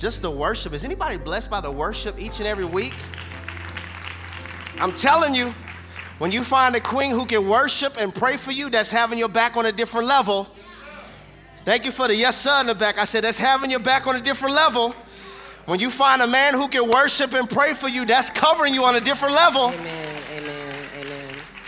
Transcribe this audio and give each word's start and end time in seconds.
just 0.00 0.22
the 0.22 0.30
worship. 0.30 0.72
Is 0.72 0.82
anybody 0.82 1.18
blessed 1.18 1.50
by 1.50 1.60
the 1.60 1.70
worship 1.70 2.18
each 2.18 2.38
and 2.38 2.48
every 2.48 2.64
week? 2.64 2.94
I'm 4.78 4.94
telling 4.94 5.34
you, 5.34 5.54
when 6.18 6.32
you 6.32 6.42
find 6.42 6.74
a 6.74 6.80
queen 6.80 7.10
who 7.10 7.26
can 7.26 7.46
worship 7.46 8.00
and 8.00 8.14
pray 8.14 8.38
for 8.38 8.50
you, 8.50 8.70
that's 8.70 8.90
having 8.90 9.18
your 9.18 9.28
back 9.28 9.58
on 9.58 9.66
a 9.66 9.72
different 9.72 10.06
level. 10.06 10.48
Thank 11.64 11.84
you 11.84 11.92
for 11.92 12.08
the 12.08 12.16
yes, 12.16 12.40
sir, 12.40 12.62
in 12.62 12.66
the 12.66 12.74
back. 12.74 12.96
I 12.96 13.04
said, 13.04 13.24
that's 13.24 13.36
having 13.36 13.70
your 13.70 13.80
back 13.80 14.06
on 14.06 14.16
a 14.16 14.20
different 14.20 14.54
level. 14.54 14.94
When 15.66 15.78
you 15.78 15.90
find 15.90 16.22
a 16.22 16.26
man 16.26 16.54
who 16.54 16.68
can 16.68 16.88
worship 16.88 17.34
and 17.34 17.48
pray 17.48 17.74
for 17.74 17.88
you, 17.88 18.06
that's 18.06 18.30
covering 18.30 18.72
you 18.72 18.84
on 18.84 18.96
a 18.96 19.00
different 19.00 19.34
level. 19.34 19.66
Amen. 19.66 20.09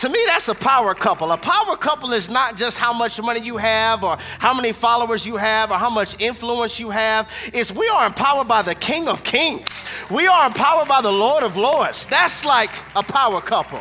To 0.02 0.08
me, 0.08 0.18
that's 0.26 0.48
a 0.48 0.54
power 0.56 0.96
couple. 0.96 1.30
A 1.30 1.36
power 1.36 1.76
couple 1.76 2.12
is 2.12 2.28
not 2.28 2.56
just 2.56 2.76
how 2.76 2.92
much 2.92 3.22
money 3.22 3.38
you 3.38 3.56
have 3.56 4.02
or 4.02 4.16
how 4.40 4.52
many 4.52 4.72
followers 4.72 5.24
you 5.24 5.36
have 5.36 5.70
or 5.70 5.78
how 5.78 5.90
much 5.90 6.20
influence 6.20 6.80
you 6.80 6.90
have. 6.90 7.30
It's 7.54 7.70
we 7.70 7.86
are 7.86 8.06
empowered 8.06 8.48
by 8.48 8.62
the 8.62 8.74
King 8.74 9.06
of 9.06 9.22
Kings. 9.22 9.84
We 10.10 10.26
are 10.26 10.48
empowered 10.48 10.88
by 10.88 11.02
the 11.02 11.12
Lord 11.12 11.44
of 11.44 11.56
Lords. 11.56 12.04
That's 12.06 12.44
like 12.44 12.72
a 12.96 13.04
power 13.04 13.40
couple. 13.40 13.80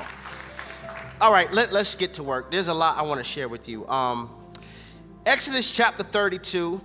All 1.20 1.34
right, 1.34 1.52
let, 1.52 1.73
us 1.73 1.95
get 1.95 2.14
to 2.14 2.22
work. 2.22 2.52
There's 2.52 2.67
a 2.67 2.73
lot 2.76 3.00
I 3.00 3.02
want 3.02 3.17
to 3.17 3.23
share 3.23 3.50
with 3.50 3.67
you. 3.67 3.88
Um, 3.88 4.30
Exodus 5.26 5.72
chapter 5.72 6.03
32 6.03 6.80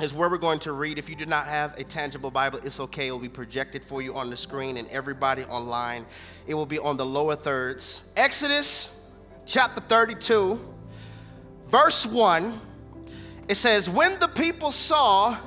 is 0.00 0.12
where 0.12 0.28
we're 0.28 0.36
going 0.36 0.58
to 0.60 0.72
read. 0.72 0.98
If 0.98 1.08
you 1.08 1.16
do 1.16 1.26
not 1.26 1.46
have 1.46 1.78
a 1.78 1.84
tangible 1.84 2.30
Bible, 2.30 2.60
it's 2.62 2.80
okay. 2.80 3.08
It 3.08 3.12
will 3.12 3.18
be 3.18 3.28
projected 3.28 3.84
for 3.84 4.02
you 4.02 4.14
on 4.14 4.28
the 4.28 4.36
screen 4.36 4.76
and 4.76 4.88
everybody 4.90 5.44
online. 5.44 6.04
It 6.46 6.54
will 6.54 6.66
be 6.66 6.78
on 6.78 6.96
the 6.96 7.06
lower 7.06 7.36
thirds. 7.36 8.02
Exodus 8.16 8.94
chapter 9.46 9.80
32, 9.80 10.60
verse 11.68 12.04
1. 12.04 12.60
It 13.48 13.54
says, 13.54 13.88
When 13.88 14.18
the 14.18 14.28
people 14.28 14.70
saw 14.70 15.38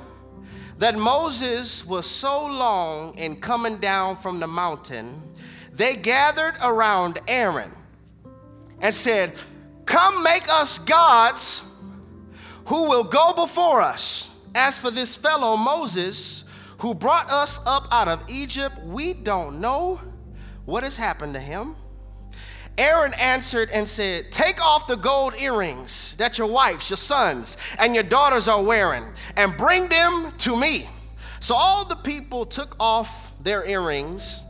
that 0.78 0.96
Moses 0.96 1.86
was 1.86 2.06
so 2.06 2.44
long 2.44 3.16
in 3.18 3.36
coming 3.40 3.78
down 3.78 4.16
from 4.16 4.40
the 4.40 4.46
mountain, 4.48 5.22
they 5.72 5.94
gathered 5.94 6.56
around 6.62 7.20
Aaron 7.28 7.70
and 8.80 8.92
said, 8.92 9.32
Come 9.86 10.22
make 10.22 10.48
us 10.48 10.78
gods 10.78 11.62
who 12.66 12.88
will 12.88 13.04
go 13.04 13.32
before 13.34 13.80
us. 13.80 14.29
As 14.54 14.78
for 14.78 14.90
this 14.90 15.16
fellow 15.16 15.56
Moses, 15.56 16.44
who 16.78 16.94
brought 16.94 17.30
us 17.30 17.60
up 17.66 17.86
out 17.90 18.08
of 18.08 18.22
Egypt, 18.28 18.78
we 18.82 19.12
don't 19.12 19.60
know 19.60 20.00
what 20.64 20.82
has 20.82 20.96
happened 20.96 21.34
to 21.34 21.40
him. 21.40 21.76
Aaron 22.78 23.12
answered 23.14 23.68
and 23.70 23.86
said, 23.86 24.32
Take 24.32 24.64
off 24.64 24.86
the 24.86 24.96
gold 24.96 25.34
earrings 25.38 26.16
that 26.16 26.38
your 26.38 26.46
wives, 26.46 26.88
your 26.88 26.96
sons, 26.96 27.56
and 27.78 27.94
your 27.94 28.04
daughters 28.04 28.48
are 28.48 28.62
wearing, 28.62 29.04
and 29.36 29.56
bring 29.56 29.88
them 29.88 30.32
to 30.38 30.58
me. 30.58 30.88
So 31.40 31.54
all 31.54 31.84
the 31.84 31.96
people 31.96 32.46
took 32.46 32.76
off 32.80 33.32
their 33.42 33.66
earrings 33.66 34.42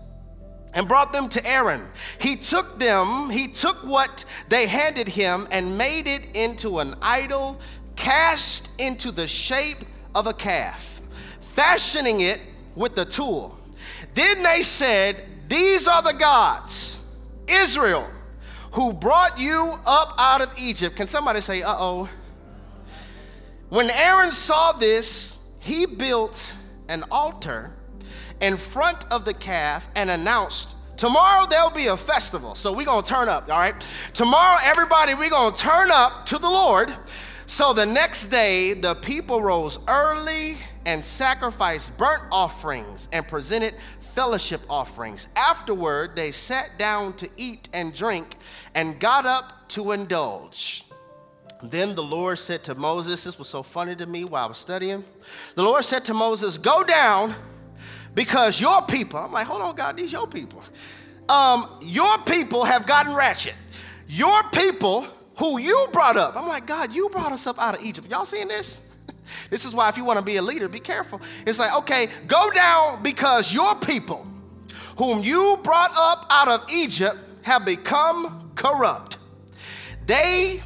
and 0.74 0.86
brought 0.86 1.12
them 1.12 1.28
to 1.30 1.44
Aaron. 1.46 1.88
He 2.20 2.36
took 2.36 2.78
them, 2.78 3.30
he 3.30 3.48
took 3.48 3.76
what 3.84 4.24
they 4.48 4.66
handed 4.66 5.08
him, 5.08 5.48
and 5.50 5.76
made 5.76 6.06
it 6.06 6.22
into 6.34 6.78
an 6.78 6.94
idol 7.02 7.60
cast 8.00 8.70
into 8.80 9.10
the 9.10 9.26
shape 9.26 9.84
of 10.14 10.26
a 10.26 10.32
calf, 10.32 11.02
fashioning 11.40 12.22
it 12.22 12.40
with 12.74 12.94
the 12.94 13.04
tool. 13.04 13.58
Then 14.14 14.42
they 14.42 14.62
said, 14.62 15.28
These 15.48 15.86
are 15.86 16.02
the 16.02 16.14
gods, 16.14 17.04
Israel, 17.46 18.08
who 18.72 18.94
brought 18.94 19.38
you 19.38 19.78
up 19.84 20.14
out 20.16 20.40
of 20.40 20.50
Egypt. 20.58 20.96
Can 20.96 21.06
somebody 21.06 21.42
say, 21.42 21.62
uh 21.62 21.76
oh? 21.78 22.08
When 23.68 23.90
Aaron 23.90 24.32
saw 24.32 24.72
this, 24.72 25.38
he 25.58 25.84
built 25.84 26.54
an 26.88 27.04
altar 27.10 27.70
in 28.40 28.56
front 28.56 29.04
of 29.12 29.26
the 29.26 29.34
calf 29.34 29.88
and 29.94 30.08
announced, 30.08 30.70
Tomorrow 30.96 31.46
there'll 31.48 31.70
be 31.70 31.86
a 31.86 31.96
festival. 31.96 32.54
So 32.54 32.72
we're 32.72 32.86
gonna 32.86 33.06
turn 33.06 33.28
up, 33.28 33.50
all 33.50 33.58
right? 33.58 33.74
Tomorrow, 34.14 34.58
everybody, 34.64 35.14
we're 35.14 35.30
gonna 35.30 35.56
turn 35.56 35.90
up 35.90 36.24
to 36.26 36.38
the 36.38 36.48
Lord 36.48 36.94
so 37.50 37.72
the 37.72 37.84
next 37.84 38.26
day, 38.26 38.74
the 38.74 38.94
people 38.94 39.42
rose 39.42 39.80
early 39.88 40.56
and 40.86 41.02
sacrificed 41.02 41.98
burnt 41.98 42.22
offerings 42.30 43.08
and 43.10 43.26
presented 43.26 43.74
fellowship 44.14 44.60
offerings. 44.70 45.26
Afterward, 45.34 46.14
they 46.14 46.30
sat 46.30 46.78
down 46.78 47.12
to 47.14 47.28
eat 47.36 47.68
and 47.72 47.92
drink 47.92 48.36
and 48.76 49.00
got 49.00 49.26
up 49.26 49.68
to 49.70 49.90
indulge. 49.90 50.84
Then 51.60 51.96
the 51.96 52.04
Lord 52.04 52.38
said 52.38 52.62
to 52.64 52.76
Moses, 52.76 53.24
This 53.24 53.36
was 53.36 53.48
so 53.48 53.64
funny 53.64 53.96
to 53.96 54.06
me 54.06 54.22
while 54.22 54.44
I 54.44 54.46
was 54.46 54.58
studying. 54.58 55.02
The 55.56 55.64
Lord 55.64 55.84
said 55.84 56.04
to 56.04 56.14
Moses, 56.14 56.56
Go 56.56 56.84
down 56.84 57.34
because 58.14 58.60
your 58.60 58.80
people, 58.82 59.18
I'm 59.18 59.32
like, 59.32 59.48
hold 59.48 59.60
on, 59.60 59.74
God, 59.74 59.96
these 59.96 60.12
your 60.12 60.28
people. 60.28 60.62
Um, 61.28 61.68
your 61.82 62.16
people 62.18 62.62
have 62.62 62.86
gotten 62.86 63.12
ratchet. 63.12 63.54
Your 64.06 64.40
people 64.52 65.04
who 65.40 65.58
you 65.58 65.88
brought 65.90 66.18
up. 66.18 66.36
I'm 66.36 66.46
like, 66.46 66.66
God, 66.66 66.92
you 66.92 67.08
brought 67.08 67.32
us 67.32 67.46
up 67.46 67.58
out 67.58 67.74
of 67.74 67.82
Egypt. 67.82 68.08
Y'all 68.10 68.26
seeing 68.26 68.46
this? 68.46 68.78
this 69.50 69.64
is 69.64 69.74
why 69.74 69.88
if 69.88 69.96
you 69.96 70.04
want 70.04 70.18
to 70.18 70.24
be 70.24 70.36
a 70.36 70.42
leader, 70.42 70.68
be 70.68 70.80
careful. 70.80 71.18
It's 71.46 71.58
like, 71.58 71.74
okay, 71.78 72.08
go 72.26 72.50
down 72.50 73.02
because 73.02 73.50
your 73.50 73.74
people, 73.76 74.26
whom 74.98 75.24
you 75.24 75.58
brought 75.62 75.92
up 75.96 76.26
out 76.28 76.48
of 76.48 76.70
Egypt, 76.70 77.16
have 77.40 77.64
become 77.64 78.52
corrupt. 78.54 79.16
They 80.04 80.62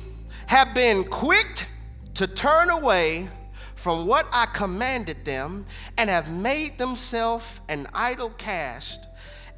have 0.46 0.74
been 0.74 1.04
quick 1.04 1.66
to 2.14 2.26
turn 2.26 2.68
away 2.68 3.28
from 3.76 4.08
what 4.08 4.26
I 4.32 4.46
commanded 4.46 5.24
them 5.24 5.66
and 5.96 6.10
have 6.10 6.32
made 6.32 6.78
themselves 6.78 7.46
an 7.68 7.86
idol 7.94 8.30
cast 8.30 9.06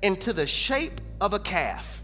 into 0.03 0.35
the 0.35 0.47
shape 0.47 1.01
of 1.23 1.33
a 1.33 1.39
calf 1.39 1.96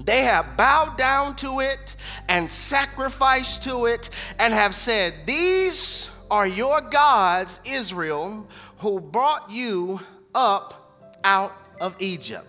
they 0.00 0.22
have 0.22 0.56
bowed 0.56 0.96
down 0.96 1.36
to 1.36 1.60
it 1.60 1.96
and 2.28 2.50
sacrificed 2.50 3.64
to 3.64 3.86
it 3.86 4.10
and 4.38 4.52
have 4.52 4.74
said, 4.74 5.14
These 5.26 6.10
are 6.30 6.46
your 6.46 6.80
gods, 6.80 7.60
Israel, 7.64 8.46
who 8.78 9.00
brought 9.00 9.50
you 9.50 10.00
up 10.34 11.16
out 11.24 11.52
of 11.80 11.96
Egypt. 12.00 12.46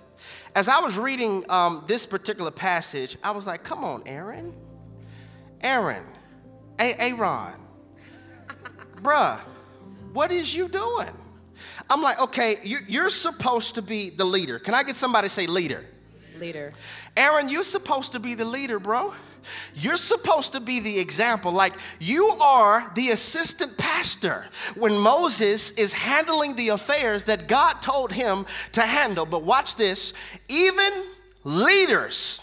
As 0.55 0.67
I 0.67 0.79
was 0.79 0.97
reading 0.97 1.43
um, 1.49 1.83
this 1.87 2.05
particular 2.05 2.51
passage, 2.51 3.17
I 3.23 3.31
was 3.31 3.45
like, 3.45 3.63
Come 3.63 3.83
on, 3.83 4.03
Aaron. 4.05 4.55
Aaron, 5.61 6.05
A- 6.79 7.01
Aaron, 7.01 7.53
bruh, 9.01 9.39
what 10.13 10.31
is 10.31 10.53
you 10.53 10.67
doing? 10.67 11.09
I'm 11.89 12.01
like, 12.01 12.21
okay, 12.21 12.57
you're 12.63 13.09
supposed 13.09 13.75
to 13.75 13.81
be 13.81 14.09
the 14.09 14.25
leader. 14.25 14.59
Can 14.59 14.73
I 14.73 14.83
get 14.83 14.95
somebody 14.95 15.27
to 15.27 15.33
say 15.33 15.47
leader? 15.47 15.85
Leader. 16.37 16.71
Aaron, 17.17 17.49
you're 17.49 17.63
supposed 17.63 18.11
to 18.11 18.19
be 18.19 18.35
the 18.35 18.45
leader, 18.45 18.79
bro. 18.79 19.13
You're 19.75 19.97
supposed 19.97 20.53
to 20.53 20.59
be 20.59 20.79
the 20.79 20.99
example. 20.99 21.51
Like 21.51 21.73
you 21.99 22.29
are 22.41 22.91
the 22.95 23.11
assistant 23.11 23.77
pastor 23.77 24.45
when 24.75 24.97
Moses 24.97 25.71
is 25.71 25.93
handling 25.93 26.55
the 26.55 26.69
affairs 26.69 27.25
that 27.25 27.47
God 27.47 27.81
told 27.81 28.11
him 28.11 28.45
to 28.73 28.81
handle. 28.81 29.25
But 29.25 29.43
watch 29.43 29.75
this 29.75 30.13
even 30.49 30.91
leaders 31.43 32.41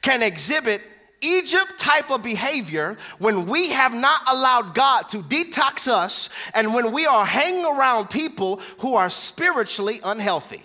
can 0.00 0.22
exhibit 0.22 0.80
Egypt 1.20 1.78
type 1.78 2.10
of 2.10 2.22
behavior 2.22 2.98
when 3.18 3.46
we 3.46 3.70
have 3.70 3.94
not 3.94 4.20
allowed 4.30 4.74
God 4.74 5.08
to 5.08 5.22
detox 5.22 5.88
us 5.88 6.28
and 6.52 6.74
when 6.74 6.92
we 6.92 7.06
are 7.06 7.24
hanging 7.24 7.64
around 7.64 8.10
people 8.10 8.60
who 8.78 8.94
are 8.94 9.08
spiritually 9.08 10.00
unhealthy. 10.04 10.62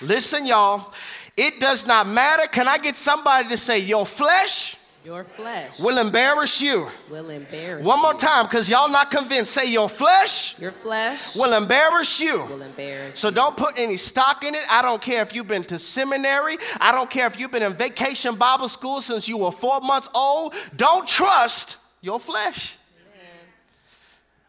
Listen, 0.00 0.44
y'all, 0.46 0.92
it 1.38 1.60
does 1.60 1.86
not 1.86 2.06
matter. 2.08 2.46
Can 2.48 2.68
I 2.68 2.78
get 2.78 2.96
somebody 2.96 3.48
to 3.48 3.56
say, 3.56 3.78
Your 3.78 4.04
flesh? 4.04 4.76
Your 5.04 5.24
flesh 5.24 5.78
will 5.78 5.96
embarrass 5.96 6.60
you. 6.60 6.86
Will 7.08 7.30
embarrass 7.30 7.86
One 7.86 8.02
more 8.02 8.12
you. 8.12 8.18
time, 8.18 8.44
because 8.44 8.68
y'all 8.68 8.90
not 8.90 9.10
convinced. 9.10 9.52
Say 9.52 9.70
your 9.70 9.88
flesh. 9.88 10.58
Your 10.60 10.72
flesh 10.72 11.34
will 11.34 11.54
embarrass 11.54 12.20
you. 12.20 12.44
Will 12.44 12.60
embarrass. 12.60 13.18
So 13.18 13.28
you. 13.28 13.34
don't 13.34 13.56
put 13.56 13.78
any 13.78 13.96
stock 13.96 14.44
in 14.44 14.54
it. 14.54 14.60
I 14.68 14.82
don't 14.82 15.00
care 15.00 15.22
if 15.22 15.34
you've 15.34 15.46
been 15.48 15.64
to 15.64 15.78
seminary. 15.78 16.58
I 16.78 16.92
don't 16.92 17.08
care 17.08 17.26
if 17.26 17.38
you've 17.38 17.50
been 17.50 17.62
in 17.62 17.72
vacation 17.72 18.34
Bible 18.34 18.68
school 18.68 19.00
since 19.00 19.26
you 19.28 19.38
were 19.38 19.52
four 19.52 19.80
months 19.80 20.10
old. 20.14 20.54
Don't 20.76 21.08
trust 21.08 21.78
your 22.02 22.20
flesh. 22.20 22.76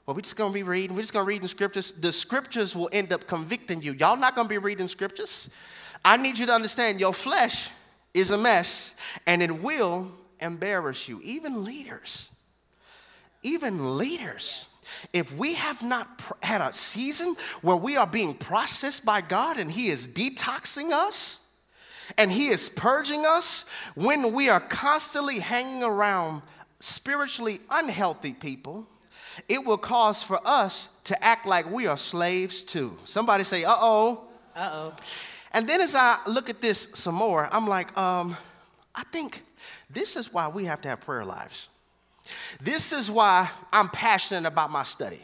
Well, 0.06 0.16
we're 0.16 0.22
just 0.22 0.36
gonna 0.36 0.52
be 0.52 0.64
reading. 0.64 0.96
We're 0.96 1.04
just 1.04 1.14
gonna 1.14 1.24
read 1.26 1.44
in 1.44 1.48
scriptures. 1.48 1.92
The 1.92 2.12
scriptures 2.12 2.76
will 2.76 2.90
end 2.92 3.14
up 3.14 3.28
convicting 3.28 3.84
you. 3.84 3.94
Y'all 3.94 4.18
not 4.18 4.36
gonna 4.36 4.50
be 4.50 4.58
reading 4.58 4.88
scriptures. 4.88 5.52
I 6.04 6.18
need 6.18 6.38
you 6.40 6.46
to 6.46 6.54
understand 6.54 7.00
your 7.00 7.14
flesh 7.14 7.70
is 8.14 8.32
a 8.32 8.38
mess 8.38 8.96
and 9.26 9.42
it 9.42 9.62
will 9.62 10.12
embarrass 10.40 11.08
you. 11.08 11.22
Even 11.24 11.64
leaders, 11.64 12.30
even 13.44 13.98
leaders. 13.98 14.68
If 15.14 15.34
we 15.36 15.54
have 15.54 15.82
not 15.84 16.22
had 16.42 16.62
a 16.62 16.74
season 16.74 17.36
where 17.62 17.76
we 17.76 17.96
are 17.96 18.08
being 18.08 18.34
processed 18.34 19.06
by 19.06 19.22
God 19.22 19.58
and 19.58 19.72
He 19.72 19.88
is 19.88 20.08
detoxing 20.08 20.92
us 20.92 21.46
and 22.18 22.32
He 22.32 22.48
is 22.48 22.70
purging 22.70 23.26
us, 23.26 23.66
when 23.96 24.34
we 24.34 24.50
are 24.50 24.60
constantly 24.60 25.40
hanging 25.40 25.84
around 25.84 26.42
spiritually 26.80 27.60
unhealthy 27.70 28.34
people, 28.34 28.88
it 29.48 29.64
will 29.64 29.78
cause 29.78 30.24
for 30.24 30.40
us 30.46 30.90
to 31.06 31.24
act 31.24 31.46
like 31.46 31.70
we 31.70 31.88
are 31.88 31.98
slaves 31.98 32.64
too. 32.64 32.98
Somebody 33.06 33.44
say, 33.44 33.64
uh 33.64 33.76
oh. 33.78 34.24
Uh 34.56 34.70
oh. 34.74 34.96
And 35.52 35.68
then 35.68 35.82
as 35.82 35.96
I 35.96 36.20
look 36.28 36.50
at 36.50 36.62
this 36.62 36.90
some 36.94 37.16
more, 37.16 37.50
I'm 37.52 37.68
like, 37.68 37.98
um, 37.98 38.38
I 38.94 39.04
think 39.12 39.44
this 39.90 40.16
is 40.16 40.32
why 40.32 40.48
we 40.48 40.66
have 40.66 40.82
to 40.82 40.90
have 40.90 41.02
prayer 41.02 41.26
lives. 41.26 41.70
This 42.62 42.94
is 42.94 43.10
why 43.10 43.50
I'm 43.74 43.90
passionate 43.90 44.48
about 44.48 44.72
my 44.72 44.84
study. 44.84 45.22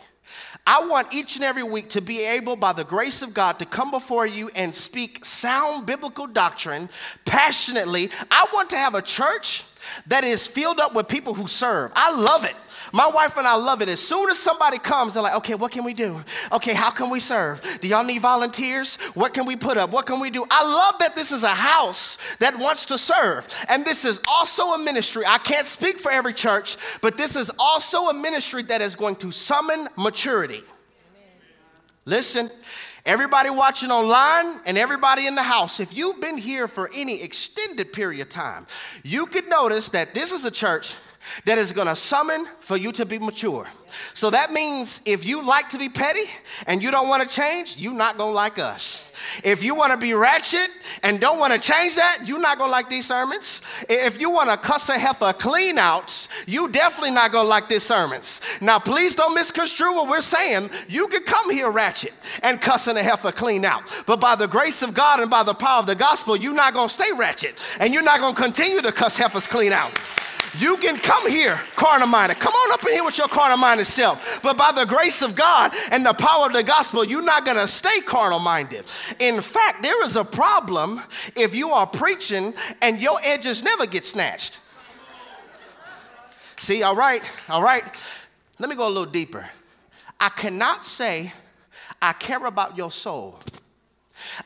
I 0.65 0.83
want 0.85 1.13
each 1.13 1.35
and 1.35 1.45
every 1.45 1.61
week 1.61 1.91
to 1.91 2.01
be 2.01 2.23
able, 2.23 2.55
by 2.55 2.73
the 2.73 2.83
grace 2.83 3.21
of 3.21 3.33
God, 3.33 3.59
to 3.59 3.65
come 3.65 3.91
before 3.91 4.25
you 4.25 4.49
and 4.55 4.73
speak 4.73 5.23
sound 5.23 5.85
biblical 5.85 6.25
doctrine 6.25 6.89
passionately. 7.25 8.09
I 8.31 8.47
want 8.51 8.71
to 8.71 8.77
have 8.77 8.95
a 8.95 9.01
church 9.03 9.63
that 10.07 10.23
is 10.23 10.47
filled 10.47 10.79
up 10.79 10.95
with 10.95 11.07
people 11.07 11.35
who 11.35 11.47
serve. 11.47 11.91
I 11.95 12.15
love 12.19 12.45
it. 12.45 12.55
My 12.91 13.07
wife 13.07 13.37
and 13.37 13.47
I 13.47 13.55
love 13.55 13.81
it. 13.81 13.89
As 13.89 13.99
soon 13.99 14.29
as 14.29 14.37
somebody 14.37 14.77
comes, 14.77 15.13
they're 15.13 15.23
like, 15.23 15.35
okay, 15.35 15.55
what 15.55 15.71
can 15.71 15.83
we 15.83 15.93
do? 15.93 16.21
Okay, 16.51 16.73
how 16.73 16.91
can 16.91 17.09
we 17.09 17.19
serve? 17.19 17.61
Do 17.81 17.87
y'all 17.87 18.03
need 18.03 18.21
volunteers? 18.21 18.95
What 19.13 19.33
can 19.33 19.45
we 19.45 19.55
put 19.55 19.77
up? 19.77 19.89
What 19.89 20.05
can 20.05 20.19
we 20.19 20.29
do? 20.29 20.45
I 20.49 20.63
love 20.63 20.99
that 20.99 21.15
this 21.15 21.31
is 21.31 21.43
a 21.43 21.47
house 21.47 22.17
that 22.39 22.57
wants 22.57 22.85
to 22.87 22.97
serve. 22.97 23.47
And 23.69 23.85
this 23.85 24.05
is 24.05 24.21
also 24.27 24.73
a 24.73 24.77
ministry. 24.77 25.23
I 25.25 25.37
can't 25.37 25.65
speak 25.65 25.99
for 25.99 26.11
every 26.11 26.33
church, 26.33 26.77
but 27.01 27.17
this 27.17 27.35
is 27.35 27.51
also 27.57 28.09
a 28.09 28.13
ministry 28.13 28.63
that 28.63 28.81
is 28.81 28.95
going 28.95 29.15
to 29.17 29.31
summon 29.31 29.89
maturity. 29.97 30.63
Listen, 32.05 32.51
everybody 33.05 33.49
watching 33.49 33.89
online 33.89 34.59
and 34.65 34.77
everybody 34.77 35.25
in 35.25 35.35
the 35.35 35.43
house, 35.43 35.79
if 35.79 35.95
you've 35.95 36.21
been 36.21 36.37
here 36.37 36.67
for 36.67 36.89
any 36.93 37.21
extended 37.23 37.91
period 37.93 38.21
of 38.21 38.29
time, 38.29 38.67
you 39.03 39.25
could 39.25 39.49
notice 39.49 39.89
that 39.89 40.13
this 40.13 40.31
is 40.31 40.45
a 40.45 40.51
church 40.51 40.95
that 41.45 41.57
is 41.57 41.71
going 41.71 41.87
to 41.87 41.95
summon 41.95 42.47
for 42.59 42.77
you 42.77 42.91
to 42.93 43.05
be 43.05 43.19
mature. 43.19 43.67
So 44.13 44.29
that 44.29 44.51
means 44.51 45.01
if 45.05 45.25
you 45.25 45.45
like 45.45 45.69
to 45.69 45.77
be 45.77 45.89
petty 45.89 46.29
and 46.67 46.81
you 46.81 46.91
don't 46.91 47.07
want 47.07 47.27
to 47.27 47.33
change, 47.33 47.77
you're 47.77 47.93
not 47.93 48.17
going 48.17 48.31
to 48.31 48.35
like 48.35 48.59
us. 48.59 49.11
If 49.43 49.63
you 49.63 49.75
want 49.75 49.91
to 49.93 49.97
be 49.97 50.13
ratchet 50.13 50.69
and 51.03 51.19
don't 51.19 51.39
want 51.39 51.53
to 51.53 51.59
change 51.59 51.95
that, 51.95 52.23
you're 52.25 52.39
not 52.39 52.57
going 52.57 52.67
to 52.67 52.71
like 52.71 52.89
these 52.89 53.05
sermons. 53.05 53.61
If 53.89 54.19
you 54.19 54.29
want 54.29 54.49
to 54.49 54.57
cuss 54.57 54.89
a 54.89 54.97
heifer 54.97 55.33
clean 55.33 55.77
outs, 55.77 56.27
you 56.45 56.67
definitely 56.69 57.11
not 57.11 57.31
going 57.31 57.45
to 57.45 57.49
like 57.49 57.69
these 57.69 57.83
sermons. 57.83 58.41
Now, 58.61 58.79
please 58.79 59.15
don't 59.15 59.33
misconstrue 59.33 59.95
what 59.95 60.09
we're 60.09 60.21
saying. 60.21 60.69
You 60.87 61.07
can 61.07 61.23
come 61.23 61.49
here 61.51 61.69
ratchet 61.71 62.13
and 62.43 62.61
cussing 62.61 62.97
a 62.97 63.03
heifer 63.03 63.31
clean 63.31 63.65
out. 63.65 63.83
But 64.05 64.19
by 64.19 64.35
the 64.35 64.47
grace 64.47 64.81
of 64.81 64.93
God 64.93 65.19
and 65.19 65.29
by 65.29 65.43
the 65.43 65.53
power 65.53 65.79
of 65.79 65.85
the 65.85 65.95
gospel, 65.95 66.35
you're 66.35 66.53
not 66.53 66.73
going 66.73 66.89
to 66.89 66.93
stay 66.93 67.11
ratchet 67.13 67.59
and 67.79 67.93
you're 67.93 68.03
not 68.03 68.19
going 68.19 68.35
to 68.35 68.41
continue 68.41 68.81
to 68.81 68.91
cuss 68.91 69.17
heifers 69.17 69.47
clean 69.47 69.71
out. 69.71 69.91
You 70.59 70.77
can 70.77 70.97
come 70.97 71.29
here 71.29 71.59
carnal 71.75 72.07
minded. 72.07 72.39
Come 72.39 72.53
on 72.53 72.73
up 72.73 72.85
in 72.85 72.93
here 72.93 73.03
with 73.03 73.17
your 73.17 73.27
carnal 73.27 73.57
minded 73.57 73.85
self. 73.85 74.41
But 74.41 74.57
by 74.57 74.71
the 74.71 74.85
grace 74.85 75.21
of 75.21 75.35
God 75.35 75.73
and 75.91 76.05
the 76.05 76.13
power 76.13 76.47
of 76.47 76.53
the 76.53 76.63
gospel, 76.63 77.03
you're 77.03 77.23
not 77.23 77.45
going 77.45 77.57
to 77.57 77.67
stay 77.67 78.01
carnal 78.01 78.39
minded. 78.39 78.85
In 79.19 79.41
fact, 79.41 79.81
there 79.81 80.03
is 80.03 80.15
a 80.15 80.23
problem 80.23 81.01
if 81.35 81.55
you 81.55 81.71
are 81.71 81.87
preaching 81.87 82.53
and 82.81 82.99
your 82.99 83.19
edges 83.23 83.63
never 83.63 83.85
get 83.85 84.03
snatched. 84.03 84.59
See, 86.59 86.83
all 86.83 86.95
right, 86.95 87.21
all 87.49 87.61
right. 87.61 87.83
Let 88.59 88.69
me 88.69 88.75
go 88.75 88.87
a 88.87 88.89
little 88.89 89.05
deeper. 89.05 89.49
I 90.19 90.29
cannot 90.29 90.85
say 90.85 91.33
I 92.01 92.13
care 92.13 92.45
about 92.45 92.77
your 92.77 92.91
soul. 92.91 93.39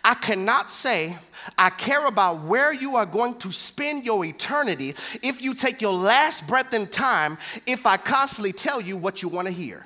I 0.03 0.15
cannot 0.15 0.69
say 0.69 1.17
I 1.57 1.69
care 1.69 2.05
about 2.05 2.43
where 2.43 2.71
you 2.71 2.95
are 2.95 3.05
going 3.05 3.35
to 3.39 3.51
spend 3.51 4.05
your 4.05 4.25
eternity 4.25 4.95
if 5.23 5.41
you 5.41 5.53
take 5.53 5.81
your 5.81 5.93
last 5.93 6.47
breath 6.47 6.73
in 6.73 6.87
time 6.87 7.37
if 7.65 7.85
I 7.85 7.97
constantly 7.97 8.53
tell 8.53 8.79
you 8.81 8.97
what 8.97 9.21
you 9.21 9.29
want 9.29 9.47
to 9.47 9.53
hear. 9.53 9.85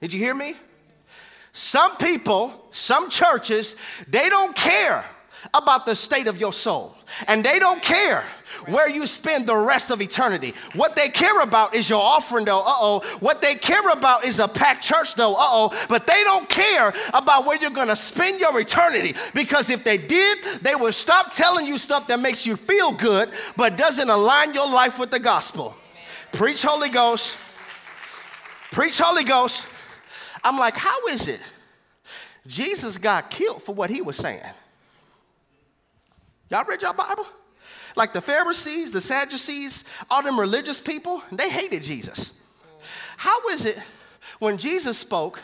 Did 0.00 0.12
you 0.12 0.18
hear 0.18 0.34
me? 0.34 0.54
Some 1.52 1.96
people, 1.96 2.68
some 2.72 3.08
churches, 3.08 3.76
they 4.08 4.28
don't 4.28 4.54
care 4.56 5.04
about 5.52 5.86
the 5.86 5.94
state 5.94 6.26
of 6.26 6.38
your 6.38 6.52
soul. 6.52 6.96
And 7.28 7.44
they 7.44 7.58
don't 7.58 7.82
care 7.82 8.24
where 8.66 8.88
you 8.88 9.06
spend 9.06 9.46
the 9.46 9.56
rest 9.56 9.90
of 9.90 10.00
eternity. 10.00 10.54
What 10.74 10.96
they 10.96 11.08
care 11.08 11.40
about 11.40 11.74
is 11.74 11.88
your 11.88 12.00
offering, 12.00 12.44
though. 12.44 12.60
Uh 12.60 12.64
oh. 12.66 13.16
What 13.20 13.42
they 13.42 13.54
care 13.54 13.88
about 13.90 14.24
is 14.24 14.38
a 14.38 14.48
packed 14.48 14.82
church, 14.82 15.14
though. 15.14 15.34
Uh 15.34 15.38
oh. 15.40 15.86
But 15.88 16.06
they 16.06 16.22
don't 16.24 16.48
care 16.48 16.92
about 17.12 17.46
where 17.46 17.56
you're 17.56 17.70
going 17.70 17.88
to 17.88 17.96
spend 17.96 18.40
your 18.40 18.58
eternity. 18.58 19.14
Because 19.34 19.70
if 19.70 19.84
they 19.84 19.98
did, 19.98 20.38
they 20.62 20.74
would 20.74 20.94
stop 20.94 21.32
telling 21.32 21.66
you 21.66 21.78
stuff 21.78 22.06
that 22.08 22.20
makes 22.20 22.46
you 22.46 22.56
feel 22.56 22.92
good, 22.92 23.30
but 23.56 23.76
doesn't 23.76 24.08
align 24.08 24.54
your 24.54 24.68
life 24.68 24.98
with 24.98 25.10
the 25.10 25.20
gospel. 25.20 25.74
Preach 26.32 26.62
Holy 26.62 26.88
Ghost. 26.88 27.36
Preach 28.72 28.98
Holy 28.98 29.24
Ghost. 29.24 29.66
I'm 30.42 30.58
like, 30.58 30.76
how 30.76 31.06
is 31.06 31.28
it? 31.28 31.40
Jesus 32.46 32.98
got 32.98 33.30
killed 33.30 33.62
for 33.62 33.74
what 33.74 33.88
he 33.88 34.02
was 34.02 34.16
saying. 34.16 34.42
Y'all 36.54 36.64
read 36.66 36.82
your 36.82 36.94
Bible? 36.94 37.26
Like 37.96 38.12
the 38.12 38.20
Pharisees, 38.20 38.92
the 38.92 39.00
Sadducees, 39.00 39.82
all 40.08 40.22
them 40.22 40.38
religious 40.38 40.78
people, 40.78 41.20
they 41.32 41.50
hated 41.50 41.82
Jesus. 41.82 42.32
How 43.16 43.48
is 43.48 43.64
it 43.64 43.76
when 44.38 44.56
Jesus 44.56 44.96
spoke, 44.96 45.42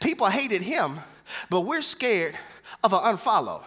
people 0.00 0.26
hated 0.26 0.60
him, 0.60 0.98
but 1.48 1.62
we're 1.62 1.80
scared 1.80 2.36
of 2.84 2.92
an 2.92 2.98
unfollow? 2.98 3.62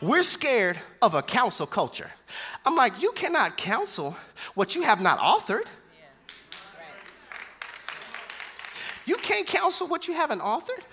We're 0.00 0.22
scared 0.22 0.78
of 1.02 1.14
a 1.14 1.22
cancel 1.22 1.66
culture. 1.66 2.12
I'm 2.64 2.76
like, 2.76 3.02
you 3.02 3.10
cannot 3.10 3.56
counsel 3.56 4.16
what 4.54 4.76
you 4.76 4.82
have 4.82 5.00
not 5.00 5.18
authored. 5.18 5.66
You 9.04 9.16
can't 9.16 9.48
counsel 9.48 9.88
what 9.88 10.06
you 10.06 10.14
haven't 10.14 10.42
authored. 10.42 10.84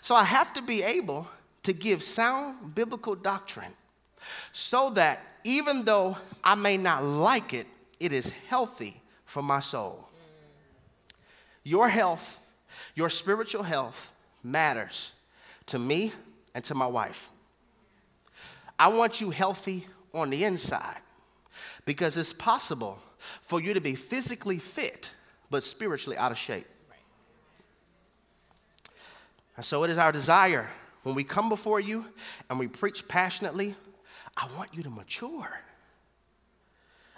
So 0.00 0.14
I 0.14 0.24
have 0.24 0.54
to 0.54 0.62
be 0.62 0.82
able 0.82 1.28
to 1.64 1.74
give 1.74 2.02
sound 2.02 2.74
biblical 2.74 3.14
doctrine 3.14 3.74
so 4.52 4.90
that 4.90 5.20
even 5.44 5.84
though 5.84 6.16
I 6.42 6.54
may 6.54 6.76
not 6.76 7.04
like 7.04 7.54
it, 7.54 7.66
it 8.00 8.12
is 8.12 8.30
healthy 8.48 9.00
for 9.24 9.42
my 9.42 9.60
soul. 9.60 10.08
Your 11.62 11.88
health, 11.88 12.38
your 12.94 13.10
spiritual 13.10 13.62
health 13.62 14.10
matters 14.42 15.12
to 15.66 15.78
me 15.78 16.12
and 16.54 16.62
to 16.64 16.74
my 16.74 16.86
wife. 16.86 17.28
I 18.78 18.88
want 18.88 19.20
you 19.20 19.30
healthy 19.30 19.86
on 20.12 20.30
the 20.30 20.44
inside 20.44 21.00
because 21.84 22.16
it's 22.16 22.32
possible 22.32 22.98
for 23.42 23.60
you 23.60 23.74
to 23.74 23.80
be 23.80 23.94
physically 23.94 24.58
fit 24.58 25.12
but 25.50 25.62
spiritually 25.62 26.16
out 26.16 26.32
of 26.32 26.38
shape. 26.38 26.66
And 29.56 29.64
so 29.64 29.84
it 29.84 29.90
is 29.90 29.98
our 29.98 30.12
desire 30.12 30.68
when 31.02 31.14
we 31.14 31.24
come 31.24 31.48
before 31.48 31.80
you 31.80 32.04
and 32.50 32.58
we 32.58 32.66
preach 32.66 33.08
passionately 33.08 33.74
I 34.36 34.48
want 34.56 34.74
you 34.74 34.82
to 34.82 34.90
mature. 34.90 35.60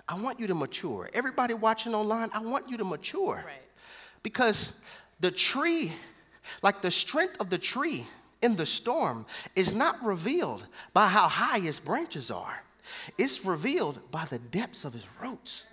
I 0.08 0.14
want 0.14 0.40
you 0.40 0.46
to 0.46 0.54
mature. 0.54 1.10
Everybody 1.12 1.54
watching 1.54 1.94
online, 1.94 2.30
I 2.32 2.40
want 2.40 2.68
you 2.68 2.76
to 2.78 2.84
mature. 2.84 3.42
Right. 3.44 3.62
Because 4.22 4.72
the 5.20 5.30
tree, 5.30 5.92
like 6.62 6.80
the 6.80 6.90
strength 6.90 7.36
of 7.40 7.50
the 7.50 7.58
tree 7.58 8.06
in 8.40 8.56
the 8.56 8.64
storm, 8.64 9.26
is 9.54 9.74
not 9.74 10.02
revealed 10.02 10.66
by 10.94 11.08
how 11.08 11.28
high 11.28 11.58
its 11.58 11.78
branches 11.78 12.30
are, 12.30 12.62
it's 13.18 13.44
revealed 13.44 13.98
by 14.10 14.24
the 14.24 14.38
depths 14.38 14.84
of 14.84 14.94
its 14.94 15.06
roots. 15.20 15.66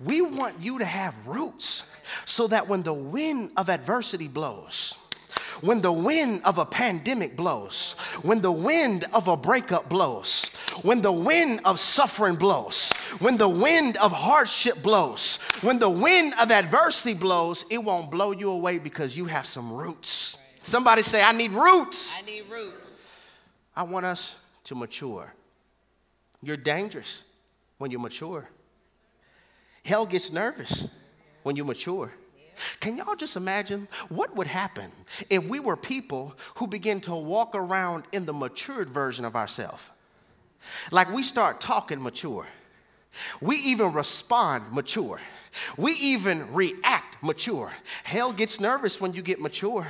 We 0.00 0.20
want 0.20 0.62
you 0.62 0.78
to 0.78 0.84
have 0.84 1.14
roots 1.26 1.82
so 2.24 2.46
that 2.48 2.68
when 2.68 2.82
the 2.82 2.94
wind 2.94 3.50
of 3.56 3.68
adversity 3.68 4.28
blows, 4.28 4.94
when 5.60 5.80
the 5.80 5.92
wind 5.92 6.42
of 6.44 6.58
a 6.58 6.66
pandemic 6.66 7.36
blows, 7.36 7.92
when 8.22 8.40
the 8.40 8.52
wind 8.52 9.04
of 9.12 9.28
a 9.28 9.36
breakup 9.36 9.88
blows, 9.88 10.46
when 10.82 11.02
the 11.02 11.12
wind 11.12 11.60
of 11.64 11.78
suffering 11.78 12.36
blows, 12.36 12.92
when 13.18 13.36
the 13.36 13.48
wind 13.48 13.96
of 13.98 14.12
hardship 14.12 14.82
blows, 14.82 15.36
when 15.60 15.78
the 15.78 15.90
wind 15.90 16.34
of 16.40 16.50
adversity 16.50 17.14
blows, 17.14 17.64
it 17.70 17.78
won't 17.78 18.10
blow 18.10 18.32
you 18.32 18.50
away 18.50 18.78
because 18.78 19.16
you 19.16 19.26
have 19.26 19.46
some 19.46 19.72
roots. 19.72 20.36
Somebody 20.62 21.02
say, 21.02 21.22
I 21.22 21.32
need 21.32 21.52
roots. 21.52 22.16
I 22.16 22.22
need 22.22 22.44
roots. 22.50 22.76
I 23.74 23.82
want 23.82 24.06
us 24.06 24.36
to 24.64 24.74
mature. 24.74 25.32
You're 26.42 26.56
dangerous 26.56 27.24
when 27.78 27.90
you 27.90 27.98
mature. 27.98 28.48
Hell 29.84 30.06
gets 30.06 30.32
nervous 30.32 30.86
when 31.42 31.56
you 31.56 31.64
mature. 31.64 32.12
Can 32.80 32.96
y'all 32.96 33.16
just 33.16 33.36
imagine 33.36 33.88
what 34.08 34.36
would 34.36 34.46
happen 34.46 34.90
if 35.30 35.44
we 35.44 35.60
were 35.60 35.76
people 35.76 36.34
who 36.56 36.66
begin 36.66 37.00
to 37.02 37.14
walk 37.14 37.54
around 37.54 38.04
in 38.12 38.26
the 38.26 38.32
matured 38.32 38.90
version 38.90 39.24
of 39.24 39.36
ourselves? 39.36 39.90
Like 40.90 41.12
we 41.12 41.22
start 41.22 41.60
talking 41.60 42.02
mature. 42.02 42.46
We 43.40 43.56
even 43.56 43.92
respond 43.92 44.72
mature. 44.72 45.20
We 45.76 45.92
even 45.92 46.52
react 46.54 47.11
mature. 47.22 47.72
Hell 48.02 48.32
gets 48.32 48.60
nervous 48.60 49.00
when 49.00 49.14
you 49.14 49.22
get 49.22 49.40
mature. 49.40 49.86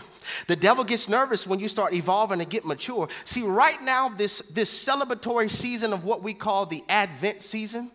The 0.46 0.54
devil 0.54 0.84
gets 0.84 1.08
nervous 1.08 1.46
when 1.46 1.58
you 1.58 1.68
start 1.68 1.94
evolving 1.94 2.40
and 2.40 2.48
get 2.48 2.64
mature. 2.64 3.08
See, 3.24 3.42
right 3.42 3.82
now, 3.82 4.10
this, 4.10 4.40
this 4.50 4.70
celebratory 4.86 5.50
season 5.50 5.92
of 5.92 6.04
what 6.04 6.22
we 6.22 6.34
call 6.34 6.66
the 6.66 6.84
Advent 6.88 7.42
season 7.42 7.90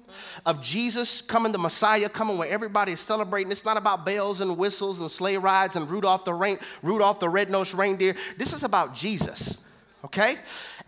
of 0.46 0.62
Jesus 0.63 1.22
coming, 1.22 1.51
the 1.51 1.60
Messiah 1.60 2.10
coming, 2.10 2.38
where 2.38 2.50
everybody 2.50 2.94
is 2.94 3.00
celebrating. 3.00 3.51
It's 3.51 3.63
not 3.63 3.77
about 3.77 4.06
bells 4.06 4.41
and 4.41 4.58
whistles 4.58 5.00
and 5.00 5.10
sleigh 5.10 5.38
rides 5.38 5.75
and 5.75 5.89
Rudolph 5.89 6.25
the, 6.25 6.34
rain, 6.34 6.58
Rudolph 6.82 7.20
the 7.20 7.29
red-nosed 7.29 7.75
reindeer. 7.75 8.15
This 8.38 8.53
is 8.53 8.63
about 8.63 8.96
Jesus, 8.96 9.60
okay? 10.03 10.38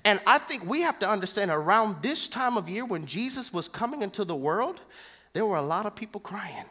And 0.03 0.19
I 0.25 0.39
think 0.39 0.65
we 0.65 0.81
have 0.81 0.97
to 0.99 1.09
understand 1.09 1.51
around 1.51 2.01
this 2.01 2.27
time 2.27 2.57
of 2.57 2.67
year 2.67 2.85
when 2.85 3.05
Jesus 3.05 3.53
was 3.53 3.67
coming 3.67 4.01
into 4.01 4.25
the 4.25 4.35
world, 4.35 4.81
there 5.33 5.45
were 5.45 5.57
a 5.57 5.61
lot 5.61 5.85
of 5.85 5.95
people 5.95 6.19
crying. 6.19 6.65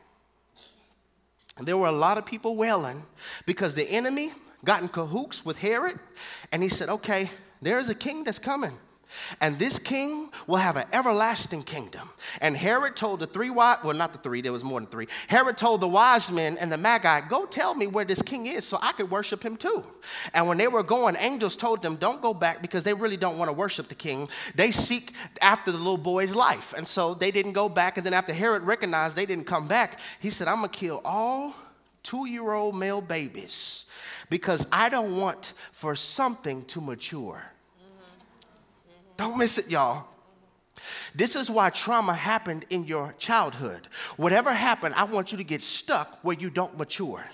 There 1.61 1.77
were 1.77 1.87
a 1.87 1.93
lot 1.93 2.19
of 2.19 2.27
people 2.27 2.57
wailing 2.57 3.05
because 3.47 3.75
the 3.75 3.89
enemy 3.89 4.33
got 4.65 4.83
in 4.83 4.89
cahoots 4.89 5.45
with 5.45 5.59
Herod 5.59 5.99
and 6.53 6.63
he 6.63 6.69
said, 6.69 6.89
Okay, 6.89 7.31
there's 7.61 7.89
a 7.89 7.95
king 7.95 8.25
that's 8.25 8.39
coming. 8.39 8.77
And 9.41 9.59
this 9.59 9.79
king 9.79 10.31
will 10.47 10.57
have 10.57 10.77
an 10.77 10.87
everlasting 10.93 11.63
kingdom. 11.63 12.09
And 12.41 12.57
Herod 12.57 12.97
told 12.97 13.21
the 13.21 13.27
three 13.27 13.51
wise, 13.51 13.79
well, 13.83 13.95
not 13.95 14.13
the 14.13 14.19
three, 14.19 14.41
there 14.41 14.53
was 14.53 14.65
more 14.65 14.81
than 14.81 14.89
three. 14.89 15.09
Herod 15.29 15.57
told 15.57 15.81
the 15.81 15.89
wise 15.89 16.31
men 16.31 16.57
and 16.59 16.71
the 16.71 16.77
magi, 16.77 17.23
go 17.29 17.47
tell 17.47 17.75
me 17.75 17.87
where 17.87 18.05
this 18.05 18.23
king 18.23 18.47
is 18.47 18.65
so 18.65 18.79
I 18.81 18.93
could 18.93 19.11
worship 19.11 19.43
him 19.43 19.57
too. 19.57 19.85
And 20.35 20.47
when 20.47 20.59
they 20.59 20.69
were 20.69 20.83
going, 20.83 21.17
angels 21.19 21.57
told 21.57 21.83
them, 21.83 21.97
don't 21.97 22.23
go 22.23 22.35
back 22.35 22.63
because 22.63 22.85
they 22.85 22.95
really 22.95 23.17
don't 23.17 23.39
want 23.39 23.49
to 23.49 23.53
worship 23.53 23.89
the 23.89 23.95
king. 23.95 24.29
They 24.55 24.71
seek 24.71 25.13
after 25.41 25.73
the 25.73 25.79
little 25.79 25.99
boy's 25.99 26.35
life. 26.35 26.75
And 26.77 26.87
so 26.87 27.15
they 27.15 27.31
didn't 27.31 27.53
go 27.53 27.69
back. 27.69 27.97
And 27.97 28.05
then 28.07 28.15
after 28.15 28.33
Herod 28.33 28.63
recognized 28.63 29.17
they 29.17 29.27
didn't 29.27 29.47
come 29.47 29.67
back, 29.67 29.99
he 30.21 30.31
said, 30.31 30.49
I'm 30.49 30.59
going 30.59 30.71
to 30.71 30.79
kill 30.79 31.01
all 31.05 31.55
two 32.03 32.27
year 32.27 32.53
old 32.53 32.75
male 32.75 33.01
babies 33.01 33.85
because 34.31 34.69
I 34.73 34.89
don't 34.89 35.17
want 35.17 35.53
for 35.73 35.97
something 35.97 36.65
to 36.67 36.81
mature. 36.81 37.43
Don't 39.19 39.37
miss 39.37 39.59
it, 39.59 39.69
y'all. 39.69 40.07
This 41.13 41.35
is 41.35 41.51
why 41.51 41.71
trauma 41.71 42.15
happened 42.15 42.65
in 42.71 42.85
your 42.85 43.13
childhood. 43.19 43.89
Whatever 44.17 44.55
happened, 44.55 44.95
I 44.95 45.03
want 45.05 45.33
you 45.33 45.39
to 45.39 45.45
get 45.45 45.61
stuck 45.61 46.21
where 46.23 46.37
you 46.37 46.51
don't 46.51 46.79
mature. 46.79 47.25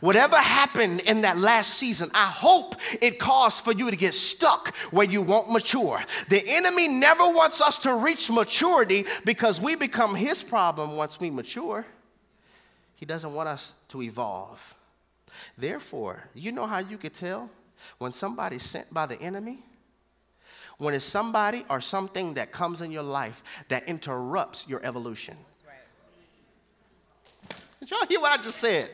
Whatever 0.00 0.36
happened 0.36 1.00
in 1.00 1.22
that 1.22 1.38
last 1.38 1.74
season, 1.74 2.10
I 2.12 2.26
hope 2.26 2.74
it 3.00 3.18
caused 3.18 3.64
for 3.64 3.72
you 3.72 3.90
to 3.90 3.96
get 3.96 4.12
stuck 4.12 4.76
where 4.90 5.06
you 5.06 5.22
won't 5.22 5.50
mature. 5.50 6.02
The 6.28 6.42
enemy 6.46 6.88
never 6.88 7.26
wants 7.26 7.62
us 7.62 7.78
to 7.78 7.94
reach 7.94 8.30
maturity 8.30 9.06
because 9.24 9.62
we 9.62 9.76
become 9.76 10.14
his 10.14 10.42
problem 10.42 10.98
once 10.98 11.18
we 11.18 11.30
mature. 11.30 11.86
He 12.96 13.06
doesn't 13.06 13.32
want 13.32 13.48
us 13.48 13.72
to 13.88 14.02
evolve. 14.02 14.74
Therefore, 15.56 16.24
you 16.34 16.52
know 16.52 16.66
how 16.66 16.80
you 16.80 16.98
could 16.98 17.14
tell 17.14 17.48
when 17.96 18.12
somebody's 18.12 18.62
sent 18.62 18.92
by 18.92 19.06
the 19.06 19.18
enemy? 19.22 19.62
When 20.80 20.94
it's 20.94 21.04
somebody 21.04 21.62
or 21.68 21.80
something 21.82 22.32
that 22.34 22.50
comes 22.52 22.80
in 22.80 22.90
your 22.90 23.02
life 23.02 23.44
that 23.68 23.86
interrupts 23.86 24.66
your 24.66 24.82
evolution. 24.84 25.36
Right. 25.66 25.76
Did 27.78 27.90
y'all 27.90 28.06
hear 28.08 28.18
what 28.18 28.40
I 28.40 28.42
just 28.42 28.56
said? 28.56 28.90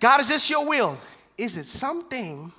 God, 0.00 0.20
is 0.20 0.28
this 0.28 0.50
your 0.50 0.66
will? 0.66 0.98
Is 1.36 1.56
it 1.56 1.66
something 1.66 2.52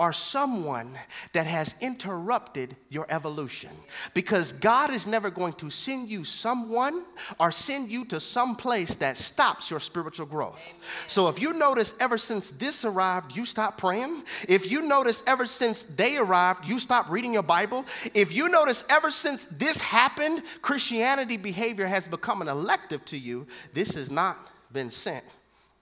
or 0.00 0.14
someone 0.14 0.96
that 1.34 1.46
has 1.46 1.74
interrupted 1.82 2.74
your 2.88 3.04
evolution. 3.10 3.68
Because 4.14 4.54
God 4.54 4.90
is 4.90 5.06
never 5.06 5.28
going 5.28 5.52
to 5.52 5.68
send 5.68 6.08
you 6.08 6.24
someone 6.24 7.02
or 7.38 7.52
send 7.52 7.90
you 7.90 8.06
to 8.06 8.18
some 8.18 8.56
place 8.56 8.94
that 8.94 9.18
stops 9.18 9.70
your 9.70 9.78
spiritual 9.78 10.24
growth. 10.24 10.62
So 11.06 11.28
if 11.28 11.38
you 11.38 11.52
notice 11.52 11.94
ever 12.00 12.16
since 12.16 12.50
this 12.50 12.82
arrived, 12.82 13.36
you 13.36 13.44
stop 13.44 13.76
praying. 13.76 14.22
If 14.48 14.72
you 14.72 14.88
notice 14.88 15.22
ever 15.26 15.44
since 15.44 15.82
they 15.82 16.16
arrived, 16.16 16.64
you 16.64 16.78
stop 16.78 17.10
reading 17.10 17.34
your 17.34 17.42
Bible. 17.42 17.84
If 18.14 18.32
you 18.32 18.48
notice 18.48 18.86
ever 18.88 19.10
since 19.10 19.44
this 19.50 19.82
happened, 19.82 20.44
Christianity 20.62 21.36
behavior 21.36 21.86
has 21.86 22.08
become 22.08 22.40
an 22.40 22.48
elective 22.48 23.04
to 23.04 23.18
you, 23.18 23.46
this 23.74 23.96
has 23.96 24.10
not 24.10 24.38
been 24.72 24.88
sent 24.88 25.26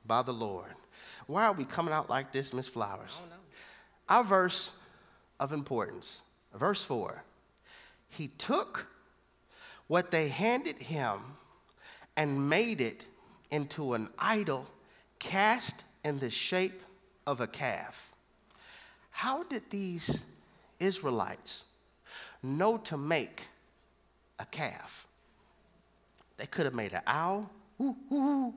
by 0.04 0.22
the 0.22 0.34
Lord. 0.34 0.74
Why 1.28 1.44
are 1.44 1.52
we 1.52 1.64
coming 1.64 1.94
out 1.94 2.10
like 2.10 2.32
this, 2.32 2.52
Miss 2.52 2.66
Flowers? 2.66 3.20
Our 4.08 4.24
verse 4.24 4.70
of 5.38 5.52
importance, 5.52 6.22
verse 6.54 6.82
4. 6.82 7.22
He 8.08 8.28
took 8.28 8.86
what 9.86 10.10
they 10.10 10.28
handed 10.28 10.78
him 10.78 11.18
and 12.16 12.48
made 12.48 12.80
it 12.80 13.04
into 13.50 13.94
an 13.94 14.08
idol 14.18 14.66
cast 15.18 15.84
in 16.04 16.18
the 16.18 16.30
shape 16.30 16.82
of 17.26 17.40
a 17.40 17.46
calf. 17.46 18.12
How 19.10 19.42
did 19.42 19.68
these 19.70 20.22
Israelites 20.80 21.64
know 22.42 22.78
to 22.78 22.96
make 22.96 23.46
a 24.38 24.46
calf? 24.46 25.06
They 26.36 26.46
could 26.46 26.64
have 26.64 26.74
made 26.74 26.92
an 26.92 27.02
owl. 27.06 27.50
Ooh, 27.80 27.96
ooh. 28.12 28.54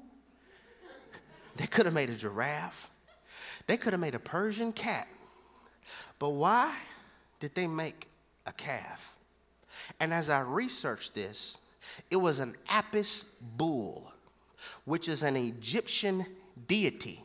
They 1.58 1.68
could 1.68 1.86
have 1.86 1.94
made 1.94 2.10
a 2.10 2.16
giraffe. 2.16 2.90
They 3.68 3.78
could 3.78 3.94
have 3.94 4.00
made 4.00 4.16
a 4.16 4.20
Persian 4.20 4.72
cat. 4.72 5.08
But 6.22 6.34
why 6.34 6.72
did 7.40 7.56
they 7.56 7.66
make 7.66 8.08
a 8.46 8.52
calf? 8.52 9.16
And 10.00 10.14
as 10.14 10.30
I 10.30 10.42
researched 10.42 11.16
this, 11.16 11.58
it 12.12 12.18
was 12.18 12.38
an 12.38 12.56
Apis 12.70 13.26
bull, 13.58 14.12
which 14.86 15.10
is 15.10 15.24
an 15.24 15.36
Egyptian 15.36 16.28
deity. 16.68 17.24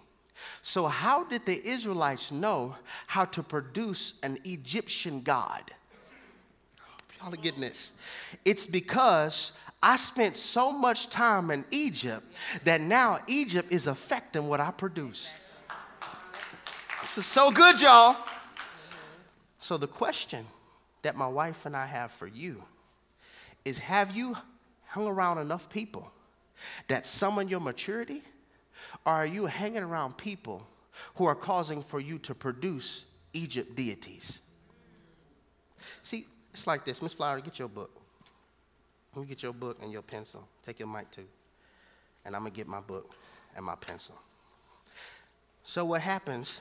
So, 0.62 0.86
how 0.86 1.24
did 1.24 1.44
the 1.44 1.62
Israelites 1.68 2.32
know 2.32 2.74
how 3.06 3.26
to 3.26 3.42
produce 3.42 4.14
an 4.22 4.38
Egyptian 4.44 5.20
god? 5.20 5.70
Y'all 7.20 7.34
are 7.34 7.36
getting 7.36 7.60
this. 7.60 7.92
It's 8.46 8.66
because 8.66 9.52
I 9.82 9.96
spent 9.96 10.38
so 10.38 10.72
much 10.72 11.10
time 11.10 11.50
in 11.50 11.66
Egypt 11.70 12.24
that 12.64 12.80
now 12.80 13.18
Egypt 13.26 13.70
is 13.70 13.88
affecting 13.88 14.48
what 14.48 14.58
I 14.58 14.70
produce. 14.70 15.30
This 17.02 17.18
is 17.18 17.26
so 17.26 17.50
good, 17.50 17.82
y'all. 17.82 18.16
So, 19.66 19.76
the 19.76 19.88
question 19.88 20.46
that 21.02 21.16
my 21.16 21.26
wife 21.26 21.66
and 21.66 21.76
I 21.76 21.86
have 21.86 22.12
for 22.12 22.28
you 22.28 22.62
is 23.64 23.78
Have 23.78 24.16
you 24.16 24.36
hung 24.86 25.08
around 25.08 25.38
enough 25.38 25.68
people 25.68 26.12
that 26.86 27.04
summon 27.04 27.48
your 27.48 27.58
maturity? 27.58 28.22
Or 29.04 29.14
are 29.14 29.26
you 29.26 29.46
hanging 29.46 29.82
around 29.82 30.18
people 30.18 30.64
who 31.16 31.24
are 31.24 31.34
causing 31.34 31.82
for 31.82 31.98
you 31.98 32.20
to 32.20 32.32
produce 32.32 33.06
Egypt 33.32 33.74
deities? 33.74 34.40
See, 36.00 36.28
it's 36.52 36.68
like 36.68 36.84
this. 36.84 37.02
Miss 37.02 37.14
Flower, 37.14 37.40
get 37.40 37.58
your 37.58 37.66
book. 37.66 37.90
Let 39.16 39.22
me 39.22 39.26
get 39.26 39.42
your 39.42 39.52
book 39.52 39.78
and 39.82 39.90
your 39.90 40.02
pencil. 40.02 40.46
Take 40.62 40.78
your 40.78 40.86
mic 40.86 41.10
too. 41.10 41.26
And 42.24 42.36
I'm 42.36 42.42
going 42.42 42.52
to 42.52 42.56
get 42.56 42.68
my 42.68 42.78
book 42.78 43.16
and 43.56 43.64
my 43.64 43.74
pencil. 43.74 44.14
So, 45.64 45.84
what 45.84 46.02
happens 46.02 46.60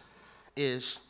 is 0.55 1.01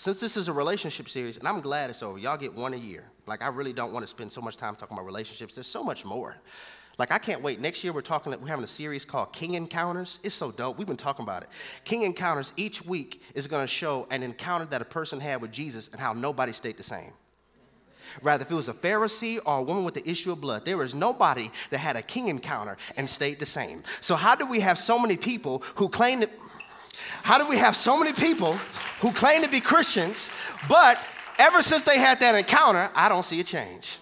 since 0.00 0.18
this 0.18 0.38
is 0.38 0.48
a 0.48 0.52
relationship 0.54 1.10
series, 1.10 1.36
and 1.36 1.46
I'm 1.46 1.60
glad 1.60 1.90
it's 1.90 2.02
over, 2.02 2.16
y'all 2.16 2.38
get 2.38 2.54
one 2.54 2.72
a 2.72 2.78
year. 2.78 3.04
Like, 3.26 3.42
I 3.42 3.48
really 3.48 3.74
don't 3.74 3.92
want 3.92 4.02
to 4.02 4.06
spend 4.06 4.32
so 4.32 4.40
much 4.40 4.56
time 4.56 4.74
talking 4.74 4.96
about 4.96 5.04
relationships. 5.04 5.54
There's 5.54 5.66
so 5.66 5.84
much 5.84 6.06
more. 6.06 6.36
Like, 6.96 7.10
I 7.10 7.18
can't 7.18 7.42
wait. 7.42 7.60
Next 7.60 7.84
year, 7.84 7.92
we're 7.92 8.00
talking, 8.00 8.32
we're 8.40 8.48
having 8.48 8.64
a 8.64 8.66
series 8.66 9.04
called 9.04 9.34
King 9.34 9.54
Encounters. 9.54 10.18
It's 10.22 10.34
so 10.34 10.52
dope. 10.52 10.78
We've 10.78 10.86
been 10.86 10.96
talking 10.96 11.22
about 11.22 11.42
it. 11.42 11.50
King 11.84 12.04
Encounters, 12.04 12.54
each 12.56 12.82
week, 12.82 13.22
is 13.34 13.46
going 13.46 13.62
to 13.62 13.66
show 13.66 14.06
an 14.10 14.22
encounter 14.22 14.64
that 14.64 14.80
a 14.80 14.86
person 14.86 15.20
had 15.20 15.42
with 15.42 15.52
Jesus 15.52 15.88
and 15.88 16.00
how 16.00 16.14
nobody 16.14 16.52
stayed 16.52 16.78
the 16.78 16.82
same. 16.82 17.12
Rather, 18.22 18.42
if 18.42 18.50
it 18.50 18.54
was 18.54 18.68
a 18.68 18.74
Pharisee 18.74 19.38
or 19.44 19.58
a 19.58 19.62
woman 19.62 19.84
with 19.84 19.92
the 19.92 20.08
issue 20.08 20.32
of 20.32 20.40
blood, 20.40 20.64
there 20.64 20.82
is 20.82 20.94
nobody 20.94 21.50
that 21.68 21.78
had 21.78 21.96
a 21.96 22.02
king 22.02 22.28
encounter 22.28 22.78
and 22.96 23.08
stayed 23.08 23.38
the 23.38 23.44
same. 23.44 23.82
So, 24.00 24.16
how 24.16 24.34
do 24.34 24.46
we 24.46 24.60
have 24.60 24.78
so 24.78 24.98
many 24.98 25.18
people 25.18 25.62
who 25.74 25.90
claim 25.90 26.20
that? 26.20 26.30
How 27.22 27.38
do 27.38 27.48
we 27.48 27.56
have 27.56 27.76
so 27.76 27.98
many 27.98 28.12
people 28.12 28.54
who 29.00 29.12
claim 29.12 29.42
to 29.42 29.48
be 29.48 29.60
Christians, 29.60 30.30
but 30.68 30.98
ever 31.38 31.62
since 31.62 31.82
they 31.82 31.98
had 31.98 32.20
that 32.20 32.34
encounter, 32.34 32.90
I 32.94 33.08
don't 33.08 33.24
see 33.24 33.40
a 33.40 33.44
change? 33.44 33.98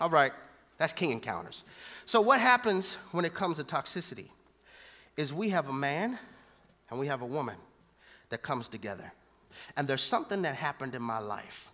All 0.00 0.10
right, 0.10 0.32
that's 0.78 0.92
king 0.92 1.10
encounters. 1.10 1.64
So, 2.06 2.20
what 2.20 2.40
happens 2.40 2.94
when 3.12 3.24
it 3.24 3.34
comes 3.34 3.58
to 3.58 3.64
toxicity 3.64 4.28
is 5.16 5.32
we 5.32 5.50
have 5.50 5.68
a 5.68 5.72
man 5.72 6.18
and 6.88 6.98
we 6.98 7.06
have 7.06 7.22
a 7.22 7.26
woman 7.26 7.56
that 8.30 8.42
comes 8.42 8.68
together. 8.68 9.12
And 9.76 9.86
there's 9.86 10.02
something 10.02 10.42
that 10.42 10.54
happened 10.54 10.94
in 10.94 11.02
my 11.02 11.18
life. 11.18 11.70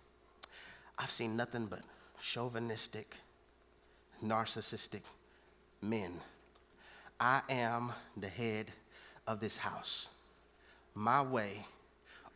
I've 0.97 1.11
seen 1.11 1.35
nothing 1.37 1.67
but 1.67 1.81
chauvinistic, 2.21 3.15
narcissistic 4.23 5.01
men. 5.81 6.19
I 7.19 7.41
am 7.49 7.93
the 8.15 8.27
head 8.27 8.71
of 9.27 9.39
this 9.39 9.57
house, 9.57 10.07
my 10.95 11.21
way 11.21 11.65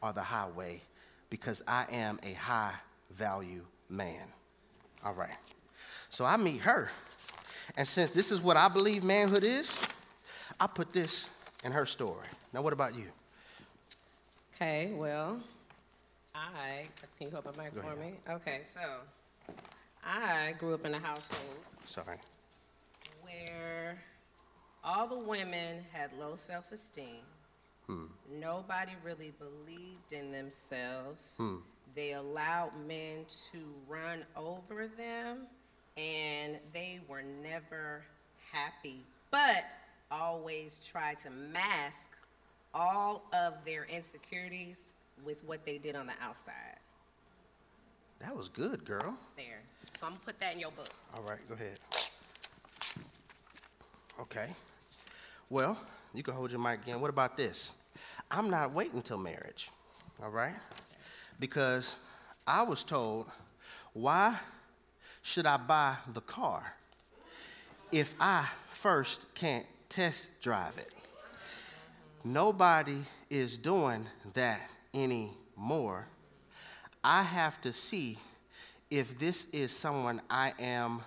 or 0.02 0.14
the 0.14 0.22
highway, 0.22 0.82
because 1.30 1.64
I 1.68 1.86
am 1.92 2.20
a 2.24 2.34
high 2.34 2.74
value 3.12 3.64
man. 3.90 4.28
All 5.04 5.14
right. 5.14 5.30
So 6.10 6.26
I 6.26 6.38
meet 6.38 6.62
her. 6.62 6.90
And 7.78 7.88
since 7.88 8.12
this 8.12 8.32
is 8.32 8.42
what 8.42 8.58
I 8.58 8.68
believe 8.68 9.04
manhood 9.04 9.44
is, 9.44 9.80
I 10.60 10.68
put 10.68 10.92
this 10.92 11.30
in 11.64 11.72
her 11.72 11.86
story. 11.86 12.28
Now, 12.54 12.62
what 12.62 12.74
about 12.74 12.94
you? 12.96 13.06
Okay, 14.56 14.92
well, 14.94 15.40
I 16.36 16.88
can 17.18 17.28
you 17.28 17.34
hold 17.34 17.46
my 17.58 17.64
mic 17.64 17.74
Go 17.74 17.82
for 17.82 17.88
ahead. 17.94 18.00
me? 18.00 18.14
Okay, 18.30 18.60
so 18.64 18.80
I 20.04 20.54
grew 20.60 20.74
up 20.74 20.86
in 20.86 20.94
a 20.94 21.00
household 21.00 21.60
Sorry. 21.86 22.18
where 23.24 23.98
all 24.84 25.08
the 25.08 25.20
women 25.20 25.86
had 25.92 26.12
low 26.20 26.36
self-esteem. 26.36 27.24
Hmm. 27.88 28.06
Nobody 28.30 28.92
really 29.04 29.34
believed 29.40 30.12
in 30.12 30.32
themselves. 30.32 31.36
Hmm. 31.38 31.58
They 31.96 32.14
allowed 32.14 32.72
men 32.88 33.26
to 33.52 33.58
run 33.88 34.24
over 34.36 34.88
them, 34.88 35.48
and 35.98 36.60
they 36.74 37.02
were 37.08 37.22
never 37.22 38.04
happy, 38.52 39.04
but 39.30 39.66
always 40.10 40.80
tried 40.80 41.18
to 41.20 41.30
mask 41.30 42.10
all 42.74 43.24
of 43.34 43.64
their 43.66 43.86
insecurities 43.86 44.94
with 45.26 45.44
what 45.44 45.66
they 45.66 45.78
did 45.78 45.96
on 45.96 46.08
the 46.08 46.14
outside. 46.22 46.78
That 48.20 48.36
was 48.36 48.50
good, 48.50 48.86
girl. 48.86 49.16
There. 49.36 49.62
So 50.00 50.06
I'm 50.06 50.14
gonna 50.14 50.26
put 50.26 50.40
that 50.40 50.54
in 50.54 50.60
your 50.60 50.72
book. 50.72 50.90
All 51.14 51.24
right, 51.24 51.40
go 51.50 51.56
ahead. 51.56 51.80
Okay. 54.20 54.48
Well, 55.52 55.78
you 56.14 56.24
can 56.24 56.34
hold 56.34 56.50
your 56.50 56.62
mic 56.62 56.82
again. 56.84 57.02
What 57.02 57.10
about 57.10 57.36
this? 57.36 57.74
I'm 58.32 58.50
not 58.50 58.74
waiting 58.74 59.02
till 59.02 59.18
marriage, 59.18 59.70
all 60.24 60.30
right? 60.30 60.56
Because 61.42 61.98
I 62.48 62.64
was 62.64 62.86
told, 62.86 63.30
why 63.92 64.38
should 65.22 65.46
I 65.46 65.58
buy 65.58 65.98
the 66.14 66.22
car 66.22 66.74
if 67.92 68.16
I 68.18 68.48
first 68.72 69.26
can't 69.36 69.66
test 69.90 70.30
drive 70.40 70.78
it? 70.78 70.94
Nobody 72.24 73.00
is 73.30 73.58
doing 73.58 74.06
that 74.34 74.62
anymore. 74.94 76.08
I 77.04 77.24
have 77.24 77.60
to 77.60 77.74
see 77.74 78.18
if 78.90 79.20
this 79.20 79.48
is 79.52 79.76
someone 79.76 80.22
I 80.30 80.54
am 80.60 81.02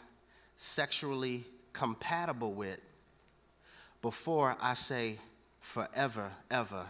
sexually 0.58 1.46
compatible 1.72 2.52
with 2.52 2.78
before 4.04 4.54
I 4.61 4.75
say 4.75 5.16
forever, 5.62 6.30
ever, 6.50 6.84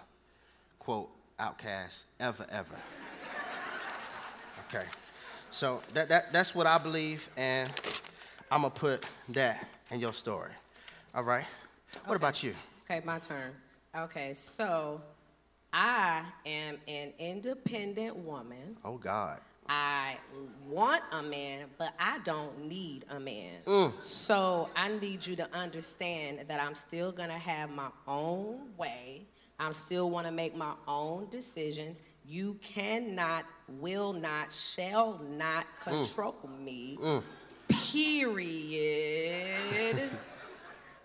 quote, 0.80 1.08
OutKast, 1.38 2.06
ever, 2.18 2.44
ever. 2.50 2.74
Okay. 4.66 4.84
So 5.52 5.80
that, 5.92 6.08
that, 6.08 6.32
that's 6.32 6.56
what 6.56 6.66
I 6.66 6.76
believe, 6.76 7.28
and 7.36 7.70
I'm 8.50 8.62
going 8.62 8.72
to 8.72 8.80
put 8.80 9.06
that 9.28 9.64
in 9.92 10.00
your 10.00 10.12
story. 10.12 10.50
All 11.14 11.22
right? 11.22 11.44
What 12.06 12.16
about 12.16 12.42
you? 12.42 12.52
Okay, 12.90 13.00
my 13.06 13.20
turn. 13.20 13.52
Okay, 13.96 14.34
so 14.34 15.00
I 15.72 16.24
am 16.44 16.78
an 16.88 17.12
independent 17.20 18.16
woman. 18.16 18.76
Oh, 18.84 18.96
God. 18.96 19.38
I 19.68 20.16
want 20.68 21.02
a 21.12 21.22
man, 21.22 21.66
but 21.78 21.94
I 21.98 22.18
don't 22.24 22.66
need 22.68 23.04
a 23.10 23.18
man. 23.18 23.62
Mm. 23.66 24.00
So 24.00 24.68
I 24.76 24.88
need 24.88 25.26
you 25.26 25.36
to 25.36 25.48
understand 25.56 26.40
that 26.48 26.60
I'm 26.60 26.74
still 26.74 27.12
gonna 27.12 27.32
have 27.38 27.70
my 27.70 27.88
own 28.06 28.68
way. 28.76 29.22
I'm 29.58 29.72
still 29.72 30.10
wanna 30.10 30.32
make 30.32 30.54
my 30.56 30.74
own 30.86 31.28
decisions. 31.30 32.00
You 32.26 32.54
cannot, 32.62 33.44
will 33.68 34.12
not, 34.12 34.52
shall 34.52 35.18
not 35.30 35.64
Mm. 35.80 36.04
control 36.04 36.34
me. 36.60 36.98
Period. 38.34 40.10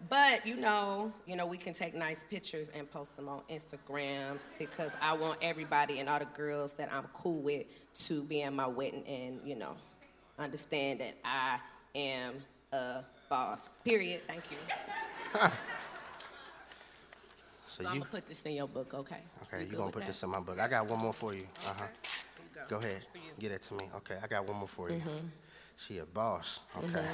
But 0.10 0.46
you 0.46 0.56
know, 0.58 1.12
you 1.28 1.36
know, 1.36 1.46
we 1.46 1.58
can 1.58 1.74
take 1.74 1.94
nice 1.96 2.24
pictures 2.24 2.70
and 2.76 2.90
post 2.90 3.16
them 3.16 3.30
on 3.30 3.42
Instagram 3.50 4.38
because 4.58 4.92
I 5.02 5.14
want 5.14 5.38
everybody 5.42 6.00
and 6.00 6.10
all 6.10 6.20
the 6.20 6.26
girls 6.26 6.74
that 6.74 6.92
I'm 6.92 7.06
cool 7.14 7.42
with 7.42 7.66
to 8.08 8.24
be 8.24 8.42
in 8.42 8.56
my 8.56 8.68
wedding 8.68 9.04
and 9.08 9.42
you 9.44 9.56
know, 9.56 9.76
understand 10.40 11.00
that 11.02 11.16
I 11.24 11.60
am 11.96 12.34
a 12.74 13.02
boss. 13.30 13.70
Period. 13.86 14.22
Thank 14.28 14.44
you. 14.52 14.58
So, 17.68 17.84
So 17.84 17.90
I'm 17.90 17.96
you, 17.96 18.02
gonna 18.02 18.12
put 18.12 18.26
this 18.26 18.44
in 18.46 18.54
your 18.54 18.68
book, 18.68 18.94
okay? 18.94 19.18
okay, 19.44 19.64
You 19.64 19.70
you 19.72 19.78
going 19.78 19.90
to 19.90 19.94
put 19.94 20.00
that? 20.02 20.08
this 20.08 20.24
in 20.24 20.30
my 20.30 20.40
book. 20.40 20.60
I 20.60 20.68
got 20.68 20.88
one 20.88 21.00
more 21.00 21.14
for 21.14 21.34
you. 21.34 21.48
Uh 21.66 21.74
huh. 21.78 21.86
Here 22.04 22.64
you 22.64 22.68
Go 22.68 22.78
ahead. 22.78 23.06
Get 23.40 23.52
it 23.52 23.62
to 23.62 23.74
me. 23.76 23.90
Okay, 23.98 24.18
I 24.22 24.28
got 24.28 24.46
one 24.46 24.58
more 24.58 24.68
for 24.68 24.90
you. 24.90 24.98
Mm-hmm. 24.98 25.28
She 25.78 26.00
a 26.00 26.06
boss. 26.06 26.60
Okay. 26.78 27.06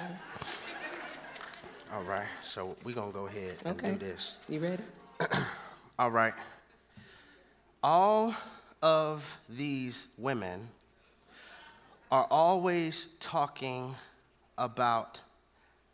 All 1.94 2.04
right. 2.04 2.28
So 2.44 2.76
we're 2.84 2.96
going 2.96 3.12
to 3.12 3.18
go 3.18 3.28
ahead 3.28 3.58
and 3.64 3.76
Okay. 3.76 3.94
do 3.94 4.00
this. 4.00 4.38
You 4.50 4.60
ready? 4.60 4.84
All 6.00 6.12
right. 6.12 6.34
All 7.84 8.36
of 8.82 9.38
these 9.48 10.08
women 10.18 10.68
are 12.12 12.28
always 12.30 13.08
talking 13.20 13.96
about 14.58 15.22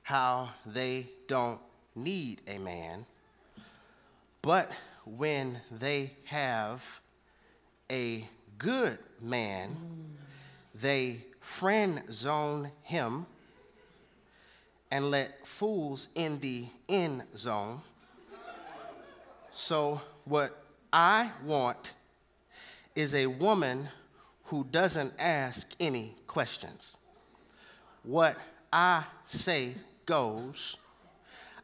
how 0.03 0.49
they 0.65 1.07
don't 1.27 1.59
need 1.95 2.41
a 2.47 2.57
man, 2.57 3.05
but 4.41 4.71
when 5.05 5.59
they 5.71 6.11
have 6.25 7.01
a 7.91 8.27
good 8.57 8.97
man, 9.21 9.69
mm. 9.69 10.79
they 10.79 11.21
friend 11.39 12.01
zone 12.11 12.71
him 12.83 13.25
and 14.91 15.09
let 15.09 15.47
fools 15.47 16.09
in 16.15 16.39
the 16.39 16.65
end 16.89 17.23
zone. 17.37 17.81
So, 19.51 20.01
what 20.25 20.55
I 20.93 21.29
want 21.45 21.93
is 22.95 23.15
a 23.15 23.25
woman 23.27 23.87
who 24.45 24.65
doesn't 24.65 25.13
ask 25.17 25.67
any 25.79 26.15
questions. 26.27 26.97
What 28.03 28.35
I 28.71 29.03
say 29.25 29.73
goes. 30.05 30.77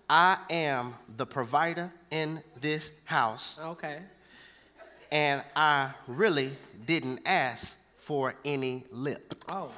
I 0.09 0.37
am 0.49 0.95
the 1.17 1.25
provider 1.25 1.91
in 2.11 2.41
this 2.61 2.93
house, 3.03 3.59
Okay. 3.61 3.99
and 5.11 5.43
I 5.53 5.91
really 6.07 6.55
didn't 6.85 7.19
ask 7.25 7.77
for 7.97 8.33
any 8.45 8.85
lip. 8.89 9.35
Oh, 9.49 9.69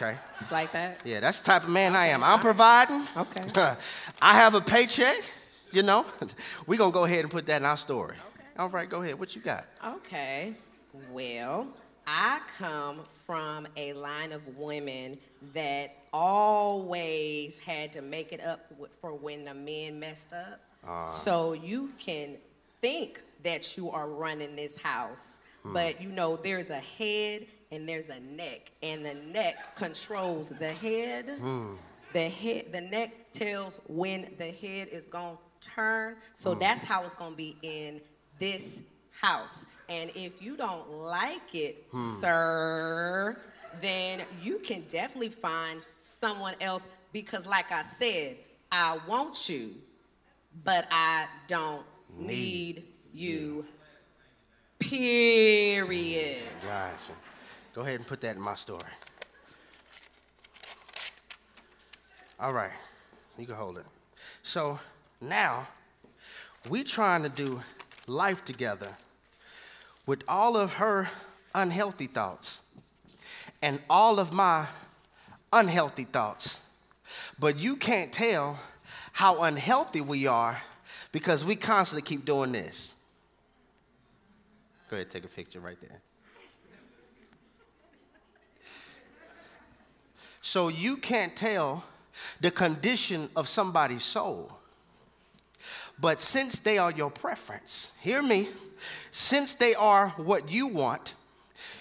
Okay? 0.00 0.16
it's 0.40 0.50
like 0.50 0.72
that? 0.72 0.98
Yeah, 1.04 1.20
that's 1.20 1.40
the 1.40 1.46
type 1.46 1.64
of 1.64 1.68
man 1.68 1.94
I 1.94 2.06
am. 2.06 2.24
I'm 2.24 2.40
providing. 2.40 3.06
Okay. 3.16 3.44
I 4.22 4.34
have 4.34 4.54
a 4.54 4.60
paycheck, 4.60 5.22
you 5.72 5.82
know. 5.82 6.06
We're 6.66 6.78
going 6.78 6.90
to 6.90 6.94
go 6.94 7.04
ahead 7.04 7.20
and 7.20 7.30
put 7.30 7.44
that 7.46 7.60
in 7.60 7.66
our 7.66 7.76
story. 7.76 8.16
Okay. 8.16 8.46
All 8.58 8.70
right, 8.70 8.88
go 8.88 9.02
ahead. 9.02 9.18
What 9.18 9.36
you 9.36 9.42
got? 9.42 9.66
Okay. 9.86 10.54
Well, 11.10 11.68
I 12.06 12.40
come 12.56 13.00
from 13.26 13.66
a 13.76 13.92
line 13.92 14.32
of 14.32 14.56
women 14.56 15.18
that 15.52 15.94
always 16.14 17.58
had 17.58 17.92
to 17.92 18.00
make 18.00 18.32
it 18.32 18.40
up 18.40 18.60
for 19.00 19.14
when 19.14 19.44
the 19.44 19.54
men 19.54 20.00
messed 20.00 20.32
up. 20.32 20.60
Ah. 20.86 21.08
So 21.08 21.52
you 21.52 21.90
can 21.98 22.38
think 22.80 23.20
that 23.42 23.76
you 23.76 23.90
are 23.90 24.08
running 24.08 24.56
this 24.56 24.80
house, 24.80 25.36
but 25.62 25.96
hmm. 25.96 26.04
you 26.04 26.08
know 26.08 26.36
there's 26.36 26.70
a 26.70 26.80
head 26.80 27.46
and 27.72 27.88
there's 27.88 28.08
a 28.08 28.20
neck, 28.20 28.72
and 28.82 29.04
the 29.04 29.14
neck 29.14 29.76
controls 29.76 30.48
the 30.48 30.68
head. 30.68 31.26
Hmm. 31.38 31.74
The 32.12 32.28
head, 32.28 32.72
the 32.72 32.80
neck 32.80 33.32
tells 33.32 33.80
when 33.86 34.26
the 34.38 34.50
head 34.50 34.88
is 34.90 35.04
gonna 35.04 35.38
turn. 35.60 36.16
So 36.34 36.54
hmm. 36.54 36.60
that's 36.60 36.82
how 36.82 37.04
it's 37.04 37.14
gonna 37.14 37.36
be 37.36 37.56
in 37.62 38.00
this 38.38 38.80
house. 39.20 39.64
And 39.88 40.10
if 40.14 40.42
you 40.42 40.56
don't 40.56 40.90
like 40.90 41.54
it, 41.54 41.86
hmm. 41.92 42.20
sir, 42.20 43.40
then 43.80 44.20
you 44.42 44.58
can 44.58 44.82
definitely 44.88 45.28
find 45.28 45.80
someone 45.98 46.54
else 46.60 46.88
because, 47.12 47.46
like 47.46 47.70
I 47.70 47.82
said, 47.82 48.36
I 48.72 48.98
want 49.06 49.48
you, 49.48 49.70
but 50.64 50.86
I 50.90 51.26
don't 51.46 51.84
need 52.16 52.84
you. 53.12 53.66
Period. 54.78 56.42
Gotcha. 56.62 57.12
Go 57.74 57.82
ahead 57.82 57.96
and 57.96 58.06
put 58.06 58.20
that 58.22 58.36
in 58.36 58.42
my 58.42 58.56
story. 58.56 58.82
All 62.38 62.52
right, 62.52 62.72
you 63.38 63.46
can 63.46 63.54
hold 63.54 63.78
it. 63.78 63.84
So 64.42 64.78
now 65.20 65.68
we 66.68 66.82
trying 66.84 67.22
to 67.22 67.28
do 67.28 67.60
life 68.06 68.44
together 68.44 68.96
with 70.06 70.22
all 70.26 70.56
of 70.56 70.74
her 70.74 71.08
unhealthy 71.54 72.06
thoughts 72.06 72.60
and 73.62 73.80
all 73.88 74.18
of 74.18 74.32
my 74.32 74.66
unhealthy 75.52 76.04
thoughts. 76.04 76.58
But 77.38 77.58
you 77.58 77.76
can't 77.76 78.12
tell 78.12 78.58
how 79.12 79.42
unhealthy 79.42 80.00
we 80.00 80.26
are 80.26 80.60
because 81.12 81.44
we 81.44 81.56
constantly 81.56 82.02
keep 82.02 82.24
doing 82.24 82.52
this. 82.52 82.94
Go 84.88 84.96
ahead, 84.96 85.10
take 85.10 85.24
a 85.24 85.28
picture 85.28 85.60
right 85.60 85.80
there. 85.80 86.00
So 90.40 90.68
you 90.68 90.96
can't 90.96 91.36
tell 91.36 91.84
the 92.40 92.50
condition 92.50 93.28
of 93.36 93.48
somebody's 93.48 94.02
soul 94.02 94.60
But 96.00 96.20
since 96.20 96.58
they 96.58 96.78
are 96.78 96.90
your 96.90 97.10
preference, 97.10 97.90
hear 98.00 98.22
me, 98.22 98.48
since 99.10 99.54
they 99.54 99.74
are 99.74 100.10
what 100.16 100.50
you 100.50 100.66
want, 100.66 101.14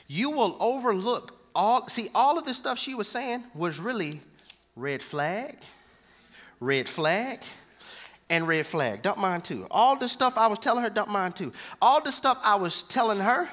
you 0.08 0.30
will 0.32 0.58
overlook 0.60 1.36
all. 1.56 1.88
See, 1.88 2.10
all 2.13 2.38
of 2.38 2.45
the 2.45 2.54
stuff 2.54 2.78
she 2.78 2.95
was 2.95 3.08
saying 3.08 3.45
was 3.56 3.80
really 3.80 4.19
red 4.76 5.02
flag, 5.02 5.58
red 6.60 6.89
flag, 6.89 7.39
and 8.30 8.48
red 8.48 8.65
flag. 8.65 9.02
Dump 9.02 9.17
mine 9.19 9.41
too. 9.41 9.65
All 9.72 9.95
the 9.95 10.10
stuff 10.10 10.38
I 10.38 10.48
was 10.48 10.60
telling 10.60 10.84
her, 10.84 10.89
dump 10.89 11.10
mine 11.10 11.32
too. 11.32 11.54
All 11.82 12.02
the 12.02 12.12
stuff 12.12 12.38
I 12.43 12.56
was 12.56 12.84
telling 12.84 13.19
her, 13.19 13.48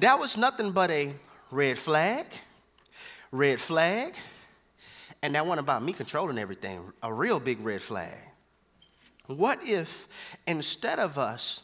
that 0.00 0.18
was 0.18 0.36
nothing 0.36 0.72
but 0.72 0.90
a 0.90 1.12
red 1.50 1.78
flag, 1.78 2.26
red 3.32 3.58
flag, 3.58 4.14
and 5.22 5.34
that 5.34 5.46
one 5.46 5.58
about 5.58 5.82
me 5.82 5.92
controlling 5.92 6.38
everything, 6.38 6.92
a 7.02 7.12
real 7.12 7.38
big 7.40 7.60
red 7.60 7.82
flag. 7.82 8.16
What 9.26 9.64
if 9.64 10.08
instead 10.46 10.98
of 10.98 11.18
us 11.18 11.62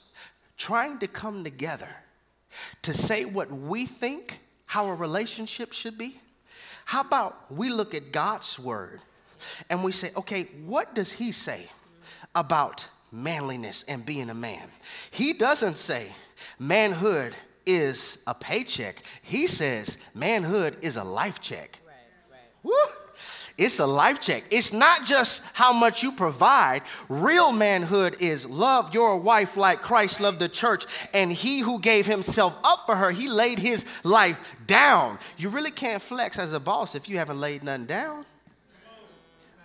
trying 0.56 0.98
to 0.98 1.08
come 1.08 1.42
together 1.42 1.88
to 2.82 2.94
say 2.94 3.24
what 3.24 3.50
we 3.50 3.86
think 3.86 4.40
how 4.66 4.86
a 4.86 4.94
relationship 4.94 5.72
should 5.72 5.96
be, 5.96 6.20
how 6.84 7.00
about 7.00 7.50
we 7.52 7.68
look 7.68 7.94
at 7.94 8.12
God's 8.12 8.58
word 8.58 9.00
and 9.70 9.82
we 9.82 9.92
say, 9.92 10.10
okay, 10.16 10.44
what 10.64 10.94
does 10.94 11.10
He 11.10 11.32
say 11.32 11.68
about 12.34 12.88
manliness 13.10 13.84
and 13.88 14.04
being 14.04 14.30
a 14.30 14.34
man? 14.34 14.68
He 15.10 15.32
doesn't 15.32 15.76
say 15.76 16.08
manhood 16.58 17.34
is 17.64 18.18
a 18.26 18.34
paycheck, 18.34 19.02
He 19.22 19.46
says 19.46 19.98
manhood 20.14 20.76
is 20.82 20.96
a 20.96 21.04
life 21.04 21.40
check. 21.40 21.80
Right, 21.84 21.94
right. 22.30 22.40
Woo! 22.62 23.05
It's 23.58 23.78
a 23.78 23.86
life 23.86 24.20
check. 24.20 24.44
It's 24.50 24.72
not 24.72 25.06
just 25.06 25.42
how 25.54 25.72
much 25.72 26.02
you 26.02 26.12
provide. 26.12 26.82
Real 27.08 27.52
manhood 27.52 28.16
is 28.20 28.44
love 28.44 28.92
your 28.92 29.18
wife 29.18 29.56
like 29.56 29.80
Christ 29.80 30.20
loved 30.20 30.40
the 30.40 30.48
church, 30.48 30.84
and 31.14 31.32
he 31.32 31.60
who 31.60 31.80
gave 31.80 32.04
himself 32.04 32.54
up 32.62 32.84
for 32.84 32.94
her, 32.94 33.10
he 33.10 33.28
laid 33.28 33.58
his 33.58 33.86
life 34.04 34.42
down. 34.66 35.18
You 35.38 35.48
really 35.48 35.70
can't 35.70 36.02
flex 36.02 36.38
as 36.38 36.52
a 36.52 36.60
boss 36.60 36.94
if 36.94 37.08
you 37.08 37.16
haven't 37.16 37.40
laid 37.40 37.62
nothing 37.62 37.86
down. 37.86 38.26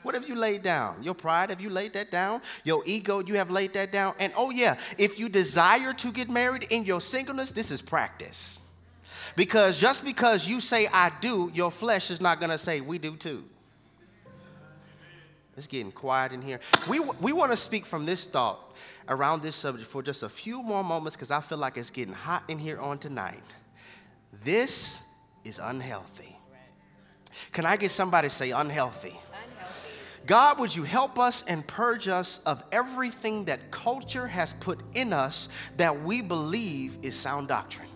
What 0.04 0.15
have 0.15 0.27
you 0.27 0.36
laid 0.36 0.63
down? 0.63 1.04
Your 1.04 1.13
pride, 1.13 1.49
have 1.49 1.62
you 1.62 1.69
laid 1.69 1.93
that 1.93 2.10
down? 2.10 2.41
Your 2.63 2.82
ego, 2.86 3.19
you 3.19 3.36
have 3.36 3.51
laid 3.51 3.73
that 3.73 3.91
down? 3.91 4.15
And 4.19 4.34
oh, 4.36 4.49
yeah, 4.49 4.80
if 4.97 5.19
you 5.19 5.30
desire 5.30 5.93
to 5.93 6.12
get 6.12 6.30
married 6.30 6.63
in 6.69 6.86
your 6.86 7.01
singleness, 7.01 7.51
this 7.51 7.69
is 7.69 7.82
practice. 7.82 8.60
Because 9.36 9.77
just 9.77 10.04
because 10.04 10.47
you 10.47 10.60
say 10.60 10.88
I 10.88 11.12
do, 11.21 11.51
your 11.54 11.71
flesh 11.71 12.10
is 12.10 12.19
not 12.19 12.39
gonna 12.39 12.58
say 12.58 12.82
we 12.82 12.97
do 12.97 13.15
too. 13.15 13.43
It's 15.62 15.67
getting 15.67 15.91
quiet 15.91 16.32
in 16.32 16.41
here. 16.41 16.60
We, 16.89 17.00
we 17.00 17.34
want 17.34 17.52
to 17.52 17.58
speak 17.58 17.86
from 17.86 18.04
this 18.04 18.26
thought 18.26 18.76
around 19.08 19.43
this 19.43 19.56
subject 19.56 19.88
for 19.88 20.02
just 20.02 20.24
a 20.24 20.30
few 20.30 20.63
more 20.63 20.84
moments 20.84 21.15
because 21.15 21.30
I 21.30 21.39
feel 21.39 21.60
like 21.60 21.78
it's 21.78 21.91
getting 21.91 22.15
hot 22.15 22.41
in 22.47 22.58
here 22.58 22.80
on 22.80 22.97
tonight. 22.97 23.43
This 24.43 25.00
is 25.43 25.60
unhealthy. 25.60 26.36
Can 27.52 27.67
I 27.67 27.78
get 27.78 27.91
somebody 27.91 28.28
to 28.28 28.34
say 28.34 28.50
unhealthy? 28.50 29.15
God, 30.26 30.58
would 30.58 30.76
you 30.76 30.82
help 30.82 31.19
us 31.19 31.43
and 31.47 31.65
purge 31.67 32.08
us 32.08 32.39
of 32.47 32.63
everything 32.71 33.45
that 33.45 33.69
culture 33.69 34.26
has 34.26 34.54
put 34.54 34.80
in 34.95 35.13
us 35.13 35.47
that 35.78 36.02
we 36.02 36.21
believe 36.21 36.97
is 37.04 37.15
sound 37.15 37.50
doctrine? 37.50 37.90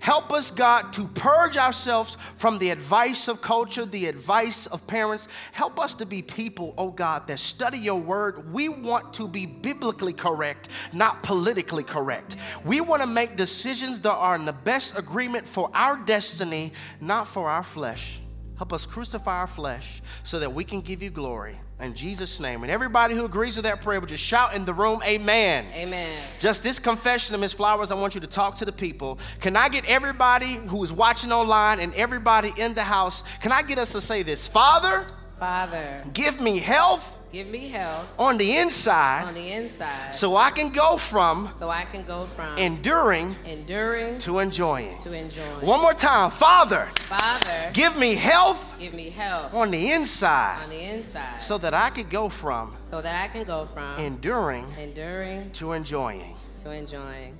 Help 0.00 0.32
us, 0.32 0.50
God, 0.50 0.92
to 0.94 1.06
purge 1.08 1.56
ourselves 1.56 2.16
from 2.36 2.58
the 2.58 2.70
advice 2.70 3.28
of 3.28 3.42
culture, 3.42 3.84
the 3.84 4.06
advice 4.06 4.66
of 4.66 4.86
parents. 4.86 5.28
Help 5.52 5.78
us 5.78 5.94
to 5.94 6.06
be 6.06 6.22
people, 6.22 6.74
oh 6.78 6.90
God, 6.90 7.26
that 7.28 7.38
study 7.38 7.78
your 7.78 8.00
word. 8.00 8.52
We 8.52 8.68
want 8.68 9.14
to 9.14 9.28
be 9.28 9.46
biblically 9.46 10.12
correct, 10.12 10.68
not 10.92 11.22
politically 11.22 11.82
correct. 11.84 12.36
We 12.64 12.80
want 12.80 13.02
to 13.02 13.08
make 13.08 13.36
decisions 13.36 14.00
that 14.00 14.14
are 14.14 14.34
in 14.34 14.44
the 14.44 14.52
best 14.52 14.98
agreement 14.98 15.46
for 15.46 15.70
our 15.74 15.96
destiny, 15.96 16.72
not 17.00 17.26
for 17.26 17.48
our 17.48 17.62
flesh. 17.62 18.20
Help 18.56 18.72
us 18.72 18.86
crucify 18.86 19.38
our 19.38 19.46
flesh 19.46 20.02
so 20.24 20.38
that 20.38 20.52
we 20.52 20.64
can 20.64 20.80
give 20.80 21.02
you 21.02 21.10
glory. 21.10 21.58
In 21.80 21.94
Jesus' 21.94 22.40
name. 22.40 22.62
And 22.62 22.70
everybody 22.70 23.14
who 23.14 23.24
agrees 23.24 23.56
with 23.56 23.64
that 23.64 23.80
prayer 23.80 24.00
would 24.00 24.08
just 24.08 24.22
shout 24.22 24.54
in 24.54 24.64
the 24.64 24.74
room, 24.74 25.02
Amen. 25.04 25.64
Amen. 25.74 26.22
Just 26.38 26.62
this 26.62 26.78
confession 26.78 27.34
of 27.34 27.40
Ms. 27.40 27.52
Flowers, 27.52 27.90
I 27.90 27.94
want 27.94 28.14
you 28.14 28.20
to 28.20 28.26
talk 28.26 28.56
to 28.56 28.64
the 28.64 28.72
people. 28.72 29.18
Can 29.40 29.56
I 29.56 29.68
get 29.68 29.88
everybody 29.88 30.54
who 30.54 30.82
is 30.84 30.92
watching 30.92 31.32
online 31.32 31.80
and 31.80 31.94
everybody 31.94 32.52
in 32.56 32.74
the 32.74 32.82
house, 32.82 33.24
can 33.40 33.52
I 33.52 33.62
get 33.62 33.78
us 33.78 33.92
to 33.92 34.00
say 34.00 34.22
this? 34.22 34.46
Father, 34.46 35.06
Father, 35.38 36.04
give 36.12 36.40
me 36.40 36.58
health 36.58 37.16
Give 37.32 37.46
me 37.46 37.68
health 37.68 38.18
on 38.18 38.38
the 38.38 38.56
inside. 38.56 39.24
On 39.28 39.34
the 39.34 39.52
inside. 39.52 40.14
So 40.14 40.36
I 40.36 40.50
can 40.50 40.72
go 40.72 40.96
from 40.96 41.48
So 41.52 41.68
I 41.68 41.84
can 41.84 42.02
go 42.02 42.26
from 42.26 42.58
enduring 42.58 43.36
enduring 43.46 44.18
to 44.18 44.40
enjoying. 44.40 44.98
To 44.98 45.12
enjoying. 45.12 45.64
One 45.64 45.80
more 45.80 45.94
time. 45.94 46.30
Father. 46.30 46.88
Father. 46.96 47.70
Give 47.72 47.96
me 47.96 48.16
health. 48.16 48.74
Give 48.80 48.94
me 48.94 49.10
health. 49.10 49.54
On 49.54 49.70
the 49.70 49.92
inside. 49.92 50.64
On 50.64 50.70
the 50.70 50.82
inside. 50.82 51.40
So 51.40 51.56
that 51.58 51.72
I 51.72 51.90
could 51.90 52.10
go 52.10 52.28
from 52.28 52.76
So 52.82 53.00
that 53.00 53.24
I 53.24 53.32
can 53.32 53.44
go 53.44 53.64
from 53.64 54.00
enduring 54.00 54.66
enduring 54.76 55.52
to 55.52 55.72
enjoying. 55.72 56.34
To 56.64 56.72
enjoying. 56.72 57.38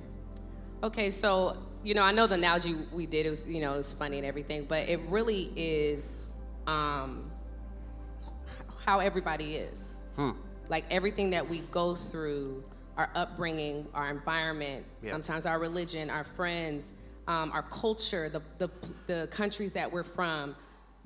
Okay, 0.83 1.09
so 1.09 1.57
you 1.83 1.95
know, 1.95 2.03
I 2.03 2.11
know 2.11 2.27
the 2.27 2.35
analogy 2.35 2.75
we 2.93 3.07
did 3.07 3.25
it 3.25 3.29
was, 3.29 3.47
you 3.47 3.59
know, 3.59 3.73
it 3.73 3.77
was 3.77 3.91
funny 3.91 4.17
and 4.17 4.25
everything, 4.25 4.65
but 4.69 4.87
it 4.87 5.01
really 5.09 5.51
is 5.55 6.33
um 6.67 7.30
how 8.85 8.99
everybody 8.99 9.55
is. 9.55 10.03
Hmm. 10.15 10.31
Like 10.69 10.85
everything 10.89 11.29
that 11.31 11.47
we 11.47 11.59
go 11.71 11.95
through, 11.95 12.63
our 12.97 13.09
upbringing, 13.15 13.87
our 13.93 14.09
environment, 14.09 14.85
yeah. 15.01 15.11
sometimes 15.11 15.45
our 15.45 15.59
religion, 15.59 16.09
our 16.09 16.23
friends, 16.23 16.93
um, 17.27 17.51
our 17.51 17.63
culture, 17.63 18.29
the, 18.29 18.41
the, 18.57 18.69
the 19.07 19.27
countries 19.31 19.73
that 19.73 19.91
we're 19.91 20.03
from, 20.03 20.55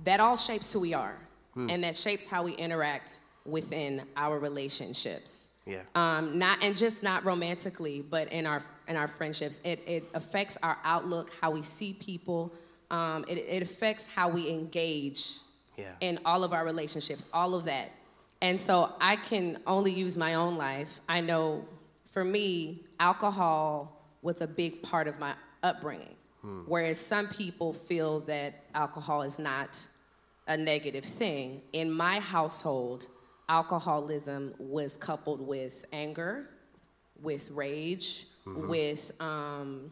that 0.03 0.19
all 0.19 0.35
shapes 0.35 0.71
who 0.71 0.79
we 0.79 0.93
are. 0.93 1.19
Hmm. 1.53 1.69
And 1.69 1.83
that 1.83 1.95
shapes 1.95 2.27
how 2.27 2.43
we 2.43 2.53
interact 2.53 3.19
within 3.45 4.01
our 4.17 4.39
relationships. 4.39 5.49
Yeah. 5.65 5.81
Um, 5.95 6.37
not 6.37 6.63
and 6.63 6.75
just 6.75 7.01
not 7.01 7.25
romantically, 7.25 8.03
but 8.07 8.31
in 8.31 8.45
our 8.45 8.63
in 8.87 8.97
our 8.97 9.07
friendships, 9.07 9.61
it 9.63 9.79
it 9.87 10.03
affects 10.13 10.57
our 10.61 10.77
outlook, 10.83 11.31
how 11.41 11.51
we 11.51 11.63
see 11.63 11.93
people. 11.93 12.53
Um, 12.91 13.25
it, 13.27 13.37
it 13.37 13.63
affects 13.63 14.13
how 14.13 14.29
we 14.29 14.47
engage 14.47 15.39
yeah. 15.77 15.91
in 16.01 16.19
all 16.25 16.43
of 16.43 16.53
our 16.53 16.65
relationships, 16.65 17.25
all 17.33 17.55
of 17.55 17.65
that. 17.65 17.91
And 18.41 18.59
so 18.59 18.93
I 19.01 19.15
can 19.15 19.57
only 19.65 19.93
use 19.93 20.17
my 20.17 20.35
own 20.35 20.57
life. 20.57 20.99
I 21.07 21.21
know 21.21 21.65
for 22.11 22.23
me, 22.23 22.83
alcohol 22.99 24.01
was 24.21 24.41
a 24.41 24.47
big 24.47 24.83
part 24.83 25.07
of 25.07 25.19
my 25.19 25.33
upbringing. 25.63 26.15
Hmm. 26.41 26.61
Whereas 26.67 26.99
some 26.99 27.27
people 27.27 27.73
feel 27.73 28.21
that 28.21 28.63
alcohol 28.73 29.21
is 29.23 29.39
not 29.39 29.83
a 30.47 30.57
negative 30.57 31.03
thing. 31.03 31.61
In 31.73 31.91
my 31.91 32.19
household, 32.19 33.07
alcoholism 33.49 34.53
was 34.59 34.95
coupled 34.97 35.45
with 35.45 35.85
anger, 35.91 36.49
with 37.21 37.49
rage, 37.51 38.25
mm-hmm. 38.45 38.67
with 38.67 39.11
um, 39.19 39.91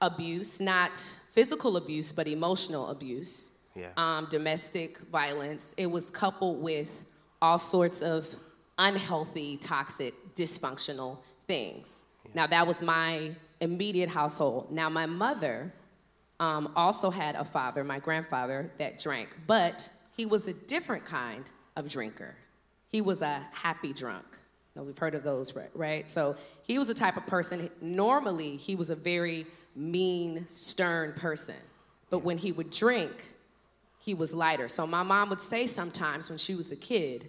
abuse, 0.00 0.60
not 0.60 0.96
physical 0.98 1.76
abuse, 1.76 2.12
but 2.12 2.26
emotional 2.26 2.88
abuse 2.90 3.49
yeah. 3.74 3.88
um, 3.96 4.26
domestic 4.30 4.98
violence. 5.12 5.74
It 5.76 5.86
was 5.86 6.10
coupled 6.10 6.62
with 6.62 7.04
all 7.42 7.58
sorts 7.58 8.02
of 8.02 8.26
unhealthy, 8.78 9.56
toxic, 9.56 10.14
dysfunctional 10.34 11.18
things. 11.46 12.06
Yeah. 12.24 12.30
Now, 12.34 12.46
that 12.48 12.66
was 12.66 12.82
my 12.82 13.34
immediate 13.60 14.08
household. 14.08 14.70
Now, 14.70 14.88
my 14.88 15.06
mother 15.06 15.72
um, 16.38 16.72
also 16.74 17.10
had 17.10 17.36
a 17.36 17.44
father, 17.44 17.84
my 17.84 17.98
grandfather, 17.98 18.72
that 18.78 18.98
drank, 18.98 19.36
but 19.46 19.88
he 20.16 20.26
was 20.26 20.48
a 20.48 20.54
different 20.54 21.04
kind 21.04 21.50
of 21.76 21.88
drinker. 21.88 22.36
He 22.88 23.00
was 23.00 23.22
a 23.22 23.46
happy 23.52 23.92
drunk. 23.92 24.26
Now, 24.74 24.82
we've 24.82 24.98
heard 24.98 25.14
of 25.14 25.22
those, 25.22 25.54
right? 25.74 26.08
So 26.08 26.36
he 26.66 26.78
was 26.78 26.86
the 26.86 26.94
type 26.94 27.16
of 27.16 27.26
person, 27.26 27.68
normally, 27.80 28.56
he 28.56 28.76
was 28.76 28.90
a 28.90 28.96
very 28.96 29.46
mean, 29.76 30.46
stern 30.46 31.12
person. 31.12 31.56
But 32.08 32.20
when 32.20 32.38
he 32.38 32.52
would 32.52 32.70
drink, 32.70 33.30
he 34.00 34.14
was 34.14 34.34
lighter. 34.34 34.68
So 34.68 34.86
my 34.86 35.02
mom 35.02 35.28
would 35.30 35.40
say 35.40 35.66
sometimes 35.66 36.28
when 36.28 36.38
she 36.38 36.54
was 36.54 36.72
a 36.72 36.76
kid, 36.76 37.28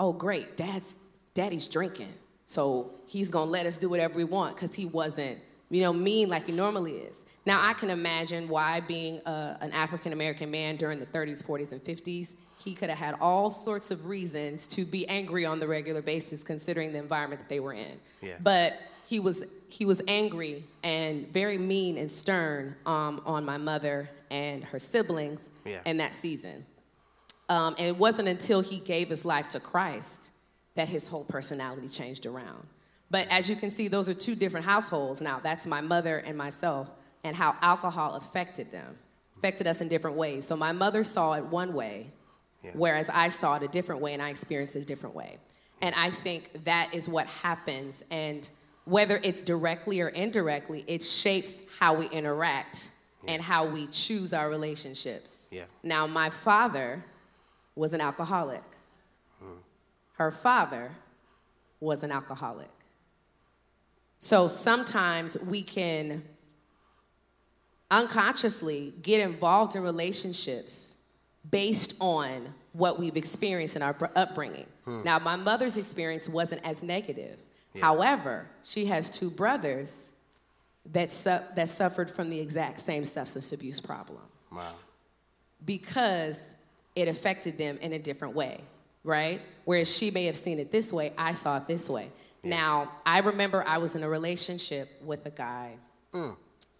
"Oh, 0.00 0.12
great, 0.12 0.56
dad's 0.56 0.96
daddy's 1.34 1.68
drinking, 1.68 2.14
so 2.46 2.90
he's 3.06 3.30
gonna 3.30 3.50
let 3.50 3.66
us 3.66 3.78
do 3.78 3.88
whatever 3.88 4.16
we 4.16 4.24
want 4.24 4.56
because 4.56 4.74
he 4.74 4.86
wasn't, 4.86 5.38
you 5.70 5.82
know, 5.82 5.92
mean 5.92 6.28
like 6.28 6.46
he 6.46 6.52
normally 6.52 6.94
is." 6.94 7.26
Now 7.44 7.60
I 7.66 7.74
can 7.74 7.90
imagine 7.90 8.48
why 8.48 8.80
being 8.80 9.20
a, 9.26 9.58
an 9.60 9.72
African 9.72 10.12
American 10.12 10.50
man 10.50 10.76
during 10.76 10.98
the 10.98 11.06
30s, 11.06 11.44
40s, 11.44 11.72
and 11.72 11.82
50s, 11.82 12.36
he 12.64 12.74
could 12.74 12.88
have 12.88 12.98
had 12.98 13.14
all 13.20 13.50
sorts 13.50 13.90
of 13.90 14.06
reasons 14.06 14.66
to 14.68 14.84
be 14.84 15.06
angry 15.08 15.44
on 15.44 15.60
the 15.60 15.68
regular 15.68 16.02
basis, 16.02 16.42
considering 16.42 16.92
the 16.92 16.98
environment 16.98 17.40
that 17.40 17.48
they 17.48 17.60
were 17.60 17.74
in. 17.74 18.00
Yeah. 18.22 18.36
But 18.42 18.72
he 19.06 19.20
was 19.20 19.44
he 19.68 19.84
was 19.84 20.00
angry 20.08 20.64
and 20.82 21.30
very 21.32 21.58
mean 21.58 21.98
and 21.98 22.10
stern 22.10 22.74
um, 22.86 23.20
on 23.26 23.44
my 23.44 23.58
mother 23.58 24.08
and 24.30 24.64
her 24.64 24.78
siblings 24.78 25.48
yeah. 25.66 25.80
in 25.84 25.98
that 25.98 26.14
season. 26.14 26.66
Um, 27.48 27.74
and 27.78 27.86
it 27.86 27.96
wasn't 27.96 28.28
until 28.28 28.60
he 28.60 28.78
gave 28.78 29.08
his 29.08 29.24
life 29.24 29.48
to 29.48 29.60
Christ 29.60 30.32
that 30.74 30.88
his 30.88 31.08
whole 31.08 31.24
personality 31.24 31.88
changed 31.88 32.26
around. 32.26 32.66
But 33.10 33.28
as 33.30 33.48
you 33.48 33.56
can 33.56 33.70
see, 33.70 33.88
those 33.88 34.08
are 34.08 34.14
two 34.14 34.34
different 34.34 34.66
households. 34.66 35.20
Now, 35.20 35.40
that's 35.40 35.66
my 35.66 35.80
mother 35.80 36.22
and 36.26 36.36
myself, 36.36 36.92
and 37.22 37.36
how 37.36 37.54
alcohol 37.62 38.14
affected 38.16 38.72
them, 38.72 38.96
affected 39.38 39.66
us 39.66 39.80
in 39.80 39.88
different 39.88 40.16
ways. 40.16 40.44
So 40.44 40.56
my 40.56 40.72
mother 40.72 41.04
saw 41.04 41.34
it 41.34 41.44
one 41.44 41.72
way, 41.72 42.10
Yeah. 42.64 42.72
whereas 42.74 43.08
I 43.08 43.28
saw 43.28 43.56
it 43.56 43.62
a 43.62 43.68
different 43.68 44.00
way 44.00 44.12
and 44.12 44.22
I 44.22 44.30
experienced 44.30 44.74
it 44.74 44.80
a 44.80 44.84
different 44.84 45.14
way. 45.14 45.38
And 45.80 45.94
I 45.94 46.10
think 46.10 46.64
that 46.64 46.92
is 46.92 47.08
what 47.08 47.26
happens. 47.26 48.02
And 48.10 48.48
whether 48.86 49.20
it's 49.22 49.42
directly 49.42 50.00
or 50.00 50.08
indirectly, 50.08 50.84
it 50.88 51.02
shapes 51.02 51.60
how 51.78 51.94
we 51.94 52.06
interact 52.08 52.90
and 53.28 53.42
how 53.42 53.66
we 53.66 53.86
choose 53.88 54.32
our 54.32 54.48
relationships. 54.48 55.48
Yeah. 55.50 55.64
Now, 55.82 56.06
my 56.06 56.30
father 56.30 57.04
was 57.74 57.92
an 57.92 58.00
alcoholic. 58.00 58.64
Hmm. 59.40 59.58
Her 60.14 60.30
father 60.30 60.92
was 61.80 62.02
an 62.02 62.10
alcoholic. 62.10 62.70
So 64.18 64.48
sometimes 64.48 65.36
we 65.44 65.62
can 65.62 66.22
unconsciously 67.90 68.94
get 69.02 69.20
involved 69.20 69.76
in 69.76 69.82
relationships 69.82 70.96
based 71.48 71.96
on 72.00 72.54
what 72.72 72.98
we've 72.98 73.16
experienced 73.16 73.76
in 73.76 73.82
our 73.82 73.92
br- 73.92 74.06
upbringing. 74.16 74.66
Hmm. 74.84 75.02
Now, 75.04 75.18
my 75.18 75.36
mother's 75.36 75.76
experience 75.76 76.28
wasn't 76.28 76.64
as 76.64 76.82
negative. 76.82 77.38
However, 77.80 78.48
she 78.62 78.86
has 78.86 79.10
two 79.10 79.30
brothers 79.30 80.10
that, 80.92 81.12
su- 81.12 81.38
that 81.56 81.68
suffered 81.68 82.10
from 82.10 82.30
the 82.30 82.40
exact 82.40 82.78
same 82.80 83.04
substance 83.04 83.52
abuse 83.52 83.80
problem 83.80 84.22
Wow. 84.52 84.72
because 85.64 86.54
it 86.94 87.08
affected 87.08 87.58
them 87.58 87.78
in 87.82 87.92
a 87.92 87.98
different 87.98 88.34
way, 88.34 88.60
right? 89.04 89.40
Whereas 89.64 89.94
she 89.94 90.10
may 90.10 90.24
have 90.26 90.36
seen 90.36 90.58
it 90.58 90.70
this 90.70 90.92
way, 90.92 91.12
I 91.18 91.32
saw 91.32 91.56
it 91.58 91.66
this 91.66 91.88
way. 91.90 92.10
Now, 92.42 92.92
I 93.04 93.18
remember 93.20 93.64
I 93.66 93.78
was 93.78 93.96
in 93.96 94.02
a 94.02 94.08
relationship 94.08 94.88
with 95.04 95.26
a 95.26 95.30
guy, 95.30 95.76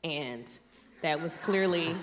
and 0.04 0.58
that 1.02 1.20
was 1.20 1.36
clearly 1.38 1.94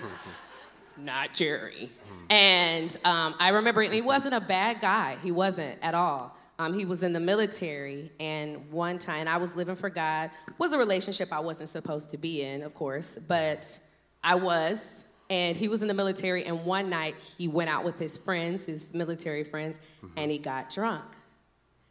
not 0.98 1.32
Jerry. 1.32 1.88
And 2.30 2.96
um, 3.04 3.34
I 3.40 3.48
remember, 3.50 3.80
and 3.80 3.92
he 3.94 4.02
wasn't 4.02 4.34
a 4.34 4.40
bad 4.40 4.80
guy, 4.80 5.16
he 5.22 5.32
wasn't 5.32 5.78
at 5.82 5.94
all. 5.94 6.36
Um, 6.58 6.72
he 6.72 6.84
was 6.84 7.02
in 7.02 7.12
the 7.12 7.20
military, 7.20 8.10
and 8.20 8.70
one 8.70 8.98
time 8.98 9.26
I 9.26 9.38
was 9.38 9.56
living 9.56 9.74
for 9.74 9.90
God. 9.90 10.30
Was 10.58 10.72
a 10.72 10.78
relationship 10.78 11.32
I 11.32 11.40
wasn't 11.40 11.68
supposed 11.68 12.10
to 12.10 12.18
be 12.18 12.42
in, 12.42 12.62
of 12.62 12.74
course, 12.74 13.18
but 13.18 13.78
I 14.22 14.36
was. 14.36 15.04
And 15.30 15.56
he 15.56 15.68
was 15.68 15.82
in 15.82 15.88
the 15.88 15.94
military, 15.94 16.44
and 16.44 16.64
one 16.64 16.90
night 16.90 17.14
he 17.38 17.48
went 17.48 17.70
out 17.70 17.84
with 17.84 17.98
his 17.98 18.16
friends, 18.16 18.66
his 18.66 18.92
military 18.94 19.42
friends, 19.42 19.80
and 20.16 20.30
he 20.30 20.38
got 20.38 20.70
drunk. 20.70 21.04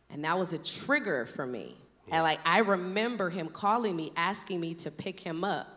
And 0.09 0.23
that 0.23 0.37
was 0.37 0.53
a 0.53 0.63
trigger 0.63 1.25
for 1.25 1.45
me. 1.45 1.75
And 2.11 2.23
like 2.23 2.39
I 2.45 2.59
remember 2.59 3.29
him 3.29 3.47
calling 3.47 3.95
me, 3.95 4.11
asking 4.15 4.61
me 4.61 4.75
to 4.75 4.91
pick 4.91 5.19
him 5.19 5.43
up 5.43 5.67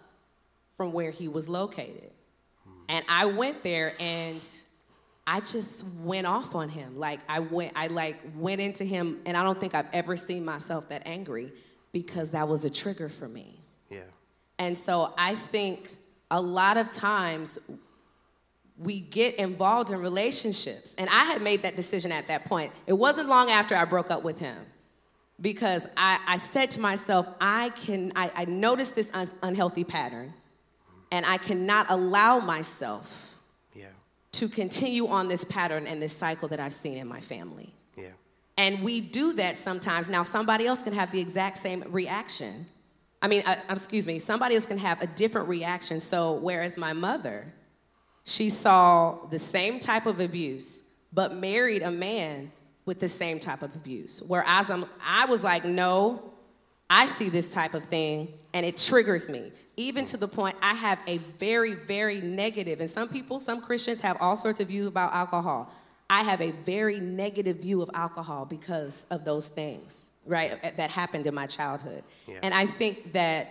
from 0.76 0.92
where 0.92 1.10
he 1.10 1.28
was 1.28 1.48
located. 1.48 2.10
And 2.88 3.04
I 3.08 3.26
went 3.26 3.62
there 3.62 3.94
and 3.98 4.46
I 5.26 5.40
just 5.40 5.84
went 6.02 6.26
off 6.26 6.54
on 6.54 6.68
him. 6.68 6.96
Like 6.96 7.20
I 7.28 7.40
went 7.40 7.72
I 7.74 7.88
like 7.88 8.16
went 8.36 8.60
into 8.60 8.84
him 8.84 9.20
and 9.26 9.36
I 9.36 9.42
don't 9.42 9.58
think 9.58 9.74
I've 9.74 9.88
ever 9.92 10.16
seen 10.16 10.44
myself 10.44 10.88
that 10.90 11.02
angry 11.06 11.52
because 11.92 12.30
that 12.32 12.48
was 12.48 12.64
a 12.64 12.70
trigger 12.70 13.08
for 13.08 13.28
me. 13.28 13.60
Yeah. 13.90 14.00
And 14.58 14.76
so 14.76 15.12
I 15.18 15.34
think 15.34 15.90
a 16.30 16.40
lot 16.40 16.76
of 16.76 16.90
times 16.90 17.70
we 18.78 19.00
get 19.00 19.36
involved 19.36 19.90
in 19.90 20.00
relationships. 20.00 20.94
And 20.98 21.08
I 21.10 21.24
had 21.24 21.42
made 21.42 21.62
that 21.62 21.76
decision 21.76 22.12
at 22.12 22.28
that 22.28 22.44
point. 22.44 22.72
It 22.86 22.92
wasn't 22.92 23.28
long 23.28 23.50
after 23.50 23.74
I 23.74 23.84
broke 23.84 24.10
up 24.10 24.22
with 24.22 24.38
him 24.38 24.56
because 25.40 25.86
I, 25.96 26.20
I 26.28 26.36
said 26.36 26.70
to 26.72 26.80
myself, 26.80 27.26
I 27.40 27.70
can, 27.70 28.12
I, 28.16 28.30
I 28.34 28.44
noticed 28.44 28.94
this 28.94 29.10
un- 29.14 29.30
unhealthy 29.42 29.84
pattern 29.84 30.34
and 31.10 31.24
I 31.24 31.38
cannot 31.38 31.86
allow 31.88 32.40
myself. 32.40 33.25
To 34.36 34.48
continue 34.48 35.06
on 35.06 35.28
this 35.28 35.44
pattern 35.44 35.86
and 35.86 36.00
this 36.00 36.16
cycle 36.16 36.48
that 36.48 36.60
I've 36.60 36.72
seen 36.72 36.98
in 36.98 37.08
my 37.08 37.20
family. 37.20 37.72
Yeah. 37.96 38.10
And 38.58 38.82
we 38.82 39.00
do 39.00 39.32
that 39.34 39.56
sometimes. 39.56 40.08
Now, 40.08 40.22
somebody 40.22 40.66
else 40.66 40.82
can 40.82 40.92
have 40.92 41.10
the 41.10 41.20
exact 41.20 41.58
same 41.58 41.84
reaction. 41.88 42.66
I 43.22 43.28
mean, 43.28 43.42
uh, 43.46 43.56
excuse 43.70 44.06
me, 44.06 44.18
somebody 44.18 44.54
else 44.54 44.66
can 44.66 44.78
have 44.78 45.02
a 45.02 45.06
different 45.06 45.48
reaction. 45.48 46.00
So, 46.00 46.34
whereas 46.34 46.76
my 46.76 46.92
mother, 46.92 47.52
she 48.24 48.50
saw 48.50 49.26
the 49.30 49.38
same 49.38 49.80
type 49.80 50.06
of 50.06 50.20
abuse, 50.20 50.90
but 51.12 51.34
married 51.34 51.82
a 51.82 51.90
man 51.90 52.52
with 52.84 53.00
the 53.00 53.08
same 53.08 53.40
type 53.40 53.62
of 53.62 53.74
abuse. 53.74 54.22
Whereas 54.26 54.70
I'm, 54.70 54.84
I 55.04 55.26
was 55.26 55.42
like, 55.42 55.64
no, 55.64 56.22
I 56.88 57.06
see 57.06 57.28
this 57.28 57.52
type 57.52 57.74
of 57.74 57.84
thing 57.84 58.28
and 58.54 58.64
it 58.64 58.76
triggers 58.76 59.28
me. 59.28 59.52
Even 59.76 60.04
to 60.06 60.16
the 60.16 60.28
point 60.28 60.56
I 60.62 60.74
have 60.74 60.98
a 61.06 61.18
very, 61.38 61.74
very 61.74 62.20
negative, 62.20 62.80
and 62.80 62.88
some 62.88 63.08
people, 63.08 63.40
some 63.40 63.60
Christians 63.60 64.00
have 64.00 64.16
all 64.20 64.36
sorts 64.36 64.60
of 64.60 64.68
views 64.68 64.86
about 64.86 65.12
alcohol. 65.12 65.70
I 66.08 66.22
have 66.22 66.40
a 66.40 66.52
very 66.52 67.00
negative 67.00 67.58
view 67.58 67.82
of 67.82 67.90
alcohol 67.92 68.46
because 68.46 69.06
of 69.10 69.24
those 69.24 69.48
things, 69.48 70.06
right, 70.24 70.76
that 70.76 70.90
happened 70.90 71.26
in 71.26 71.34
my 71.34 71.46
childhood. 71.46 72.04
Yeah. 72.26 72.38
And 72.42 72.54
I 72.54 72.66
think 72.66 73.12
that 73.12 73.48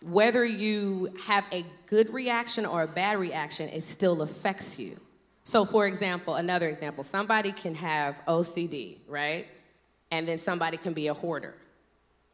whether 0.00 0.44
you 0.44 1.14
have 1.26 1.46
a 1.52 1.64
good 1.86 2.12
reaction 2.12 2.66
or 2.66 2.82
a 2.82 2.86
bad 2.88 3.18
reaction, 3.18 3.68
it 3.68 3.82
still 3.82 4.22
affects 4.22 4.78
you. 4.78 4.98
So, 5.42 5.64
for 5.64 5.86
example, 5.86 6.34
another 6.34 6.68
example 6.68 7.04
somebody 7.04 7.52
can 7.52 7.74
have 7.74 8.20
OCD, 8.26 8.98
right? 9.08 9.46
And 10.10 10.28
then 10.28 10.38
somebody 10.38 10.76
can 10.76 10.92
be 10.92 11.08
a 11.08 11.14
hoarder, 11.14 11.54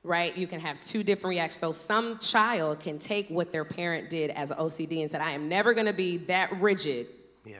right? 0.05 0.37
You 0.37 0.47
can 0.47 0.61
have 0.61 0.79
two 0.79 1.03
different 1.03 1.31
reactions. 1.31 1.59
So, 1.59 1.73
some 1.73 2.19
child 2.19 2.79
can 2.79 2.99
take 2.99 3.29
what 3.29 3.51
their 3.51 3.65
parent 3.65 4.11
did 4.11 4.31
as 4.31 4.51
an 4.51 4.59
OCD 4.59 5.01
and 5.03 5.11
said, 5.11 5.21
I 5.23 5.31
am 5.31 5.49
never 5.49 5.73
gonna 5.75 5.93
be 5.95 6.19
that 6.19 6.53
rigid 6.61 7.07
Yeah. 7.45 7.57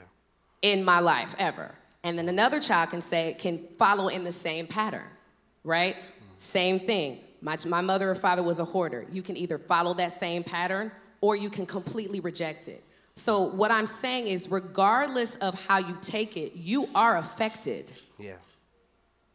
in 0.63 0.85
my 0.85 1.01
life 1.01 1.35
ever. 1.39 1.75
And 2.05 2.19
then 2.19 2.29
another 2.29 2.61
child 2.61 2.91
can 2.91 3.01
say, 3.01 3.35
can 3.39 3.67
follow 3.79 4.09
in 4.09 4.25
the 4.25 4.33
same 4.33 4.67
pattern, 4.67 5.09
right? 5.65 5.97
Same 6.37 6.79
thing. 6.79 7.21
My, 7.41 7.57
my 7.67 7.81
mother 7.81 8.11
or 8.11 8.15
father 8.15 8.43
was 8.43 8.59
a 8.59 8.65
hoarder. 8.65 9.07
You 9.11 9.23
can 9.23 9.37
either 9.39 9.59
follow 9.59 9.95
that 9.95 10.13
same 10.13 10.45
pattern 10.45 10.93
or 11.23 11.37
you 11.37 11.49
can 11.49 11.65
completely 11.65 12.21
reject 12.21 12.69
it. 12.69 12.85
So, 13.17 13.43
what 13.45 13.71
I'm 13.71 13.87
saying 13.87 14.27
is, 14.27 14.51
regardless 14.51 15.37
of 15.37 15.55
how 15.67 15.79
you 15.79 15.97
take 16.03 16.37
it, 16.37 16.55
you 16.57 16.89
are 16.95 17.17
affected, 17.17 17.91
Yeah. 18.19 18.35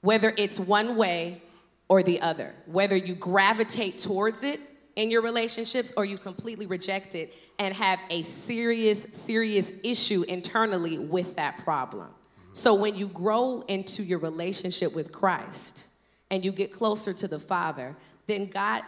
whether 0.02 0.34
it's 0.38 0.60
one 0.60 0.96
way 0.96 1.42
or 1.90 2.04
the 2.04 2.22
other. 2.22 2.54
Whether 2.68 2.96
you 2.96 3.16
gravitate 3.16 4.00
towards 4.00 4.44
it 4.44 4.60
in 4.96 5.12
your 5.12 5.22
relationships 5.22 5.92
or 5.98 6.06
you 6.06 6.18
completely 6.18 6.68
reject 6.68 7.16
it 7.16 7.34
and 7.58 7.74
have 7.76 8.02
a 8.10 8.22
serious, 8.22 9.04
serious 9.12 9.72
issue 9.84 10.24
internally 10.28 10.98
with 10.98 11.36
that 11.36 11.58
problem. 11.64 12.10
So 12.54 12.76
when 12.76 12.96
you 12.96 13.08
grow 13.08 13.64
into 13.68 14.04
your 14.04 14.20
relationship 14.20 14.96
with 14.96 15.12
Christ 15.12 15.88
and 16.30 16.46
you 16.46 16.52
get 16.52 16.72
closer 16.72 17.14
to 17.14 17.28
the 17.28 17.40
Father, 17.40 17.96
then 18.28 18.48
God, 18.48 18.84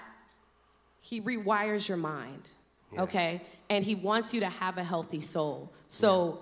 He 1.01 1.21
rewires 1.21 1.87
your 1.87 1.97
mind, 1.97 2.51
okay? 2.97 3.41
And 3.69 3.83
He 3.83 3.95
wants 3.95 4.33
you 4.33 4.41
to 4.41 4.49
have 4.49 4.77
a 4.77 4.83
healthy 4.83 5.21
soul. 5.21 5.73
So 5.87 6.39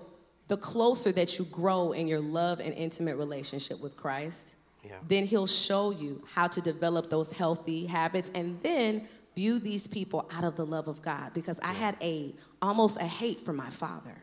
the 0.48 0.56
closer 0.56 1.12
that 1.12 1.38
you 1.38 1.44
grow 1.46 1.92
in 1.92 2.08
your 2.08 2.20
love 2.20 2.58
and 2.58 2.74
intimate 2.74 3.16
relationship 3.16 3.80
with 3.80 3.96
Christ, 3.96 4.56
Yeah. 4.84 4.96
then 5.06 5.26
He'll 5.26 5.46
show 5.46 5.90
you 5.90 6.24
how 6.32 6.48
to 6.48 6.60
develop 6.60 7.10
those 7.10 7.32
healthy 7.32 7.86
habits 7.86 8.30
and 8.34 8.60
then 8.62 9.06
view 9.36 9.58
these 9.58 9.86
people 9.86 10.28
out 10.32 10.44
of 10.44 10.56
the 10.56 10.66
love 10.66 10.88
of 10.88 11.02
God. 11.02 11.32
Because 11.34 11.60
I 11.60 11.72
had 11.72 11.96
a 12.02 12.34
almost 12.62 13.00
a 13.00 13.04
hate 13.04 13.40
for 13.40 13.52
my 13.52 13.70
father. 13.70 14.16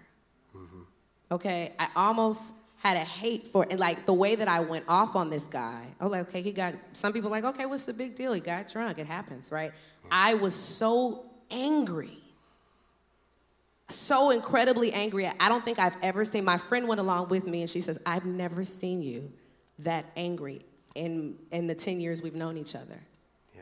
Mm-hmm. 0.56 0.82
Okay, 1.32 1.74
I 1.80 1.88
almost 1.96 2.54
had 2.80 2.98
a 2.98 3.02
hate 3.02 3.48
for 3.48 3.66
and 3.70 3.80
like 3.80 4.06
the 4.06 4.14
way 4.14 4.36
that 4.36 4.48
I 4.48 4.60
went 4.60 4.86
off 4.88 5.16
on 5.16 5.30
this 5.30 5.46
guy. 5.46 5.88
Was 6.00 6.12
like, 6.12 6.28
okay, 6.30 6.42
he 6.42 6.52
got 6.52 6.74
some 6.94 7.14
people 7.14 7.30
like, 7.30 7.44
okay, 7.44 7.66
what's 7.66 7.86
the 7.86 7.94
big 7.94 8.16
deal? 8.16 8.34
He 8.34 8.40
got 8.40 8.70
drunk. 8.70 8.98
It 9.00 9.08
happens, 9.08 9.52
right? 9.52 9.72
I 10.12 10.36
was 10.36 10.56
so 10.56 11.26
angry. 11.50 12.18
So 13.90 14.32
incredibly 14.32 14.92
angry. 14.92 15.28
I 15.40 15.50
don't 15.50 15.64
think 15.64 15.80
I've 15.80 15.96
ever 16.02 16.26
seen 16.26 16.44
my 16.44 16.58
friend 16.58 16.88
went 16.88 17.00
along 17.00 17.30
with 17.30 17.48
me 17.48 17.62
and 17.62 17.70
she 17.70 17.82
says, 17.82 18.00
I've 18.06 18.26
never 18.26 18.64
seen 18.64 19.02
you 19.02 19.32
that 19.80 20.06
angry 20.16 20.62
in 20.96 21.36
in 21.52 21.68
the 21.68 21.76
10 21.76 22.00
years 22.00 22.22
we've 22.22 22.36
known 22.36 22.58
each 22.58 22.76
other. 22.76 23.00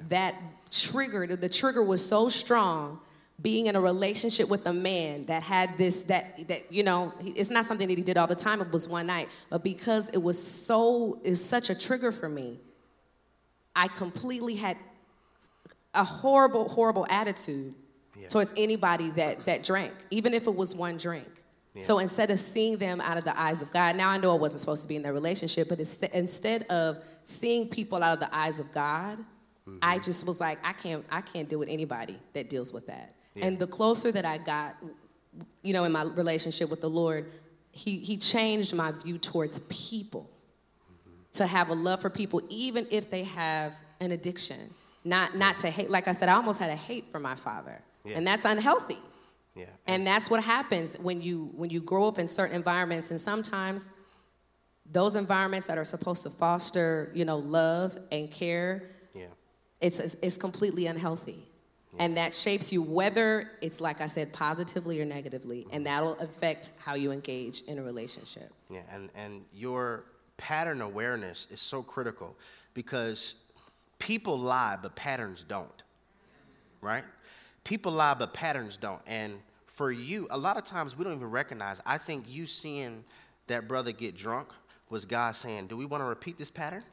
That 0.09 0.35
triggered, 0.69 1.41
the 1.41 1.49
trigger 1.49 1.81
was 1.81 2.05
so 2.05 2.27
strong 2.29 2.99
being 3.41 3.65
in 3.67 3.75
a 3.75 3.81
relationship 3.81 4.49
with 4.49 4.65
a 4.65 4.73
man 4.73 5.25
that 5.25 5.41
had 5.43 5.77
this 5.77 6.03
that 6.05 6.47
that 6.47 6.71
you 6.71 6.83
know 6.83 7.13
it's 7.19 7.49
not 7.49 7.65
something 7.65 7.87
that 7.87 7.97
he 7.97 8.03
did 8.03 8.17
all 8.17 8.27
the 8.27 8.35
time 8.35 8.61
it 8.61 8.71
was 8.71 8.87
one 8.87 9.07
night 9.07 9.27
but 9.49 9.61
because 9.63 10.09
it 10.11 10.21
was 10.23 10.41
so 10.41 11.19
was 11.25 11.43
such 11.43 11.69
a 11.69 11.75
trigger 11.75 12.13
for 12.13 12.29
me 12.29 12.57
i 13.75 13.89
completely 13.89 14.55
had 14.55 14.77
a 15.93 16.03
horrible 16.03 16.69
horrible 16.69 17.05
attitude 17.09 17.73
Yeah. 18.17 18.29
towards 18.29 18.53
anybody 18.55 19.09
that 19.11 19.45
that 19.47 19.63
drank 19.63 19.91
even 20.11 20.33
if 20.33 20.47
it 20.47 20.55
was 20.55 20.73
one 20.73 20.95
drink 20.95 21.27
so 21.79 21.99
instead 21.99 22.31
of 22.31 22.39
seeing 22.39 22.77
them 22.77 23.01
out 23.01 23.17
of 23.17 23.25
the 23.25 23.39
eyes 23.39 23.61
of 23.61 23.71
god 23.71 23.95
now 23.95 24.09
i 24.09 24.17
know 24.17 24.31
i 24.31 24.37
wasn't 24.37 24.59
supposed 24.59 24.81
to 24.81 24.87
be 24.87 24.95
in 24.95 25.01
that 25.01 25.13
relationship 25.13 25.67
but 25.69 25.79
inst- 25.79 26.03
instead 26.13 26.63
of 26.63 26.97
seeing 27.25 27.67
people 27.67 28.01
out 28.01 28.13
of 28.13 28.19
the 28.19 28.33
eyes 28.33 28.59
of 28.59 28.71
God, 28.71 29.17
mm-hmm. 29.17 29.77
I 29.81 29.97
just 29.99 30.25
was 30.25 30.39
like, 30.39 30.59
I 30.63 30.71
can't, 30.73 31.03
I 31.11 31.21
can't 31.21 31.49
deal 31.49 31.59
with 31.59 31.69
anybody 31.69 32.15
that 32.33 32.49
deals 32.49 32.71
with 32.71 32.87
that. 32.87 33.13
Yeah. 33.33 33.47
And 33.47 33.59
the 33.59 33.67
closer 33.67 34.11
that 34.11 34.23
I 34.23 34.37
got, 34.37 34.77
you 35.61 35.73
know, 35.73 35.83
in 35.83 35.91
my 35.91 36.03
relationship 36.03 36.69
with 36.69 36.81
the 36.81 36.89
Lord, 36.89 37.29
He, 37.71 37.97
he 37.97 38.15
changed 38.17 38.73
my 38.73 38.91
view 38.91 39.17
towards 39.17 39.59
people 39.67 40.29
mm-hmm. 40.89 41.11
to 41.33 41.47
have 41.47 41.69
a 41.69 41.73
love 41.73 41.99
for 41.99 42.09
people, 42.09 42.41
even 42.47 42.87
if 42.91 43.09
they 43.09 43.23
have 43.23 43.75
an 43.99 44.11
addiction. 44.11 44.57
Not, 45.03 45.35
not 45.35 45.59
to 45.59 45.69
hate, 45.69 45.89
like 45.89 46.07
I 46.07 46.13
said, 46.13 46.29
I 46.29 46.33
almost 46.33 46.59
had 46.59 46.69
a 46.69 46.75
hate 46.75 47.11
for 47.11 47.19
my 47.19 47.35
father. 47.35 47.81
Yeah. 48.03 48.17
And 48.17 48.25
that's 48.25 48.45
unhealthy. 48.45 48.97
Yeah. 49.55 49.65
And 49.87 50.05
that's 50.05 50.29
what 50.29 50.43
happens 50.43 50.95
when 50.95 51.21
you 51.21 51.51
when 51.55 51.69
you 51.69 51.81
grow 51.81 52.07
up 52.07 52.19
in 52.19 52.27
certain 52.27 52.55
environments 52.55 53.11
and 53.11 53.19
sometimes 53.19 53.89
those 54.91 55.15
environments 55.15 55.67
that 55.67 55.77
are 55.77 55.85
supposed 55.85 56.23
to 56.23 56.29
foster, 56.29 57.11
you 57.13 57.25
know, 57.25 57.37
love 57.37 57.97
and 58.11 58.29
care, 58.29 58.83
yeah. 59.13 59.25
it's 59.79 59.99
it's 59.99 60.37
completely 60.37 60.87
unhealthy. 60.87 61.47
Yeah. 61.93 62.03
And 62.03 62.17
that 62.17 62.35
shapes 62.35 62.73
you 62.73 62.83
whether 62.83 63.49
it's 63.61 63.79
like 63.79 64.01
I 64.01 64.07
said 64.07 64.33
positively 64.33 65.01
or 65.01 65.05
negatively 65.05 65.61
and 65.71 65.71
mm-hmm. 65.71 65.83
that'll 65.85 66.19
affect 66.19 66.71
how 66.83 66.95
you 66.95 67.11
engage 67.11 67.61
in 67.61 67.79
a 67.79 67.83
relationship. 67.83 68.51
Yeah, 68.69 68.81
and 68.91 69.09
and 69.15 69.45
your 69.53 70.03
pattern 70.35 70.81
awareness 70.81 71.47
is 71.49 71.61
so 71.61 71.81
critical 71.81 72.35
because 72.73 73.35
people 73.99 74.37
lie 74.37 74.77
but 74.81 74.97
patterns 74.97 75.45
don't. 75.47 75.83
Right? 76.81 77.05
People 77.65 77.91
lie, 77.91 78.13
but 78.13 78.33
patterns 78.33 78.77
don't. 78.77 79.01
And 79.05 79.39
for 79.67 79.91
you, 79.91 80.27
a 80.31 80.37
lot 80.37 80.55
of 80.55 80.63
times 80.63 80.97
we 80.97 81.03
don't 81.03 81.15
even 81.15 81.29
recognize. 81.29 81.81
I 81.85 81.97
think 81.97 82.25
you 82.29 82.47
seeing 82.47 83.03
that 83.47 83.67
brother 83.67 83.91
get 83.91 84.15
drunk 84.15 84.47
was 84.89 85.05
God 85.05 85.35
saying, 85.35 85.67
Do 85.67 85.75
we 85.75 85.85
want 85.85 86.01
to 86.01 86.07
repeat 86.07 86.37
this 86.37 86.49
pattern? 86.49 86.83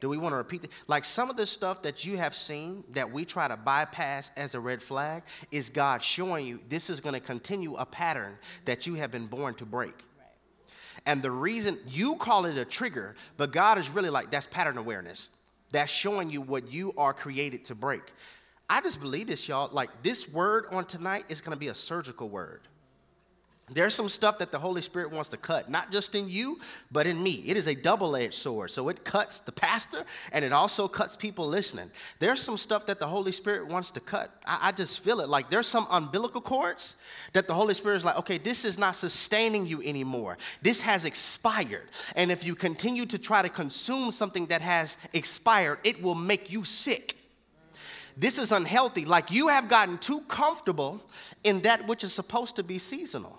Do 0.00 0.10
we 0.10 0.18
want 0.18 0.34
to 0.34 0.36
repeat 0.36 0.64
it? 0.64 0.70
Like 0.88 1.04
some 1.04 1.30
of 1.30 1.36
the 1.36 1.46
stuff 1.46 1.82
that 1.82 2.04
you 2.04 2.18
have 2.18 2.34
seen 2.34 2.84
that 2.90 3.10
we 3.10 3.24
try 3.24 3.48
to 3.48 3.56
bypass 3.56 4.30
as 4.36 4.54
a 4.54 4.60
red 4.60 4.82
flag 4.82 5.22
is 5.50 5.70
God 5.70 6.02
showing 6.02 6.46
you 6.46 6.60
this 6.68 6.90
is 6.90 7.00
going 7.00 7.14
to 7.14 7.20
continue 7.20 7.74
a 7.76 7.86
pattern 7.86 8.36
that 8.66 8.86
you 8.86 8.94
have 8.94 9.10
been 9.10 9.26
born 9.26 9.54
to 9.54 9.64
break. 9.64 9.94
And 11.06 11.22
the 11.22 11.30
reason 11.30 11.78
you 11.88 12.16
call 12.16 12.44
it 12.46 12.58
a 12.58 12.64
trigger, 12.64 13.14
but 13.36 13.52
God 13.52 13.78
is 13.78 13.88
really 13.88 14.10
like 14.10 14.30
that's 14.30 14.46
pattern 14.46 14.76
awareness. 14.76 15.30
That's 15.72 15.90
showing 15.90 16.30
you 16.30 16.40
what 16.40 16.70
you 16.70 16.92
are 16.96 17.12
created 17.12 17.64
to 17.66 17.74
break. 17.74 18.02
I 18.68 18.80
just 18.80 19.00
believe 19.00 19.28
this, 19.28 19.48
y'all. 19.48 19.70
Like, 19.72 19.90
this 20.02 20.28
word 20.28 20.66
on 20.70 20.86
tonight 20.86 21.26
is 21.28 21.40
going 21.40 21.54
to 21.54 21.58
be 21.58 21.68
a 21.68 21.74
surgical 21.74 22.28
word. 22.28 22.62
There's 23.68 23.94
some 23.94 24.08
stuff 24.08 24.38
that 24.38 24.52
the 24.52 24.60
Holy 24.60 24.80
Spirit 24.80 25.10
wants 25.10 25.28
to 25.30 25.36
cut, 25.36 25.68
not 25.68 25.90
just 25.90 26.14
in 26.14 26.28
you, 26.28 26.60
but 26.92 27.04
in 27.04 27.20
me. 27.20 27.42
It 27.44 27.56
is 27.56 27.66
a 27.66 27.74
double 27.74 28.14
edged 28.14 28.34
sword. 28.34 28.70
So 28.70 28.88
it 28.88 29.04
cuts 29.04 29.40
the 29.40 29.50
pastor 29.50 30.04
and 30.30 30.44
it 30.44 30.52
also 30.52 30.86
cuts 30.86 31.16
people 31.16 31.48
listening. 31.48 31.90
There's 32.20 32.40
some 32.40 32.56
stuff 32.58 32.86
that 32.86 33.00
the 33.00 33.08
Holy 33.08 33.32
Spirit 33.32 33.66
wants 33.66 33.90
to 33.92 34.00
cut. 34.00 34.30
I, 34.46 34.68
I 34.68 34.72
just 34.72 35.00
feel 35.00 35.20
it. 35.20 35.28
Like 35.28 35.50
there's 35.50 35.66
some 35.66 35.88
umbilical 35.90 36.40
cords 36.40 36.94
that 37.32 37.48
the 37.48 37.54
Holy 37.54 37.74
Spirit 37.74 37.96
is 37.96 38.04
like, 38.04 38.18
okay, 38.18 38.38
this 38.38 38.64
is 38.64 38.78
not 38.78 38.94
sustaining 38.94 39.66
you 39.66 39.82
anymore. 39.82 40.38
This 40.62 40.80
has 40.82 41.04
expired. 41.04 41.88
And 42.14 42.30
if 42.30 42.44
you 42.44 42.54
continue 42.54 43.04
to 43.06 43.18
try 43.18 43.42
to 43.42 43.48
consume 43.48 44.12
something 44.12 44.46
that 44.46 44.62
has 44.62 44.96
expired, 45.12 45.78
it 45.82 46.00
will 46.00 46.14
make 46.14 46.52
you 46.52 46.62
sick. 46.62 47.15
This 48.16 48.38
is 48.38 48.50
unhealthy. 48.50 49.04
Like 49.04 49.30
you 49.30 49.48
have 49.48 49.68
gotten 49.68 49.98
too 49.98 50.20
comfortable 50.22 51.02
in 51.44 51.60
that 51.62 51.86
which 51.86 52.02
is 52.02 52.12
supposed 52.12 52.56
to 52.56 52.62
be 52.62 52.78
seasonal. 52.78 53.38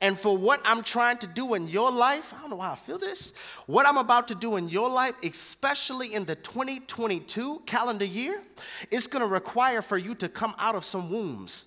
And 0.00 0.18
for 0.18 0.36
what 0.36 0.60
I'm 0.64 0.82
trying 0.82 1.16
to 1.18 1.26
do 1.26 1.54
in 1.54 1.68
your 1.68 1.90
life, 1.90 2.34
I 2.36 2.40
don't 2.40 2.50
know 2.50 2.60
how 2.60 2.72
I 2.72 2.76
feel 2.76 2.98
this. 2.98 3.32
What 3.64 3.86
I'm 3.86 3.96
about 3.96 4.28
to 4.28 4.34
do 4.34 4.56
in 4.56 4.68
your 4.68 4.90
life, 4.90 5.14
especially 5.22 6.12
in 6.12 6.26
the 6.26 6.34
2022 6.34 7.62
calendar 7.64 8.04
year, 8.04 8.42
it's 8.90 9.06
gonna 9.06 9.26
require 9.26 9.80
for 9.80 9.96
you 9.96 10.14
to 10.16 10.28
come 10.28 10.54
out 10.58 10.74
of 10.74 10.84
some 10.84 11.10
wombs. 11.10 11.64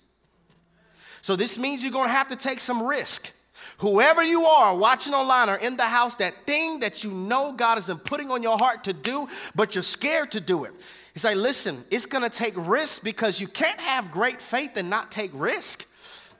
So 1.22 1.34
this 1.34 1.58
means 1.58 1.82
you're 1.82 1.92
gonna 1.92 2.08
have 2.08 2.28
to 2.28 2.36
take 2.36 2.60
some 2.60 2.82
risk. 2.82 3.32
Whoever 3.78 4.22
you 4.22 4.44
are 4.44 4.76
watching 4.76 5.12
online 5.12 5.50
or 5.50 5.56
in 5.56 5.76
the 5.76 5.84
house, 5.84 6.14
that 6.16 6.46
thing 6.46 6.80
that 6.80 7.02
you 7.02 7.10
know 7.10 7.52
God 7.52 7.74
has 7.76 7.88
been 7.88 7.98
putting 7.98 8.30
on 8.30 8.42
your 8.42 8.56
heart 8.56 8.84
to 8.84 8.92
do, 8.92 9.28
but 9.54 9.74
you're 9.74 9.82
scared 9.82 10.30
to 10.32 10.40
do 10.40 10.64
it. 10.64 10.72
He's 11.12 11.24
like, 11.24 11.36
listen, 11.36 11.84
it's 11.90 12.06
to 12.06 12.30
take 12.30 12.54
risk 12.56 13.02
because 13.02 13.40
you 13.40 13.48
can't 13.48 13.80
have 13.80 14.12
great 14.12 14.40
faith 14.40 14.76
and 14.76 14.88
not 14.88 15.10
take 15.10 15.30
risk. 15.34 15.86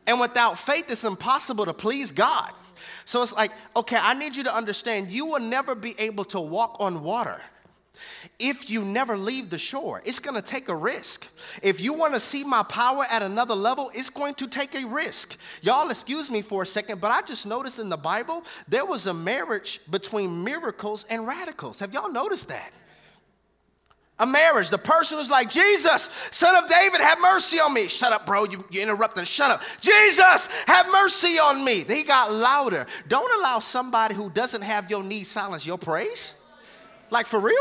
And 0.07 0.21
without 0.21 0.59
faith, 0.59 0.91
it's 0.91 1.05
impossible 1.05 1.67
to 1.67 1.75
please 1.75 2.13
God. 2.13 2.53
So 3.05 3.23
it's 3.23 3.33
like, 3.33 3.51
okay, 3.75 3.99
I 4.01 4.15
need 4.15 4.37
you 4.37 4.45
to 4.45 4.55
understand 4.55 5.11
you 5.11 5.27
will 5.27 5.41
never 5.41 5.75
be 5.75 5.95
able 5.99 6.25
to 6.27 6.41
walk 6.41 6.77
on 6.79 7.03
water 7.03 7.41
if 8.39 8.71
you 8.71 8.85
never 8.85 9.17
leave 9.17 9.51
the 9.51 9.59
shore. 9.59 10.01
It's 10.05 10.19
to 10.37 10.43
take 10.43 10.69
a 10.69 10.75
risk. 10.75 11.29
If 11.63 11.81
you 11.81 11.93
want 11.93 12.15
to 12.15 12.21
see 12.21 12.45
my 12.45 12.63
power 12.63 13.05
at 13.11 13.23
another 13.23 13.55
level, 13.55 13.91
it's 13.95 14.11
going 14.11 14.35
to 14.35 14.47
take 14.47 14.75
a 14.75 14.87
risk. 14.87 15.37
Y'all, 15.63 15.91
excuse 15.91 16.31
me 16.31 16.43
for 16.43 16.63
a 16.63 16.67
second, 16.67 17.01
but 17.01 17.11
I 17.11 17.23
just 17.23 17.47
noticed 17.47 17.79
in 17.79 17.89
the 17.89 17.97
Bible 17.97 18.45
there 18.69 18.87
was 18.87 19.07
a 19.07 19.15
marriage 19.15 19.81
between 19.91 20.45
miracles 20.45 21.05
and 21.11 21.27
radicals. 21.27 21.79
Have 21.81 21.93
y'all 21.93 22.11
noticed 22.11 22.49
that? 22.49 22.77
A 24.21 24.27
marriage. 24.27 24.69
The 24.71 24.79
person 24.79 25.19
was 25.19 25.31
like, 25.31 25.51
Jesus, 25.51 26.03
son 26.31 26.63
of 26.63 26.71
David, 26.71 27.01
have 27.01 27.21
mercy 27.21 27.59
on 27.59 27.75
me. 27.75 27.89
Shut 27.89 28.13
up, 28.13 28.27
bro. 28.27 28.45
You, 28.45 28.59
you 28.71 28.83
interrupting. 28.83 29.25
Shut 29.25 29.51
up. 29.51 29.63
Jesus, 29.81 30.47
have 30.67 30.87
mercy 30.93 31.39
on 31.39 31.65
me. 31.65 31.83
They 31.83 32.05
got 32.05 32.33
louder. 32.33 32.87
Don't 33.09 33.41
allow 33.41 33.59
somebody 33.59 34.15
who 34.15 34.31
doesn't 34.31 34.63
have 34.63 34.89
your 34.89 35.03
needs 35.03 35.31
silence 35.31 35.67
your 35.67 35.79
praise. 35.79 36.35
Like, 37.11 37.27
for 37.27 37.41
real? 37.41 37.57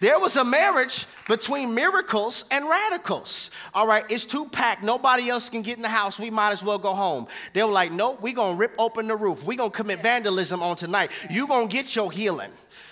There 0.00 0.18
was 0.18 0.36
a 0.36 0.44
marriage 0.44 1.06
between 1.28 1.74
miracles 1.74 2.44
and 2.50 2.68
radicals. 2.68 3.50
All 3.72 3.86
right, 3.86 4.04
it's 4.10 4.24
too 4.24 4.46
packed. 4.46 4.82
Nobody 4.82 5.28
else 5.28 5.48
can 5.48 5.62
get 5.62 5.76
in 5.76 5.82
the 5.82 5.88
house. 5.88 6.18
We 6.18 6.30
might 6.30 6.52
as 6.52 6.62
well 6.62 6.78
go 6.78 6.94
home. 6.94 7.26
They 7.52 7.62
were 7.62 7.72
like, 7.72 7.90
nope, 7.90 8.20
we're 8.20 8.34
going 8.34 8.54
to 8.54 8.60
rip 8.60 8.74
open 8.78 9.08
the 9.08 9.16
roof. 9.16 9.44
We're 9.44 9.58
going 9.58 9.70
to 9.70 9.76
commit 9.76 10.02
vandalism 10.02 10.62
on 10.62 10.76
tonight. 10.76 11.10
You're 11.30 11.48
going 11.48 11.68
to 11.68 11.72
get 11.72 11.96
your 11.96 12.12
healing. 12.12 12.50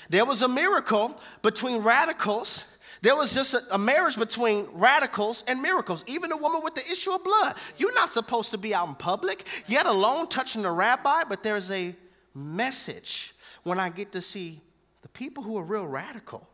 There 0.08 0.24
was 0.24 0.42
a 0.42 0.48
miracle 0.48 1.18
between 1.42 1.82
radicals 1.82 2.64
there 3.02 3.16
was 3.16 3.34
just 3.34 3.54
a, 3.54 3.74
a, 3.74 3.78
marriage 3.78 4.16
between 4.16 4.68
radicals 4.72 5.42
and 5.48 5.60
miracles. 5.60 6.04
Even 6.06 6.30
the 6.30 6.36
woman 6.36 6.62
with 6.62 6.76
the 6.76 6.90
issue 6.90 7.10
of 7.10 7.22
blood. 7.24 7.56
You're 7.76 7.94
not 7.94 8.10
supposed 8.10 8.52
to 8.52 8.58
be 8.58 8.74
out 8.74 8.88
in 8.88 8.94
public, 8.94 9.46
yet 9.66 9.86
alone 9.86 10.28
touching 10.28 10.62
the 10.62 10.70
rabbi, 10.70 11.24
but 11.24 11.42
there's 11.42 11.70
a 11.72 11.94
message 12.32 13.34
when 13.64 13.78
I 13.80 13.90
get 13.90 14.12
to 14.12 14.22
see 14.22 14.60
the 15.02 15.08
people 15.08 15.42
who 15.42 15.58
are 15.58 15.64
real 15.64 15.86
radical 15.86 16.48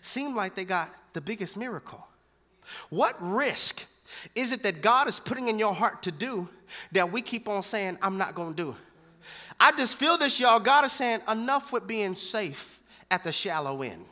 seem 0.00 0.36
like 0.36 0.54
they 0.54 0.64
got 0.64 0.88
the 1.12 1.20
biggest 1.20 1.56
miracle. 1.56 2.06
What 2.88 3.16
risk 3.20 3.84
is 4.36 4.52
it 4.52 4.62
that 4.62 4.82
God 4.82 5.08
is 5.08 5.18
putting 5.18 5.48
in 5.48 5.58
your 5.58 5.74
heart 5.74 6.04
to 6.04 6.12
do 6.12 6.48
that 6.92 7.10
we 7.10 7.22
keep 7.22 7.48
on 7.48 7.62
saying, 7.64 7.98
I'm 8.00 8.18
not 8.18 8.36
gonna 8.36 8.54
do? 8.54 8.76
I 9.58 9.72
just 9.72 9.96
feel 9.96 10.16
this, 10.16 10.38
y'all. 10.38 10.60
God 10.60 10.84
is 10.84 10.92
saying, 10.92 11.22
enough 11.28 11.72
with 11.72 11.88
being 11.88 12.14
safe 12.14 12.80
at 13.10 13.24
the 13.24 13.32
shallow 13.32 13.82
end. 13.82 14.04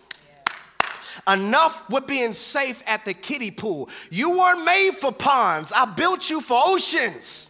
Enough 1.27 1.89
with 1.91 2.07
being 2.07 2.33
safe 2.33 2.83
at 2.87 3.05
the 3.05 3.15
kiddie 3.15 3.51
pool. 3.51 3.89
You 4.11 4.39
weren't 4.39 4.65
made 4.65 4.93
for 4.93 5.13
ponds. 5.13 5.73
I 5.73 5.85
built 5.85 6.31
you 6.31 6.41
for 6.41 6.61
oceans 6.65 7.50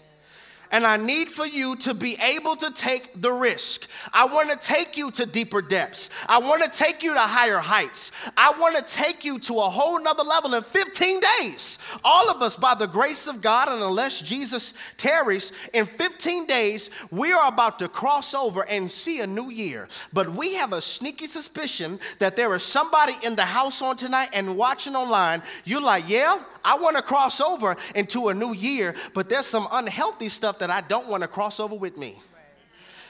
and 0.71 0.87
I 0.87 0.97
need 0.97 1.29
for 1.29 1.47
you 1.47 1.77
to 1.77 1.95
be 1.95 2.17
able 2.21 2.57
to 2.57 2.71
take 2.71 3.21
the 3.21 3.33
risk. 3.33 3.89
I 4.13 4.27
want 4.27 4.51
to 4.51 4.57
take 4.57 4.97
you 4.97 5.11
to 5.13 5.27
deeper 5.27 5.63
depths. 5.63 6.11
I 6.29 6.39
want 6.39 6.63
to 6.63 6.71
take 6.71 7.03
you 7.03 7.15
to 7.15 7.21
higher 7.21 7.59
heights. 7.59 8.13
I 8.37 8.53
want 8.59 8.77
to 8.77 8.83
take 8.83 9.25
you 9.25 9.39
to 9.41 9.59
a 9.59 9.69
whole 9.69 10.01
nother 10.01 10.23
level 10.23 10.55
in 10.55 10.63
15 10.63 11.21
days. 11.41 11.79
All 12.05 12.31
of 12.31 12.43
us, 12.43 12.57
by 12.57 12.75
the 12.75 12.87
grace 12.87 13.27
of 13.27 13.41
God, 13.41 13.69
and 13.69 13.83
unless 13.83 14.21
Jesus 14.21 14.75
tarries, 14.97 15.53
in 15.73 15.87
15 15.87 16.47
days, 16.47 16.91
we 17.11 17.33
are 17.33 17.49
about 17.49 17.79
to 17.81 17.89
cross 17.89 18.35
over 18.35 18.65
and 18.69 18.91
see 18.91 19.21
a 19.21 19.27
new 19.27 19.51
year. 19.51 19.89
But 20.13 20.31
we 20.31 20.55
have 20.55 20.73
a 20.73 20.81
sneaky 20.81 21.27
suspicion 21.27 21.99
that 22.19 22.37
there 22.37 22.55
is 22.55 22.63
somebody 22.63 23.15
in 23.23 23.37
the 23.37 23.45
house 23.45 23.83
on 23.83 23.97
tonight 23.97 24.31
and 24.33 24.57
watching 24.57 24.95
online. 24.95 25.43
You're 25.65 25.81
like, 25.81 26.09
yeah, 26.09 26.39
I 26.65 26.77
want 26.77 26.97
to 26.97 27.03
cross 27.03 27.41
over 27.41 27.77
into 27.95 28.29
a 28.29 28.35
new 28.35 28.55
year, 28.55 28.95
but 29.15 29.29
there's 29.29 29.47
some 29.47 29.67
unhealthy 29.71 30.29
stuff 30.29 30.59
that 30.59 30.71
I 30.71 30.81
don't 30.81 31.09
want 31.09 31.23
to 31.23 31.29
cross 31.29 31.61
over 31.61 31.75
with 31.75 31.97
me. 31.97 32.19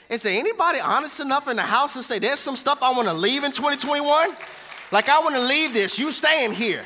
Is 0.09 0.23
there 0.23 0.39
anybody 0.39 0.81
honest 0.81 1.21
enough 1.21 1.47
in 1.47 1.57
the 1.57 1.63
house 1.63 1.93
to 1.93 2.03
say 2.03 2.19
there's 2.19 2.41
some 2.41 2.57
stuff 2.57 2.83
I 2.83 2.91
want 2.91 3.07
to 3.07 3.15
leave 3.15 3.45
in 3.45 3.53
2021? 3.53 4.31
Like 4.91 5.09
I 5.09 5.21
want 5.21 5.37
to 5.37 5.43
leave 5.43 5.73
this, 5.73 5.99
you 5.99 6.11
staying 6.11 6.53
here. 6.53 6.85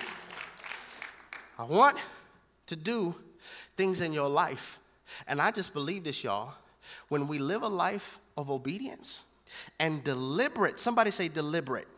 I 1.59 1.65
want 1.65 1.97
to 2.67 2.77
do 2.77 3.15
things 3.77 4.01
in 4.01 4.13
your 4.13 4.29
life. 4.29 4.79
And 5.27 5.41
I 5.41 5.51
just 5.51 5.73
believe 5.73 6.05
this, 6.05 6.23
y'all. 6.23 6.53
When 7.09 7.29
we 7.29 7.39
live 7.39 7.63
a 7.63 7.69
life 7.69 8.19
of 8.37 8.51
obedience 8.51 9.23
and 9.79 10.05
deliberate, 10.05 10.79
somebody 10.79 11.11
say 11.11 11.29
deliberate. 11.29 11.89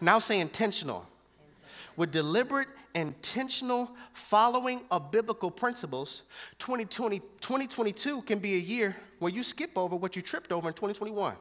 Now 0.00 0.18
say 0.18 0.40
intentional. 0.40 1.06
With 1.96 2.12
deliberate 2.12 2.68
intentional 2.98 3.90
following 4.12 4.82
of 4.90 5.10
biblical 5.10 5.50
principles, 5.50 6.22
2020, 6.58 7.20
2022 7.40 8.22
can 8.22 8.38
be 8.38 8.54
a 8.54 8.58
year 8.58 8.96
where 9.18 9.32
you 9.32 9.42
skip 9.42 9.70
over 9.76 9.96
what 9.96 10.16
you 10.16 10.22
tripped 10.22 10.52
over 10.52 10.68
in 10.68 10.74
2021. 10.74 11.34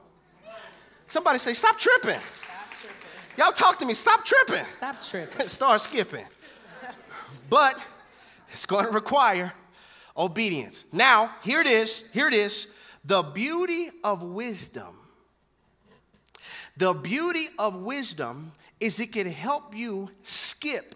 Somebody 1.06 1.40
say, 1.40 1.54
stop 1.54 1.80
tripping. 1.80 2.20
Stop 2.34 2.52
tripping. 2.82 2.98
Y'all 3.38 3.52
talk 3.52 3.80
to 3.80 3.86
me, 3.86 3.94
stop 3.94 4.26
tripping. 4.26 4.66
Stop 4.66 5.02
tripping. 5.02 5.48
Start 5.48 5.82
skipping. 5.82 6.26
But 7.50 7.80
it's 8.52 8.66
going 8.66 8.86
to 8.86 8.92
require 8.92 9.54
obedience. 10.18 10.86
Now, 10.92 11.36
here 11.44 11.62
it 11.62 11.68
is. 11.68 12.06
Here 12.12 12.28
it 12.28 12.34
is. 12.34 12.74
The 13.06 13.22
beauty 13.22 13.90
of 14.04 14.22
wisdom. 14.22 14.98
The 16.76 16.94
beauty 16.94 17.48
of 17.58 17.76
wisdom 17.76 18.52
is 18.80 19.00
it 19.00 19.14
can 19.14 19.28
help 19.28 19.76
you 19.76 20.10
skip 20.24 20.96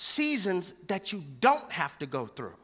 seasons 0.00 0.74
that 0.86 1.12
you 1.12 1.24
don't 1.40 1.72
have 1.72 1.98
to 1.98 2.06
go 2.06 2.26
through. 2.26 2.54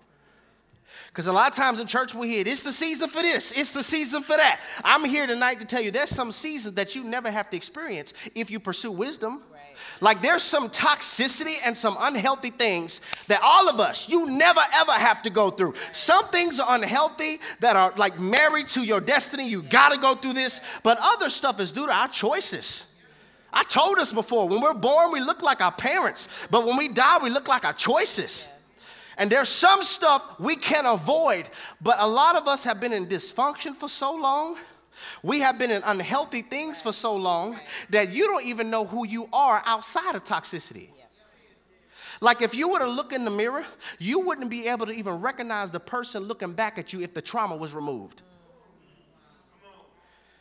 Because 1.09 1.27
a 1.27 1.33
lot 1.33 1.51
of 1.51 1.57
times 1.57 1.81
in 1.81 1.89
church 1.89 2.15
we 2.15 2.29
hear, 2.29 2.45
it's 2.47 2.63
the 2.63 2.73
season 2.73 3.09
for 3.11 3.23
this, 3.23 3.51
it's 3.51 3.75
the 3.75 3.83
season 3.83 4.23
for 4.23 4.37
that. 4.37 4.61
I'm 4.85 5.05
here 5.05 5.27
tonight 5.27 5.59
to 5.59 5.67
tell 5.67 5.83
you 5.83 5.91
there's 5.91 6.11
some 6.11 6.31
seasons 6.31 6.77
that 6.77 6.95
you 6.95 7.03
never 7.03 7.33
have 7.33 7.51
to 7.51 7.57
experience 7.57 8.15
if 8.37 8.53
you 8.53 8.61
pursue 8.61 8.93
wisdom. 8.93 9.43
Right. 9.53 9.61
Like 10.01 10.23
there's 10.23 10.45
some 10.45 10.71
toxicity 10.71 11.57
and 11.65 11.77
some 11.77 11.97
unhealthy 11.99 12.51
things 12.51 13.01
that 13.27 13.41
all 13.43 13.69
of 13.69 13.81
us, 13.81 14.09
you 14.09 14.27
never 14.27 14.61
ever 14.73 14.93
have 14.93 15.21
to 15.23 15.31
go 15.31 15.51
through. 15.51 15.75
Some 15.91 16.29
things 16.29 16.61
are 16.61 16.73
unhealthy 16.73 17.41
that 17.59 17.75
are 17.75 17.93
like 17.97 18.21
married 18.21 18.69
to 18.69 18.85
your 18.85 19.01
destiny. 19.01 19.49
You 19.49 19.63
gotta 19.63 19.99
go 19.99 20.15
through 20.15 20.35
this, 20.35 20.61
but 20.85 20.99
other 21.01 21.31
stuff 21.31 21.59
is 21.59 21.73
due 21.73 21.87
to 21.87 21.93
our 21.93 22.07
choices. 22.07 22.87
I 23.55 23.63
told 23.63 23.99
us 23.99 24.13
before, 24.13 24.49
when 24.49 24.61
we're 24.61 24.75
born, 24.75 25.13
we 25.13 25.21
look 25.21 25.41
like 25.41 25.61
our 25.61 25.73
parents, 25.73 26.49
but 26.51 26.67
when 26.67 26.77
we 26.77 26.89
die, 26.89 27.19
we 27.23 27.31
look 27.31 27.49
like 27.49 27.65
our 27.65 27.73
choices. 27.73 28.49
And 29.17 29.31
there's 29.31 29.49
some 29.49 29.85
stuff 29.85 30.41
we 30.41 30.57
can 30.57 30.87
avoid, 30.87 31.49
but 31.81 31.97
a 32.01 32.07
lot 32.07 32.35
of 32.35 32.49
us 32.49 32.65
have 32.65 32.81
been 32.81 32.93
in 32.93 33.07
dysfunction 33.07 33.77
for 33.77 33.89
so 33.89 34.13
long. 34.13 34.57
We 35.23 35.41
have 35.41 35.57
been 35.57 35.71
in 35.71 35.83
unhealthy 35.85 36.43
things 36.43 36.81
for 36.83 36.93
so 36.93 37.15
long 37.15 37.59
that 37.91 38.13
you 38.13 38.27
don't 38.27 38.45
even 38.45 38.71
know 38.71 38.85
who 38.85 39.07
you 39.07 39.29
are 39.33 39.63
outside 39.65 40.17
of 40.17 40.25
toxicity. 40.25 40.89
Like 42.21 42.43
if 42.43 42.55
you 42.55 42.69
were 42.69 42.79
to 42.79 42.89
look 42.89 43.13
in 43.13 43.25
the 43.25 43.31
mirror, 43.31 43.65
you 43.99 44.21
wouldn't 44.21 44.51
be 44.51 44.69
able 44.69 44.87
to 44.87 44.93
even 44.93 45.21
recognize 45.21 45.71
the 45.71 45.81
person 45.81 46.25
looking 46.25 46.53
back 46.53 46.79
at 46.79 46.93
you 46.93 47.01
if 47.01 47.15
the 47.15 47.23
trauma 47.23 47.57
was 47.57 47.75
removed. 47.75 48.23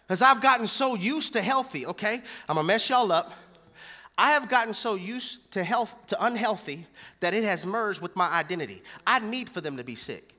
Because 0.07 0.21
I've 0.21 0.41
gotten 0.41 0.67
so 0.67 0.95
used 0.95 1.33
to 1.33 1.41
healthy, 1.41 1.85
okay? 1.85 2.21
I'm 2.47 2.55
gonna 2.55 2.63
mess 2.63 2.89
y'all 2.89 3.11
up. 3.11 3.33
I 4.17 4.31
have 4.31 4.47
gotten 4.47 4.73
so 4.73 4.95
used 4.95 5.51
to 5.51 5.63
health 5.63 5.95
to 6.07 6.25
unhealthy 6.25 6.85
that 7.19 7.33
it 7.33 7.43
has 7.43 7.65
merged 7.65 8.01
with 8.01 8.15
my 8.15 8.29
identity. 8.29 8.83
I 9.07 9.19
need 9.19 9.49
for 9.49 9.61
them 9.61 9.77
to 9.77 9.83
be 9.83 9.95
sick. 9.95 10.35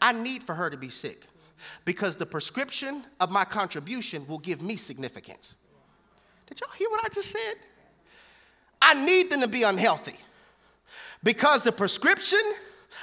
I 0.00 0.12
need 0.12 0.42
for 0.42 0.54
her 0.54 0.70
to 0.70 0.76
be 0.76 0.88
sick 0.88 1.26
because 1.84 2.16
the 2.16 2.26
prescription 2.26 3.04
of 3.20 3.30
my 3.30 3.44
contribution 3.44 4.26
will 4.26 4.38
give 4.38 4.62
me 4.62 4.76
significance. 4.76 5.56
Did 6.46 6.60
y'all 6.60 6.70
hear 6.78 6.90
what 6.90 7.04
I 7.04 7.08
just 7.08 7.30
said? 7.30 7.54
I 8.80 8.94
need 9.04 9.30
them 9.30 9.40
to 9.40 9.48
be 9.48 9.62
unhealthy 9.62 10.16
because 11.22 11.62
the 11.62 11.72
prescription 11.72 12.40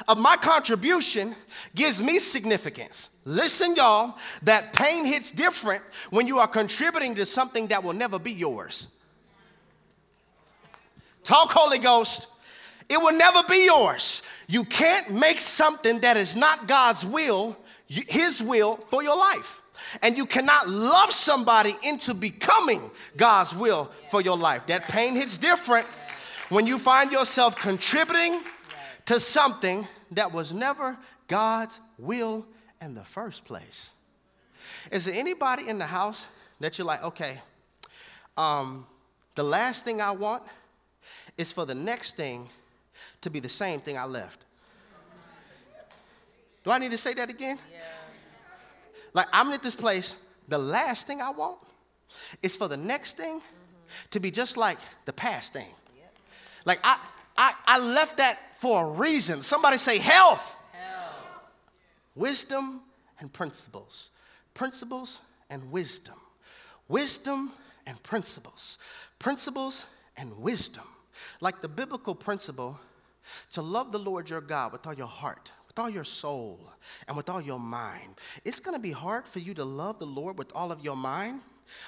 of 0.07 0.17
my 0.17 0.35
contribution 0.37 1.35
gives 1.75 2.01
me 2.01 2.19
significance. 2.19 3.09
Listen, 3.25 3.75
y'all, 3.75 4.17
that 4.43 4.73
pain 4.73 5.05
hits 5.05 5.31
different 5.31 5.83
when 6.09 6.27
you 6.27 6.39
are 6.39 6.47
contributing 6.47 7.15
to 7.15 7.25
something 7.25 7.67
that 7.67 7.83
will 7.83 7.93
never 7.93 8.17
be 8.17 8.31
yours. 8.31 8.87
Talk, 11.23 11.51
Holy 11.51 11.77
Ghost. 11.77 12.27
It 12.89 12.97
will 12.97 13.17
never 13.17 13.43
be 13.47 13.65
yours. 13.65 14.21
You 14.47 14.65
can't 14.65 15.11
make 15.13 15.39
something 15.39 15.99
that 15.99 16.17
is 16.17 16.35
not 16.35 16.67
God's 16.67 17.05
will, 17.05 17.55
His 17.87 18.41
will 18.41 18.77
for 18.89 19.03
your 19.03 19.15
life. 19.15 19.61
And 20.01 20.17
you 20.17 20.25
cannot 20.25 20.67
love 20.67 21.11
somebody 21.11 21.75
into 21.83 22.13
becoming 22.13 22.89
God's 23.17 23.53
will 23.53 23.91
for 24.09 24.21
your 24.21 24.37
life. 24.37 24.67
That 24.67 24.87
pain 24.87 25.15
hits 25.15 25.37
different 25.37 25.87
when 26.49 26.67
you 26.67 26.77
find 26.77 27.11
yourself 27.11 27.55
contributing 27.55 28.41
to 29.12 29.20
something 29.20 29.86
that 30.12 30.32
was 30.32 30.53
never 30.53 30.97
God's 31.28 31.78
will 31.97 32.45
in 32.82 32.93
the 32.93 33.03
first 33.03 33.43
place. 33.43 33.89
Is 34.89 35.03
there 35.03 35.14
anybody 35.14 35.68
in 35.68 35.78
the 35.78 35.86
house 35.86 36.26
that 36.62 36.78
you're 36.78 36.88
like, 36.88 37.03
okay, 37.03 37.41
um, 38.38 38.88
the 39.36 39.43
last 39.43 39.84
thing 39.84 39.99
I 39.99 40.12
want 40.12 40.43
is 41.38 41.51
for 41.51 41.66
the 41.66 41.76
next 41.76 42.16
thing 42.16 42.49
to 43.20 43.30
be 43.30 43.41
the 43.41 43.49
same 43.49 43.82
thing 43.82 43.97
I 43.97 44.05
left? 44.05 44.45
Do 46.64 46.72
I 46.72 46.78
need 46.78 46.91
to 46.91 46.97
say 46.97 47.14
that 47.16 47.30
again? 47.30 47.59
Yeah. 47.70 47.80
Like, 49.14 49.28
I'm 49.34 49.51
at 49.51 49.62
this 49.62 49.76
place, 49.76 50.16
the 50.47 50.57
last 50.57 51.05
thing 51.05 51.22
I 51.22 51.32
want 51.32 51.59
is 52.41 52.55
for 52.55 52.70
the 52.70 52.78
next 52.78 53.18
thing 53.18 53.39
mm-hmm. 53.39 54.09
to 54.12 54.22
be 54.22 54.32
just 54.32 54.55
like 54.55 54.78
the 55.03 55.12
past 55.12 55.51
thing. 55.51 55.68
Yep. 55.97 56.14
Like, 56.64 56.80
I, 56.82 56.97
I, 57.36 57.53
I 57.66 57.80
left 57.80 58.16
that 58.16 58.38
for 58.62 58.86
a 58.86 58.89
reason. 58.91 59.41
Somebody 59.41 59.78
say 59.78 59.97
health. 59.97 60.55
health. 60.72 61.16
Wisdom 62.14 62.82
and 63.20 63.34
principles. 63.34 64.12
Principles 64.53 65.20
and 65.49 65.72
wisdom. 65.72 66.14
Wisdom 66.88 67.53
and 67.88 68.01
principles. 68.03 68.78
Principles 69.18 69.86
and 70.16 70.38
wisdom. 70.38 70.84
Like 71.39 71.62
the 71.62 71.68
biblical 71.68 72.14
principle 72.14 72.80
to 73.53 73.64
love 73.64 73.91
the 73.91 73.97
Lord 73.97 74.30
your 74.30 74.41
God 74.41 74.74
with 74.74 74.86
all 74.86 74.93
your 74.93 75.07
heart, 75.07 75.51
with 75.68 75.80
all 75.80 75.89
your 75.89 76.03
soul, 76.03 76.59
and 77.07 77.18
with 77.18 77.30
all 77.30 77.41
your 77.41 77.59
mind. 77.59 78.20
It's 78.45 78.59
going 78.59 78.76
to 78.76 78.82
be 78.82 78.91
hard 78.91 79.26
for 79.26 79.39
you 79.39 79.55
to 79.55 79.66
love 79.66 79.97
the 79.97 80.05
Lord 80.05 80.38
with 80.38 80.51
all 80.53 80.72
of 80.72 80.82
your 80.82 80.95
mind 80.95 81.41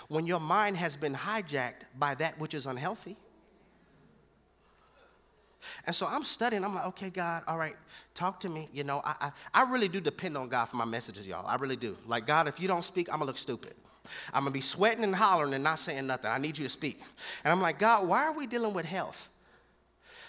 when 0.08 0.26
your 0.26 0.40
mind 0.40 0.78
has 0.78 0.96
been 0.96 1.14
hijacked 1.14 1.84
by 2.00 2.16
that 2.16 2.40
which 2.40 2.56
is 2.56 2.66
unhealthy. 2.66 3.16
And 5.86 5.96
so 5.96 6.06
I'm 6.06 6.24
studying. 6.24 6.64
I'm 6.64 6.76
like, 6.76 6.86
okay, 6.88 7.10
God, 7.10 7.44
all 7.48 7.58
right, 7.58 7.76
talk 8.14 8.40
to 8.42 8.50
me. 8.50 8.68
You 8.74 8.84
know, 8.84 9.02
I, 9.04 9.32
I, 9.54 9.62
I 9.62 9.72
really 9.72 9.88
do 9.88 10.02
depend 10.02 10.38
on 10.38 10.50
God 10.50 10.66
for 10.66 10.78
my 10.78 10.86
messages, 10.86 11.28
y'all. 11.28 11.46
I 11.48 11.56
really 11.56 11.76
do. 11.76 11.98
Like, 12.06 12.28
God, 12.28 12.48
if 12.48 12.60
you 12.60 12.68
don't 12.68 12.84
speak, 12.84 13.10
I'm 13.10 13.20
going 13.20 13.28
to 13.28 13.28
look 13.28 13.38
stupid. 13.38 13.74
I'm 14.34 14.44
going 14.44 14.52
to 14.52 14.58
be 14.58 14.62
sweating 14.62 15.04
and 15.04 15.16
hollering 15.16 15.54
and 15.54 15.64
not 15.64 15.80
saying 15.80 16.06
nothing. 16.08 16.30
I 16.30 16.38
need 16.38 16.58
you 16.58 16.66
to 16.66 16.70
speak. 16.70 17.02
And 17.44 17.52
I'm 17.52 17.62
like, 17.62 17.80
God, 17.80 18.08
why 18.08 18.26
are 18.26 18.34
we 18.34 18.48
dealing 18.48 18.74
with 18.74 18.86
health? 18.86 19.30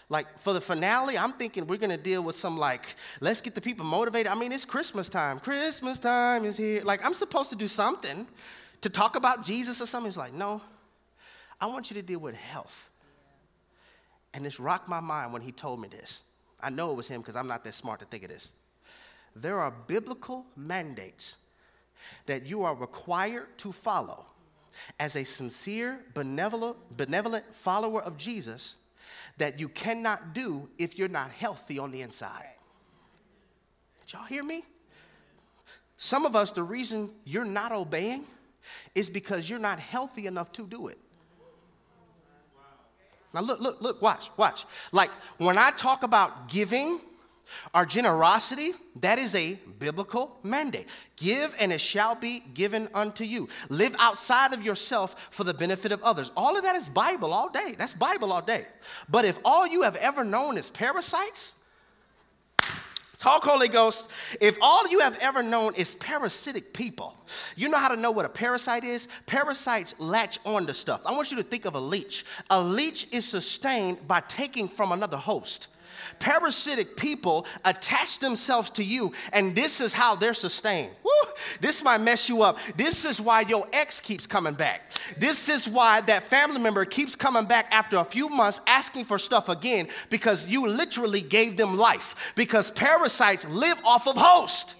Like 0.08 0.38
for 0.40 0.52
the 0.52 0.60
finale, 0.60 1.16
I'm 1.16 1.32
thinking 1.32 1.66
we're 1.66 1.78
gonna 1.78 1.96
deal 1.96 2.22
with 2.22 2.36
some 2.36 2.58
like, 2.58 2.94
let's 3.20 3.40
get 3.40 3.54
the 3.54 3.60
people 3.60 3.86
motivated. 3.86 4.30
I 4.30 4.34
mean, 4.34 4.52
it's 4.52 4.64
Christmas 4.64 5.08
time. 5.08 5.40
Christmas 5.40 5.98
time 5.98 6.44
is 6.44 6.56
here. 6.56 6.82
Like, 6.84 7.04
I'm 7.04 7.14
supposed 7.14 7.50
to 7.50 7.56
do 7.56 7.68
something 7.68 8.26
to 8.82 8.90
talk 8.90 9.16
about 9.16 9.44
Jesus 9.44 9.80
or 9.80 9.86
something. 9.86 10.10
He's 10.10 10.18
like, 10.18 10.34
no, 10.34 10.60
I 11.60 11.66
want 11.66 11.90
you 11.90 11.94
to 11.94 12.02
deal 12.02 12.18
with 12.18 12.34
health. 12.34 12.90
And 14.34 14.44
this 14.44 14.60
rocked 14.60 14.88
my 14.88 15.00
mind 15.00 15.32
when 15.32 15.42
he 15.42 15.52
told 15.52 15.80
me 15.80 15.88
this. 15.88 16.22
I 16.60 16.68
know 16.68 16.90
it 16.90 16.96
was 16.96 17.06
him 17.06 17.20
because 17.20 17.36
I'm 17.36 17.46
not 17.46 17.64
that 17.64 17.74
smart 17.74 18.00
to 18.00 18.06
think 18.06 18.24
of 18.24 18.28
this. 18.28 18.52
There 19.36 19.60
are 19.60 19.70
biblical 19.70 20.44
mandates 20.56 21.36
that 22.26 22.44
you 22.44 22.64
are 22.64 22.74
required 22.74 23.56
to 23.58 23.72
follow 23.72 24.26
as 24.98 25.14
a 25.16 25.24
sincere, 25.24 26.00
benevolent, 26.14 26.76
benevolent 26.96 27.44
follower 27.54 28.02
of 28.02 28.16
Jesus 28.16 28.76
that 29.38 29.58
you 29.58 29.68
cannot 29.68 30.34
do 30.34 30.68
if 30.78 30.98
you're 30.98 31.08
not 31.08 31.30
healthy 31.30 31.78
on 31.78 31.92
the 31.92 32.02
inside. 32.02 32.50
Did 34.00 34.12
y'all 34.12 34.24
hear 34.24 34.44
me? 34.44 34.64
Some 35.96 36.26
of 36.26 36.34
us, 36.34 36.50
the 36.50 36.62
reason 36.62 37.10
you're 37.24 37.44
not 37.44 37.72
obeying 37.72 38.26
is 38.94 39.08
because 39.08 39.48
you're 39.48 39.58
not 39.58 39.78
healthy 39.78 40.26
enough 40.26 40.52
to 40.52 40.66
do 40.66 40.88
it. 40.88 40.98
Now, 43.34 43.40
look, 43.40 43.60
look, 43.60 43.80
look, 43.82 44.00
watch, 44.00 44.30
watch. 44.36 44.64
Like 44.92 45.10
when 45.38 45.58
I 45.58 45.72
talk 45.72 46.02
about 46.04 46.48
giving, 46.48 47.00
our 47.72 47.84
generosity, 47.84 48.72
that 49.00 49.18
is 49.18 49.34
a 49.34 49.58
biblical 49.78 50.38
mandate. 50.42 50.88
Give 51.16 51.54
and 51.60 51.72
it 51.72 51.80
shall 51.80 52.14
be 52.14 52.42
given 52.54 52.88
unto 52.94 53.24
you. 53.24 53.48
Live 53.68 53.94
outside 53.98 54.52
of 54.52 54.62
yourself 54.62 55.28
for 55.30 55.44
the 55.44 55.54
benefit 55.54 55.92
of 55.92 56.02
others. 56.02 56.30
All 56.36 56.56
of 56.56 56.62
that 56.62 56.76
is 56.76 56.88
Bible 56.88 57.32
all 57.32 57.50
day. 57.50 57.74
That's 57.76 57.94
Bible 57.94 58.32
all 58.32 58.42
day. 58.42 58.66
But 59.08 59.24
if 59.24 59.38
all 59.44 59.66
you 59.66 59.82
have 59.82 59.96
ever 59.96 60.24
known 60.24 60.56
is 60.56 60.70
parasites, 60.70 61.54
Talk, 63.24 63.44
Holy 63.44 63.68
Ghost. 63.68 64.10
If 64.38 64.58
all 64.60 64.86
you 64.88 65.00
have 65.00 65.16
ever 65.18 65.42
known 65.42 65.74
is 65.76 65.94
parasitic 65.94 66.74
people, 66.74 67.16
you 67.56 67.70
know 67.70 67.78
how 67.78 67.88
to 67.88 67.96
know 67.96 68.10
what 68.10 68.26
a 68.26 68.28
parasite 68.28 68.84
is? 68.84 69.08
Parasites 69.24 69.94
latch 69.98 70.38
on 70.44 70.66
to 70.66 70.74
stuff. 70.74 71.00
I 71.06 71.12
want 71.12 71.30
you 71.30 71.38
to 71.38 71.42
think 71.42 71.64
of 71.64 71.74
a 71.74 71.80
leech. 71.80 72.26
A 72.50 72.62
leech 72.62 73.08
is 73.12 73.26
sustained 73.26 74.06
by 74.06 74.20
taking 74.20 74.68
from 74.68 74.92
another 74.92 75.16
host. 75.16 75.68
Parasitic 76.18 76.96
people 76.96 77.46
attach 77.64 78.18
themselves 78.18 78.70
to 78.70 78.84
you, 78.84 79.12
and 79.32 79.54
this 79.54 79.80
is 79.80 79.92
how 79.92 80.14
they're 80.14 80.34
sustained. 80.34 80.90
Woo, 81.02 81.10
this 81.60 81.82
might 81.82 82.00
mess 82.00 82.28
you 82.28 82.42
up. 82.42 82.58
This 82.76 83.04
is 83.04 83.20
why 83.20 83.42
your 83.42 83.66
ex 83.72 84.00
keeps 84.00 84.26
coming 84.26 84.54
back. 84.54 84.90
This 85.18 85.48
is 85.48 85.68
why 85.68 86.00
that 86.02 86.24
family 86.24 86.60
member 86.60 86.84
keeps 86.84 87.16
coming 87.16 87.46
back 87.46 87.66
after 87.70 87.98
a 87.98 88.04
few 88.04 88.28
months 88.28 88.60
asking 88.66 89.04
for 89.04 89.18
stuff 89.18 89.48
again 89.48 89.88
because 90.10 90.46
you 90.46 90.66
literally 90.66 91.20
gave 91.20 91.56
them 91.56 91.76
life. 91.76 92.32
Because 92.36 92.70
parasites 92.70 93.46
live 93.48 93.78
off 93.84 94.06
of 94.06 94.16
host. 94.16 94.76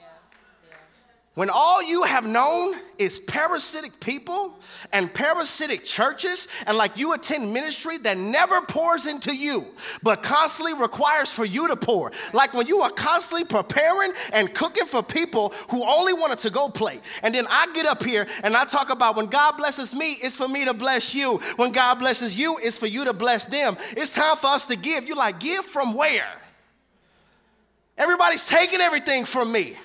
When 1.34 1.50
all 1.50 1.82
you 1.82 2.04
have 2.04 2.24
known 2.24 2.76
is 2.96 3.18
parasitic 3.18 3.98
people 3.98 4.56
and 4.92 5.12
parasitic 5.12 5.84
churches, 5.84 6.46
and 6.64 6.78
like 6.78 6.96
you 6.96 7.12
attend 7.12 7.52
ministry 7.52 7.98
that 7.98 8.16
never 8.16 8.60
pours 8.60 9.06
into 9.06 9.34
you, 9.34 9.66
but 10.04 10.22
constantly 10.22 10.74
requires 10.74 11.32
for 11.32 11.44
you 11.44 11.66
to 11.66 11.74
pour. 11.74 12.12
Like 12.32 12.54
when 12.54 12.68
you 12.68 12.82
are 12.82 12.90
constantly 12.90 13.44
preparing 13.44 14.12
and 14.32 14.54
cooking 14.54 14.86
for 14.86 15.02
people 15.02 15.52
who 15.70 15.82
only 15.84 16.12
wanted 16.12 16.38
to 16.38 16.50
go 16.50 16.68
play. 16.68 17.00
And 17.24 17.34
then 17.34 17.48
I 17.50 17.66
get 17.74 17.84
up 17.84 18.04
here 18.04 18.28
and 18.44 18.56
I 18.56 18.64
talk 18.64 18.90
about 18.90 19.16
when 19.16 19.26
God 19.26 19.56
blesses 19.56 19.92
me, 19.92 20.12
it's 20.22 20.36
for 20.36 20.46
me 20.46 20.64
to 20.66 20.74
bless 20.74 21.16
you. 21.16 21.38
When 21.56 21.72
God 21.72 21.96
blesses 21.96 22.36
you, 22.36 22.58
it's 22.62 22.78
for 22.78 22.86
you 22.86 23.06
to 23.06 23.12
bless 23.12 23.44
them. 23.44 23.76
It's 23.96 24.14
time 24.14 24.36
for 24.36 24.46
us 24.46 24.66
to 24.66 24.76
give. 24.76 25.08
You 25.08 25.16
like, 25.16 25.40
give 25.40 25.64
from 25.64 25.94
where? 25.94 26.40
Everybody's 27.98 28.46
taking 28.46 28.80
everything 28.80 29.24
from 29.24 29.50
me. 29.50 29.76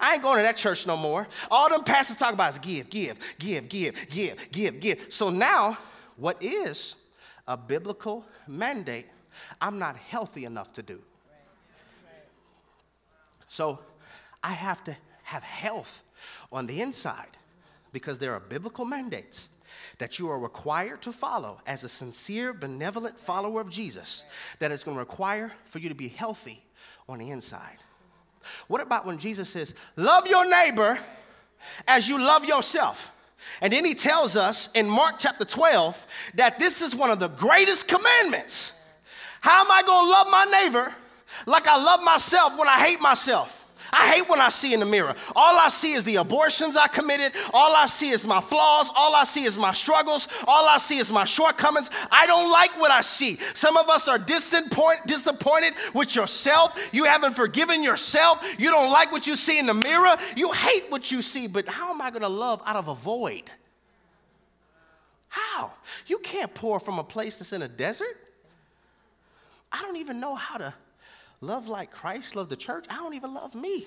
I 0.00 0.14
ain't 0.14 0.22
going 0.22 0.38
to 0.38 0.42
that 0.42 0.56
church 0.56 0.86
no 0.86 0.96
more. 0.96 1.26
All 1.50 1.68
them 1.68 1.84
pastors 1.84 2.16
talk 2.16 2.32
about 2.32 2.52
is 2.52 2.58
give, 2.58 2.90
give, 2.90 3.18
give, 3.38 3.68
give, 3.68 4.08
give, 4.10 4.48
give, 4.52 4.80
give. 4.80 5.06
So 5.08 5.30
now, 5.30 5.78
what 6.16 6.42
is 6.42 6.96
a 7.46 7.56
biblical 7.56 8.24
mandate? 8.46 9.06
I'm 9.60 9.78
not 9.78 9.96
healthy 9.96 10.44
enough 10.44 10.72
to 10.74 10.82
do. 10.82 11.00
So 13.48 13.78
I 14.42 14.52
have 14.52 14.82
to 14.84 14.96
have 15.22 15.42
health 15.42 16.02
on 16.52 16.66
the 16.66 16.80
inside 16.80 17.36
because 17.92 18.18
there 18.18 18.32
are 18.32 18.40
biblical 18.40 18.84
mandates 18.84 19.48
that 19.98 20.18
you 20.18 20.28
are 20.28 20.38
required 20.38 21.02
to 21.02 21.12
follow 21.12 21.60
as 21.66 21.84
a 21.84 21.88
sincere, 21.88 22.52
benevolent 22.52 23.18
follower 23.18 23.60
of 23.60 23.70
Jesus 23.70 24.24
that 24.58 24.72
is 24.72 24.84
going 24.84 24.96
to 24.96 24.98
require 24.98 25.52
for 25.64 25.78
you 25.78 25.88
to 25.88 25.94
be 25.94 26.08
healthy 26.08 26.62
on 27.08 27.18
the 27.18 27.30
inside. 27.30 27.78
What 28.68 28.80
about 28.80 29.06
when 29.06 29.18
Jesus 29.18 29.48
says, 29.48 29.74
Love 29.96 30.26
your 30.26 30.48
neighbor 30.48 30.98
as 31.86 32.08
you 32.08 32.18
love 32.18 32.44
yourself? 32.44 33.12
And 33.60 33.72
then 33.72 33.84
he 33.84 33.94
tells 33.94 34.36
us 34.36 34.68
in 34.74 34.88
Mark 34.88 35.16
chapter 35.18 35.44
12 35.44 36.06
that 36.34 36.58
this 36.58 36.82
is 36.82 36.94
one 36.94 37.10
of 37.10 37.18
the 37.18 37.28
greatest 37.28 37.88
commandments. 37.88 38.72
How 39.40 39.60
am 39.60 39.70
I 39.70 39.82
gonna 39.82 40.08
love 40.08 40.26
my 40.30 40.62
neighbor 40.62 40.94
like 41.46 41.66
I 41.68 41.76
love 41.82 42.02
myself 42.02 42.58
when 42.58 42.68
I 42.68 42.84
hate 42.84 43.00
myself? 43.00 43.55
I 43.92 44.14
hate 44.14 44.28
when 44.28 44.40
I 44.40 44.48
see 44.48 44.74
in 44.74 44.80
the 44.80 44.86
mirror. 44.86 45.14
All 45.34 45.58
I 45.58 45.68
see 45.68 45.92
is 45.92 46.04
the 46.04 46.16
abortions 46.16 46.76
I 46.76 46.86
committed. 46.88 47.32
All 47.52 47.74
I 47.74 47.86
see 47.86 48.10
is 48.10 48.26
my 48.26 48.40
flaws. 48.40 48.90
All 48.94 49.14
I 49.14 49.24
see 49.24 49.44
is 49.44 49.56
my 49.56 49.72
struggles. 49.72 50.28
All 50.46 50.66
I 50.66 50.78
see 50.78 50.98
is 50.98 51.10
my 51.10 51.24
shortcomings. 51.24 51.90
I 52.10 52.26
don't 52.26 52.50
like 52.50 52.78
what 52.80 52.90
I 52.90 53.00
see. 53.00 53.36
Some 53.54 53.76
of 53.76 53.88
us 53.88 54.08
are 54.08 54.18
disappointed 54.18 55.74
with 55.94 56.14
yourself. 56.14 56.78
You 56.92 57.04
haven't 57.04 57.34
forgiven 57.34 57.82
yourself. 57.82 58.44
You 58.58 58.70
don't 58.70 58.90
like 58.90 59.12
what 59.12 59.26
you 59.26 59.36
see 59.36 59.58
in 59.58 59.66
the 59.66 59.74
mirror. 59.74 60.16
You 60.36 60.52
hate 60.52 60.84
what 60.90 61.10
you 61.10 61.22
see. 61.22 61.46
But 61.46 61.68
how 61.68 61.90
am 61.90 62.00
I 62.00 62.10
going 62.10 62.22
to 62.22 62.28
love 62.28 62.62
out 62.66 62.76
of 62.76 62.88
a 62.88 62.94
void? 62.94 63.50
How? 65.28 65.72
You 66.06 66.18
can't 66.18 66.52
pour 66.54 66.80
from 66.80 66.98
a 66.98 67.04
place 67.04 67.36
that's 67.36 67.52
in 67.52 67.62
a 67.62 67.68
desert. 67.68 68.16
I 69.70 69.82
don't 69.82 69.96
even 69.96 70.20
know 70.20 70.34
how 70.34 70.56
to 70.58 70.72
love 71.40 71.68
like 71.68 71.90
Christ 71.90 72.36
loved 72.36 72.50
the 72.50 72.56
church, 72.56 72.84
I 72.88 72.96
don't 72.96 73.14
even 73.14 73.34
love 73.34 73.54
me. 73.54 73.86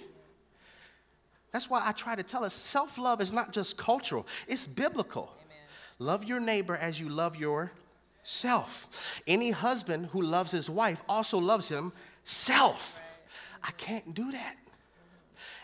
That's 1.52 1.70
why 1.70 1.82
I 1.84 1.91
try 1.93 2.16
to 2.16 2.24
tell 2.24 2.43
us 2.43 2.54
self 2.54 2.97
love 2.97 3.22
is 3.22 3.32
not 3.32 3.52
just 3.52 3.78
cultural, 3.78 4.28
it's 4.47 4.68
biblical. 4.68 5.34
Amen. 5.45 5.58
Love 6.00 6.26
your 6.26 6.39
neighbor 6.39 6.76
as 6.76 7.00
you 7.00 7.10
love 7.10 7.36
yourself. 7.36 9.22
Any 9.26 9.52
husband 9.52 10.08
who 10.08 10.22
loves 10.22 10.52
his 10.52 10.70
wife 10.70 11.02
also 11.10 11.38
loves 11.39 11.68
himself. 11.70 13.00
Right. 13.00 13.70
I 13.70 13.72
can't 13.72 14.14
do 14.14 14.32
that 14.32 14.56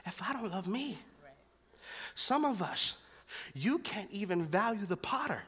if 0.06 0.22
I 0.22 0.34
don't 0.34 0.52
love 0.52 0.68
me. 0.68 0.98
Right. 1.24 1.34
Some 2.16 2.46
of 2.46 2.62
us, 2.62 2.98
you 3.54 3.80
can't 3.80 4.10
even 4.12 4.46
value 4.46 4.86
the 4.86 4.98
potter 4.98 5.44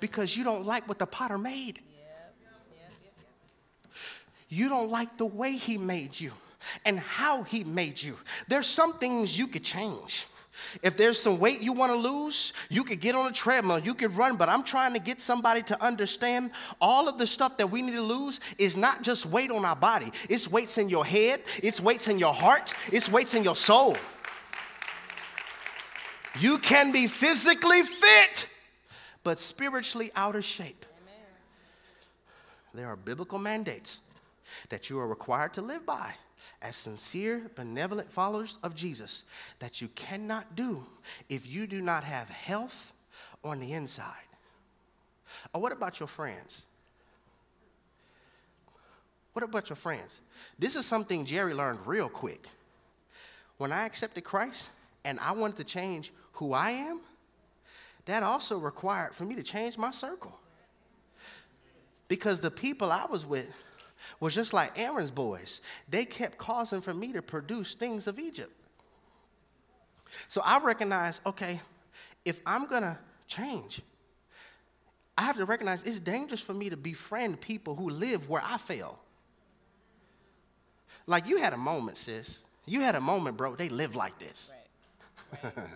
because 0.00 0.36
you 0.36 0.44
don't 0.44 0.64
like 0.64 0.88
what 0.88 0.98
the 0.98 1.06
potter 1.06 1.38
made. 1.38 1.80
You 4.48 4.68
don't 4.68 4.90
like 4.90 5.18
the 5.18 5.26
way 5.26 5.56
He 5.56 5.78
made 5.78 6.18
you 6.18 6.32
and 6.84 6.98
how 6.98 7.42
He 7.42 7.64
made 7.64 8.00
you. 8.00 8.16
There's 8.48 8.66
some 8.66 8.94
things 8.94 9.38
you 9.38 9.46
could 9.46 9.64
change. 9.64 10.26
If 10.82 10.96
there's 10.96 11.20
some 11.20 11.38
weight 11.38 11.60
you 11.60 11.72
want 11.72 11.92
to 11.92 11.96
lose, 11.96 12.52
you 12.70 12.82
could 12.82 13.00
get 13.00 13.14
on 13.14 13.30
a 13.30 13.32
treadmill, 13.32 13.78
you 13.78 13.94
could 13.94 14.16
run, 14.16 14.36
but 14.36 14.48
I'm 14.48 14.62
trying 14.62 14.94
to 14.94 14.98
get 14.98 15.20
somebody 15.20 15.62
to 15.64 15.82
understand 15.82 16.50
all 16.80 17.08
of 17.08 17.18
the 17.18 17.26
stuff 17.26 17.56
that 17.58 17.70
we 17.70 17.82
need 17.82 17.92
to 17.92 18.02
lose 18.02 18.40
is 18.58 18.76
not 18.76 19.02
just 19.02 19.26
weight 19.26 19.50
on 19.50 19.64
our 19.64 19.76
body. 19.76 20.10
It's 20.28 20.50
weights 20.50 20.78
in 20.78 20.88
your 20.88 21.04
head, 21.04 21.42
it's 21.62 21.80
weights 21.80 22.08
in 22.08 22.18
your 22.18 22.34
heart, 22.34 22.74
it's 22.92 23.10
weights 23.10 23.34
in 23.34 23.44
your 23.44 23.56
soul. 23.56 23.96
You 26.38 26.58
can 26.58 26.92
be 26.92 27.06
physically 27.06 27.82
fit, 27.82 28.48
but 29.22 29.38
spiritually 29.38 30.10
out 30.14 30.36
of 30.36 30.44
shape. 30.44 30.84
There 32.74 32.86
are 32.86 32.96
biblical 32.96 33.38
mandates 33.38 34.00
that 34.68 34.90
you 34.90 34.98
are 34.98 35.06
required 35.06 35.54
to 35.54 35.62
live 35.62 35.86
by 35.86 36.14
as 36.62 36.76
sincere, 36.76 37.50
benevolent 37.54 38.10
followers 38.10 38.58
of 38.62 38.74
Jesus 38.74 39.24
that 39.58 39.80
you 39.80 39.88
cannot 39.88 40.56
do 40.56 40.84
if 41.28 41.46
you 41.46 41.66
do 41.66 41.80
not 41.80 42.04
have 42.04 42.28
health 42.28 42.92
on 43.44 43.60
the 43.60 43.72
inside. 43.72 44.12
Or 45.52 45.60
what 45.60 45.72
about 45.72 46.00
your 46.00 46.06
friends? 46.06 46.66
What 49.32 49.44
about 49.44 49.68
your 49.68 49.76
friends? 49.76 50.20
This 50.58 50.76
is 50.76 50.86
something 50.86 51.26
Jerry 51.26 51.52
learned 51.52 51.86
real 51.86 52.08
quick. 52.08 52.46
When 53.58 53.72
I 53.72 53.84
accepted 53.84 54.24
Christ 54.24 54.70
and 55.04 55.20
I 55.20 55.32
wanted 55.32 55.56
to 55.56 55.64
change 55.64 56.12
who 56.32 56.52
I 56.52 56.70
am, 56.70 57.00
that 58.06 58.22
also 58.22 58.58
required 58.58 59.14
for 59.14 59.24
me 59.24 59.34
to 59.34 59.42
change 59.42 59.76
my 59.76 59.90
circle. 59.90 60.38
Because 62.08 62.40
the 62.40 62.50
people 62.50 62.92
I 62.92 63.04
was 63.04 63.26
with 63.26 63.48
was 64.20 64.34
just 64.34 64.52
like 64.52 64.78
Aaron's 64.78 65.10
boys. 65.10 65.60
They 65.88 66.04
kept 66.04 66.38
causing 66.38 66.80
for 66.80 66.94
me 66.94 67.12
to 67.12 67.22
produce 67.22 67.74
things 67.74 68.06
of 68.06 68.18
Egypt. 68.18 68.52
So 70.28 70.40
I 70.44 70.58
recognize, 70.60 71.20
okay, 71.26 71.60
if 72.24 72.40
I'm 72.46 72.66
gonna 72.66 72.98
change, 73.26 73.80
I 75.18 75.22
have 75.22 75.36
to 75.36 75.44
recognize 75.44 75.82
it's 75.82 76.00
dangerous 76.00 76.40
for 76.40 76.54
me 76.54 76.70
to 76.70 76.76
befriend 76.76 77.40
people 77.40 77.74
who 77.74 77.88
live 77.90 78.28
where 78.28 78.42
I 78.44 78.56
fail. 78.58 78.98
Like 81.06 81.26
you 81.28 81.38
had 81.38 81.52
a 81.52 81.58
moment, 81.58 81.96
sis. 81.96 82.44
You 82.66 82.80
had 82.80 82.96
a 82.96 83.00
moment, 83.00 83.36
bro. 83.36 83.54
They 83.54 83.68
live 83.68 83.94
like 83.96 84.18
this. 84.18 84.50
Right. 84.52 85.44
Right. 85.44 85.52
Right. 85.56 85.66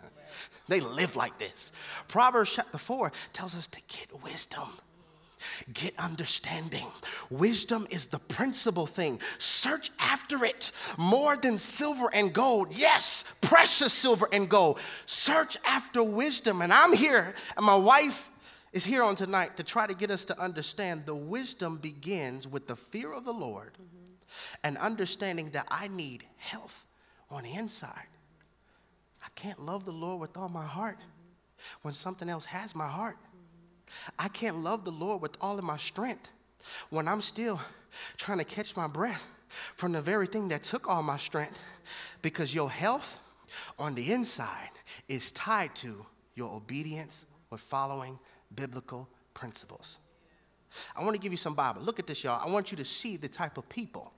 they 0.69 0.81
live 0.81 1.17
like 1.17 1.39
this. 1.39 1.73
Proverbs 2.07 2.53
chapter 2.55 2.79
4 2.79 3.11
tells 3.33 3.57
us 3.57 3.67
to 3.69 3.81
get 3.89 4.23
wisdom. 4.23 4.69
Get 5.73 5.99
understanding. 5.99 6.87
Wisdom 7.31 7.87
is 7.91 8.07
the 8.07 8.19
principal 8.19 8.87
thing. 8.87 9.21
Search 9.39 9.91
after 9.99 10.45
it 10.45 10.73
more 10.97 11.37
than 11.37 11.59
silver 11.59 12.09
and 12.13 12.33
gold. 12.33 12.73
Yes, 12.73 13.25
precious 13.41 13.93
silver 13.93 14.29
and 14.33 14.49
gold. 14.49 14.79
Search 15.07 15.57
after 15.65 16.03
wisdom. 16.03 16.63
And 16.63 16.73
I'm 16.73 16.93
here, 16.93 17.35
and 17.57 17.65
my 17.65 17.77
wife 17.77 18.31
is 18.73 18.85
here 18.85 19.03
on 19.03 19.17
tonight 19.17 19.57
to 19.57 19.63
try 19.63 19.87
to 19.87 19.95
get 19.95 20.11
us 20.11 20.25
to 20.27 20.39
understand 20.39 21.05
the 21.07 21.15
wisdom 21.15 21.79
begins 21.79 22.47
with 22.47 22.67
the 22.67 22.77
fear 22.77 23.13
of 23.13 23.25
the 23.25 23.33
Lord 23.33 23.73
mm-hmm. 23.75 24.15
and 24.63 24.79
understanding 24.79 25.51
that 25.51 25.67
I 25.71 25.89
need 25.89 26.25
health 26.37 26.85
on 27.31 27.43
the 27.43 27.53
inside. 27.53 28.07
I 29.25 29.29
can't 29.35 29.65
love 29.65 29.85
the 29.85 29.93
Lord 29.93 30.21
with 30.21 30.37
all 30.37 30.49
my 30.49 30.67
heart 30.67 30.99
when 31.83 31.95
something 31.95 32.29
else 32.29 32.45
has 32.47 32.75
my 32.75 32.89
heart. 32.89 33.17
I 34.19 34.29
can't 34.29 34.63
love 34.63 34.85
the 34.85 34.93
Lord 34.93 35.23
with 35.23 35.37
all 35.41 35.59
of 35.59 35.65
my 35.65 35.77
strength 35.77 36.29
when 36.91 37.09
I'm 37.09 37.21
still 37.21 37.61
trying 38.17 38.39
to 38.39 38.45
catch 38.45 38.77
my 38.77 38.87
breath 38.87 39.23
from 39.75 39.93
the 39.93 40.03
very 40.03 40.27
thing 40.27 40.49
that 40.49 40.63
took 40.63 40.89
all 40.89 41.03
my 41.03 41.19
strength 41.19 41.59
because 42.23 42.55
your 42.55 42.71
health 42.71 43.19
on 43.79 43.95
the 43.95 44.13
inside 44.13 44.71
is 45.09 45.33
tied 45.33 45.75
to 45.77 46.07
your 46.35 46.53
obedience 46.53 47.25
with 47.51 47.61
following 47.61 48.19
biblical 48.55 49.09
principles. 49.35 49.99
I 50.95 51.03
want 51.03 51.15
to 51.15 51.21
give 51.21 51.33
you 51.33 51.39
some 51.39 51.55
Bible. 51.55 51.83
Look 51.83 51.99
at 51.99 52.07
this, 52.07 52.23
y'all. 52.23 52.41
I 52.47 52.51
want 52.51 52.71
you 52.71 52.77
to 52.77 52.85
see 52.85 53.17
the 53.17 53.29
type 53.29 53.59
of 53.59 53.69
people 53.69 54.13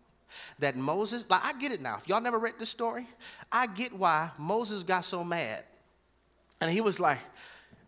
that 0.59 0.77
Moses, 0.77 1.25
like, 1.29 1.43
I 1.45 1.55
get 1.55 1.73
it 1.73 1.81
now. 1.81 1.97
If 1.97 2.09
y'all 2.09 2.21
never 2.21 2.39
read 2.39 2.55
this 2.59 2.69
story, 2.69 3.07
I 3.51 3.67
get 3.67 3.93
why 3.93 4.31
Moses 4.39 4.83
got 4.83 5.05
so 5.05 5.25
mad. 5.25 5.65
And 6.61 6.71
he 6.71 6.81
was 6.81 7.01
like, 7.01 7.19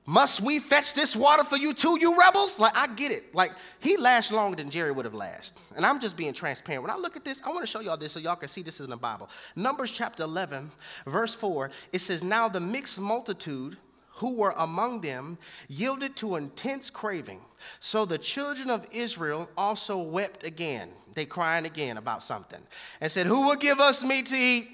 must 0.06 0.42
we 0.42 0.58
fetch 0.58 0.92
this 0.92 1.16
water 1.16 1.44
for 1.44 1.56
you 1.56 1.72
too, 1.72 1.98
you 1.98 2.18
rebels? 2.18 2.58
Like, 2.58 2.76
I 2.76 2.88
get 2.88 3.10
it. 3.10 3.34
Like, 3.34 3.52
he 3.80 3.96
lasts 3.96 4.30
longer 4.30 4.56
than 4.56 4.68
Jerry 4.68 4.92
would 4.92 5.06
have 5.06 5.14
lasted. 5.14 5.58
And 5.76 5.86
I'm 5.86 5.98
just 5.98 6.14
being 6.14 6.34
transparent. 6.34 6.82
When 6.82 6.90
I 6.90 6.96
look 6.96 7.16
at 7.16 7.24
this, 7.24 7.40
I 7.42 7.48
want 7.48 7.62
to 7.62 7.66
show 7.66 7.80
y'all 7.80 7.96
this 7.96 8.12
so 8.12 8.20
y'all 8.20 8.36
can 8.36 8.48
see 8.48 8.60
this 8.60 8.80
is 8.80 8.84
in 8.84 8.90
the 8.90 8.96
Bible. 8.96 9.30
Numbers 9.56 9.90
chapter 9.90 10.24
11, 10.24 10.70
verse 11.06 11.34
4, 11.34 11.70
it 11.92 12.00
says, 12.00 12.22
Now 12.22 12.50
the 12.50 12.60
mixed 12.60 13.00
multitude 13.00 13.78
who 14.16 14.36
were 14.36 14.54
among 14.58 15.00
them 15.00 15.38
yielded 15.68 16.16
to 16.16 16.36
intense 16.36 16.90
craving. 16.90 17.40
So 17.80 18.04
the 18.04 18.18
children 18.18 18.68
of 18.68 18.86
Israel 18.92 19.48
also 19.56 19.96
wept 19.98 20.44
again. 20.44 20.90
They 21.14 21.24
crying 21.24 21.64
again 21.64 21.96
about 21.96 22.22
something 22.22 22.60
and 23.00 23.10
said, 23.10 23.26
Who 23.26 23.46
will 23.46 23.56
give 23.56 23.80
us 23.80 24.04
meat 24.04 24.26
to 24.26 24.36
eat? 24.36 24.66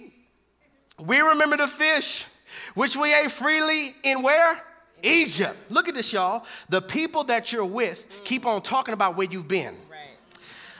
We 0.99 1.21
remember 1.21 1.57
the 1.57 1.69
fish 1.69 2.27
which 2.75 2.97
we 2.97 3.15
ate 3.15 3.31
freely 3.31 3.95
in 4.03 4.23
where? 4.23 4.61
Egypt. 5.03 5.57
Look 5.69 5.89
at 5.89 5.95
this, 5.95 6.13
y'all. 6.13 6.45
The 6.69 6.83
people 6.83 7.25
that 7.25 7.53
you're 7.53 7.65
with 7.65 8.07
keep 8.25 8.47
on 8.47 8.63
talking 8.63 8.95
about 8.95 9.17
where 9.17 9.27
you've 9.31 9.49
been. 9.49 9.77
Right. 9.91 10.17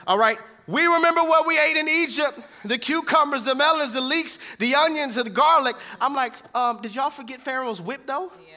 All 0.07 0.17
right. 0.17 0.37
We 0.67 0.85
remember 0.85 1.21
what 1.21 1.47
we 1.47 1.59
ate 1.59 1.77
in 1.77 1.89
Egypt 1.89 2.39
the 2.63 2.77
cucumbers, 2.77 3.43
the 3.43 3.55
melons, 3.55 3.93
the 3.93 4.01
leeks, 4.01 4.37
the 4.57 4.75
onions, 4.75 5.17
and 5.17 5.25
the 5.25 5.31
garlic. 5.31 5.75
I'm 5.99 6.13
like, 6.13 6.33
um, 6.55 6.81
did 6.81 6.93
y'all 6.93 7.09
forget 7.09 7.41
Pharaoh's 7.41 7.81
whip 7.81 8.05
though? 8.05 8.31
Yeah. 8.47 8.50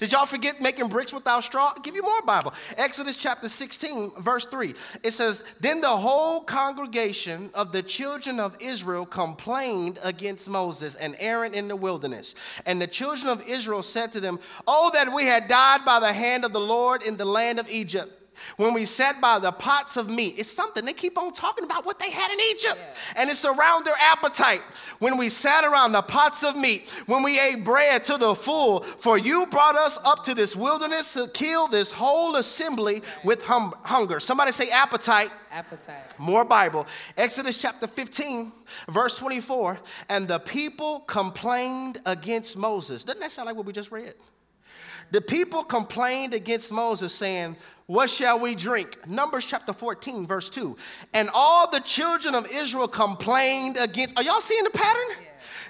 Did 0.00 0.12
y'all 0.12 0.26
forget 0.26 0.60
making 0.60 0.88
bricks 0.88 1.12
without 1.12 1.44
straw? 1.44 1.72
I'll 1.76 1.82
give 1.82 1.94
you 1.94 2.02
more 2.02 2.22
Bible. 2.22 2.54
Exodus 2.76 3.16
chapter 3.16 3.48
16, 3.48 4.12
verse 4.18 4.46
3. 4.46 4.74
It 5.02 5.12
says, 5.12 5.44
Then 5.60 5.80
the 5.80 5.88
whole 5.88 6.40
congregation 6.42 7.50
of 7.54 7.72
the 7.72 7.82
children 7.82 8.40
of 8.40 8.56
Israel 8.60 9.06
complained 9.06 9.98
against 10.02 10.48
Moses 10.48 10.94
and 10.94 11.16
Aaron 11.18 11.54
in 11.54 11.68
the 11.68 11.76
wilderness. 11.76 12.34
And 12.66 12.80
the 12.80 12.86
children 12.86 13.28
of 13.28 13.42
Israel 13.48 13.82
said 13.82 14.12
to 14.12 14.20
them, 14.20 14.38
Oh, 14.66 14.90
that 14.94 15.12
we 15.12 15.24
had 15.24 15.48
died 15.48 15.84
by 15.84 16.00
the 16.00 16.12
hand 16.12 16.44
of 16.44 16.52
the 16.52 16.60
Lord 16.60 17.02
in 17.02 17.16
the 17.16 17.24
land 17.24 17.58
of 17.58 17.68
Egypt 17.68 18.17
when 18.56 18.74
we 18.74 18.84
sat 18.84 19.20
by 19.20 19.38
the 19.38 19.52
pots 19.52 19.96
of 19.96 20.08
meat. 20.08 20.34
It's 20.38 20.50
something 20.50 20.84
they 20.84 20.92
keep 20.92 21.18
on 21.18 21.32
talking 21.32 21.64
about 21.64 21.84
what 21.86 21.98
they 21.98 22.10
had 22.10 22.30
in 22.30 22.38
Egypt, 22.50 22.78
Yeah. 22.78 23.22
and 23.22 23.30
it's 23.30 23.44
around 23.44 23.84
their 23.84 23.96
appetite. 24.00 24.62
When 24.98 25.16
we 25.16 25.28
sat 25.28 25.64
around 25.64 25.92
the 25.92 26.02
pots 26.02 26.42
of 26.44 26.56
meat, 26.56 26.88
when 27.06 27.22
we 27.22 27.38
ate 27.38 27.64
bread 27.64 28.04
to 28.04 28.16
the 28.16 28.34
full, 28.34 28.82
for 28.82 29.18
you 29.18 29.46
brought 29.46 29.76
us 29.76 29.98
up 30.04 30.24
to 30.24 30.34
this 30.34 30.54
wilderness 30.56 31.12
to 31.14 31.28
kill 31.28 31.68
this 31.68 31.90
whole 31.90 32.36
assembly 32.36 33.02
with 33.24 33.42
hum- 33.42 33.74
hunger. 33.82 34.20
Somebody 34.20 34.52
say 34.52 34.70
appetite. 34.70 35.30
Appetite. 35.50 36.18
More 36.18 36.44
Bible. 36.44 36.86
Exodus 37.16 37.56
chapter 37.56 37.86
15, 37.86 38.52
verse 38.88 39.16
24. 39.16 39.78
And 40.08 40.28
the 40.28 40.38
people 40.38 41.00
complained 41.00 42.00
against 42.06 42.56
Moses. 42.56 43.04
Doesn't 43.04 43.20
that 43.20 43.30
sound 43.30 43.46
like 43.46 43.56
what 43.56 43.64
we 43.66 43.72
just 43.72 43.90
read? 43.90 44.14
The 45.10 45.20
people 45.22 45.64
complained 45.64 46.34
against 46.34 46.70
Moses, 46.70 47.14
saying, 47.14 47.56
What 47.88 48.10
shall 48.10 48.38
we 48.38 48.54
drink? 48.54 49.08
Numbers 49.08 49.46
chapter 49.46 49.72
14, 49.72 50.26
verse 50.26 50.50
2. 50.50 50.76
And 51.14 51.30
all 51.32 51.70
the 51.70 51.80
children 51.80 52.34
of 52.34 52.46
Israel 52.50 52.86
complained 52.86 53.78
against. 53.80 54.14
Are 54.18 54.22
y'all 54.22 54.42
seeing 54.42 54.64
the 54.64 54.70
pattern? 54.70 55.16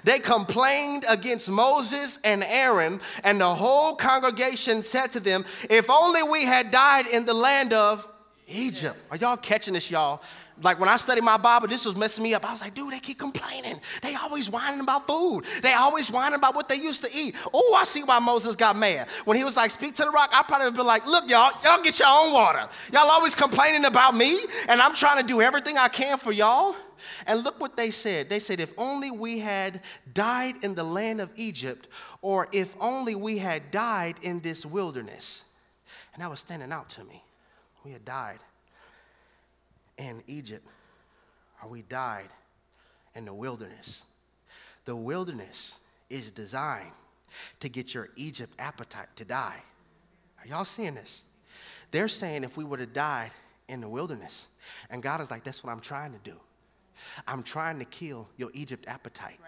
They 0.03 0.19
complained 0.19 1.05
against 1.07 1.49
Moses 1.49 2.19
and 2.25 2.43
Aaron, 2.43 2.99
and 3.23 3.39
the 3.39 3.55
whole 3.55 3.95
congregation 3.95 4.81
said 4.81 5.13
to 5.13 5.21
them, 5.21 5.45
If 5.69 5.89
only 5.89 6.21
we 6.21 6.43
had 6.43 6.71
died 6.71 7.07
in 7.07 7.25
the 7.25 7.33
land 7.33 7.71
of 7.71 8.05
Egypt. 8.49 8.97
Are 9.11 9.17
y'all 9.17 9.37
catching 9.37 9.75
this, 9.75 9.89
y'all? 9.89 10.21
Like 10.61 10.79
when 10.79 10.89
I 10.89 10.97
studied 10.97 11.23
my 11.23 11.37
Bible, 11.37 11.67
this 11.67 11.85
was 11.85 11.95
messing 11.95 12.23
me 12.23 12.33
up. 12.33 12.47
I 12.47 12.51
was 12.51 12.61
like, 12.61 12.73
dude, 12.73 12.91
they 12.91 12.99
keep 12.99 13.17
complaining. 13.17 13.79
They 14.01 14.15
always 14.15 14.49
whining 14.49 14.81
about 14.81 15.07
food. 15.07 15.45
They 15.61 15.73
always 15.73 16.11
whining 16.11 16.35
about 16.35 16.55
what 16.55 16.67
they 16.67 16.75
used 16.75 17.03
to 17.03 17.09
eat. 17.13 17.35
Oh, 17.53 17.77
I 17.79 17.85
see 17.85 18.03
why 18.03 18.19
Moses 18.19 18.55
got 18.55 18.75
mad. 18.75 19.09
When 19.25 19.37
he 19.37 19.43
was 19.43 19.55
like, 19.55 19.71
speak 19.71 19.95
to 19.95 20.03
the 20.03 20.11
rock, 20.11 20.31
I 20.33 20.43
probably 20.43 20.67
would 20.67 20.75
be 20.75 20.81
like, 20.81 21.05
look, 21.05 21.29
y'all, 21.29 21.51
y'all 21.63 21.81
get 21.81 21.99
your 21.99 22.09
own 22.09 22.33
water. 22.33 22.65
Y'all 22.91 23.09
always 23.09 23.35
complaining 23.35 23.85
about 23.85 24.15
me, 24.15 24.39
and 24.67 24.81
I'm 24.81 24.93
trying 24.93 25.21
to 25.21 25.27
do 25.27 25.41
everything 25.41 25.77
I 25.77 25.87
can 25.87 26.17
for 26.17 26.31
y'all. 26.31 26.75
And 27.25 27.43
look 27.43 27.59
what 27.61 27.77
they 27.77 27.91
said. 27.91 28.29
They 28.29 28.39
said, 28.39 28.59
if 28.59 28.73
only 28.77 29.09
we 29.11 29.39
had 29.39 29.81
died 30.13 30.55
in 30.63 30.75
the 30.75 30.83
land 30.83 31.21
of 31.21 31.29
Egypt, 31.37 31.87
or 32.21 32.49
if 32.51 32.75
only 32.81 33.15
we 33.15 33.37
had 33.37 33.71
died 33.71 34.15
in 34.21 34.41
this 34.41 34.65
wilderness. 34.65 35.43
And 36.13 36.21
that 36.21 36.29
was 36.29 36.41
standing 36.41 36.73
out 36.73 36.89
to 36.91 37.03
me. 37.05 37.23
We 37.85 37.91
had 37.91 38.03
died 38.03 38.39
in 39.99 40.23
Egypt, 40.25 40.65
or 41.61 41.69
we 41.69 41.83
died 41.83 42.29
in 43.13 43.25
the 43.25 43.33
wilderness. 43.33 44.03
The 44.85 44.95
wilderness 44.95 45.75
is 46.09 46.31
designed 46.31 46.93
to 47.59 47.69
get 47.69 47.93
your 47.93 48.09
Egypt 48.15 48.53
appetite 48.57 49.09
to 49.17 49.25
die. 49.25 49.61
Are 50.41 50.47
y'all 50.47 50.65
seeing 50.65 50.95
this? 50.95 51.23
They're 51.91 52.07
saying 52.07 52.43
if 52.43 52.57
we 52.57 52.63
would 52.63 52.79
have 52.79 52.93
died 52.93 53.31
in 53.67 53.81
the 53.81 53.89
wilderness, 53.89 54.47
and 54.89 55.03
God 55.03 55.21
is 55.21 55.29
like, 55.29 55.43
that's 55.43 55.63
what 55.63 55.71
I'm 55.71 55.79
trying 55.79 56.13
to 56.13 56.19
do. 56.23 56.35
I'm 57.27 57.43
trying 57.43 57.77
to 57.79 57.85
kill 57.85 58.27
your 58.37 58.49
Egypt 58.53 58.85
appetite. 58.87 59.39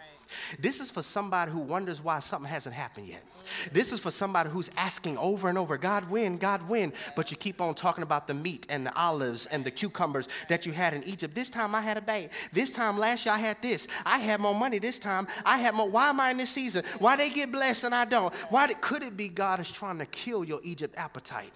This 0.59 0.79
is 0.79 0.91
for 0.91 1.03
somebody 1.03 1.51
who 1.51 1.59
wonders 1.59 2.01
why 2.03 2.19
something 2.19 2.49
hasn't 2.49 2.75
happened 2.75 3.07
yet. 3.07 3.23
This 3.71 3.91
is 3.91 3.99
for 3.99 4.11
somebody 4.11 4.49
who's 4.49 4.69
asking 4.77 5.17
over 5.17 5.49
and 5.49 5.57
over, 5.57 5.77
God, 5.77 6.09
when, 6.09 6.37
God, 6.37 6.67
when? 6.69 6.93
But 7.15 7.31
you 7.31 7.37
keep 7.37 7.59
on 7.61 7.73
talking 7.75 8.03
about 8.03 8.27
the 8.27 8.33
meat 8.33 8.67
and 8.69 8.85
the 8.85 8.95
olives 8.95 9.45
and 9.47 9.63
the 9.63 9.71
cucumbers 9.71 10.29
that 10.49 10.65
you 10.65 10.71
had 10.71 10.93
in 10.93 11.03
Egypt. 11.03 11.35
This 11.35 11.49
time 11.49 11.75
I 11.75 11.81
had 11.81 11.97
a 11.97 12.01
bag. 12.01 12.31
This 12.53 12.73
time 12.73 12.97
last 12.97 13.25
year 13.25 13.33
I 13.33 13.39
had 13.39 13.61
this. 13.61 13.87
I 14.05 14.19
had 14.19 14.39
more 14.39 14.55
money 14.55 14.79
this 14.79 14.99
time. 14.99 15.27
I 15.45 15.57
had 15.57 15.73
more. 15.73 15.89
Why 15.89 16.09
am 16.09 16.19
I 16.19 16.31
in 16.31 16.37
this 16.37 16.49
season? 16.49 16.83
Why 16.99 17.15
they 17.15 17.29
get 17.29 17.51
blessed 17.51 17.85
and 17.85 17.95
I 17.95 18.05
don't? 18.05 18.33
Why 18.49 18.67
did, 18.67 18.81
could 18.81 19.03
it 19.03 19.17
be 19.17 19.29
God 19.29 19.59
is 19.59 19.71
trying 19.71 19.99
to 19.99 20.05
kill 20.05 20.43
your 20.43 20.59
Egypt 20.63 20.95
appetite? 20.97 21.53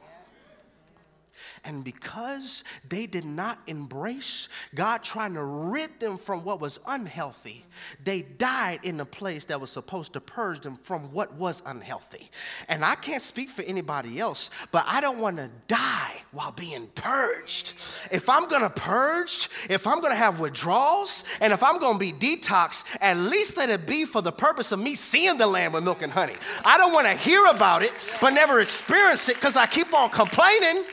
And 1.65 1.83
because 1.83 2.63
they 2.87 3.07
did 3.07 3.25
not 3.25 3.59
embrace 3.65 4.49
God 4.75 5.03
trying 5.03 5.33
to 5.33 5.43
rid 5.43 5.99
them 5.99 6.19
from 6.19 6.45
what 6.45 6.61
was 6.61 6.79
unhealthy, 6.85 7.65
they 8.03 8.21
died 8.21 8.81
in 8.83 8.99
a 8.99 9.05
place 9.05 9.45
that 9.45 9.59
was 9.59 9.71
supposed 9.71 10.13
to 10.13 10.21
purge 10.21 10.61
them 10.61 10.77
from 10.83 11.11
what 11.11 11.33
was 11.33 11.63
unhealthy. 11.65 12.29
And 12.69 12.85
I 12.85 12.93
can't 12.93 13.21
speak 13.21 13.49
for 13.49 13.63
anybody 13.63 14.19
else, 14.19 14.51
but 14.71 14.85
I 14.87 15.01
don't 15.01 15.17
want 15.17 15.37
to 15.37 15.49
die 15.67 16.13
while 16.31 16.51
being 16.51 16.87
purged. 16.93 17.73
If 18.11 18.29
I'm 18.29 18.47
going 18.47 18.61
to 18.61 18.69
purge, 18.69 19.49
if 19.67 19.87
I'm 19.87 20.01
going 20.01 20.11
to 20.11 20.17
have 20.17 20.39
withdrawals, 20.39 21.23
and 21.41 21.51
if 21.51 21.63
I'm 21.63 21.79
going 21.79 21.93
to 21.93 21.99
be 21.99 22.13
detox, 22.13 22.83
at 23.01 23.17
least 23.17 23.57
let 23.57 23.71
it 23.71 23.87
be 23.87 24.05
for 24.05 24.21
the 24.21 24.31
purpose 24.31 24.71
of 24.71 24.79
me 24.79 24.93
seeing 24.93 25.37
the 25.37 25.47
land 25.47 25.73
with 25.73 25.83
milk 25.83 26.03
and 26.03 26.11
honey. 26.11 26.35
I 26.63 26.77
don't 26.77 26.93
want 26.93 27.07
to 27.07 27.13
hear 27.13 27.43
about 27.45 27.81
it, 27.81 27.91
but 28.21 28.31
never 28.31 28.59
experience 28.59 29.29
it 29.29 29.35
because 29.35 29.55
I 29.55 29.65
keep 29.65 29.91
on 29.93 30.11
complaining. 30.11 30.83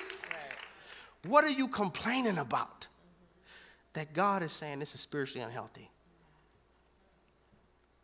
What 1.27 1.45
are 1.45 1.51
you 1.51 1.69
complaining 1.69 2.39
about? 2.39 2.87
That 3.95 4.15
God 4.15 4.43
is 4.43 4.53
saying 4.53 4.79
this 4.79 4.95
is 4.95 5.01
spiritually 5.01 5.45
unhealthy. 5.45 5.91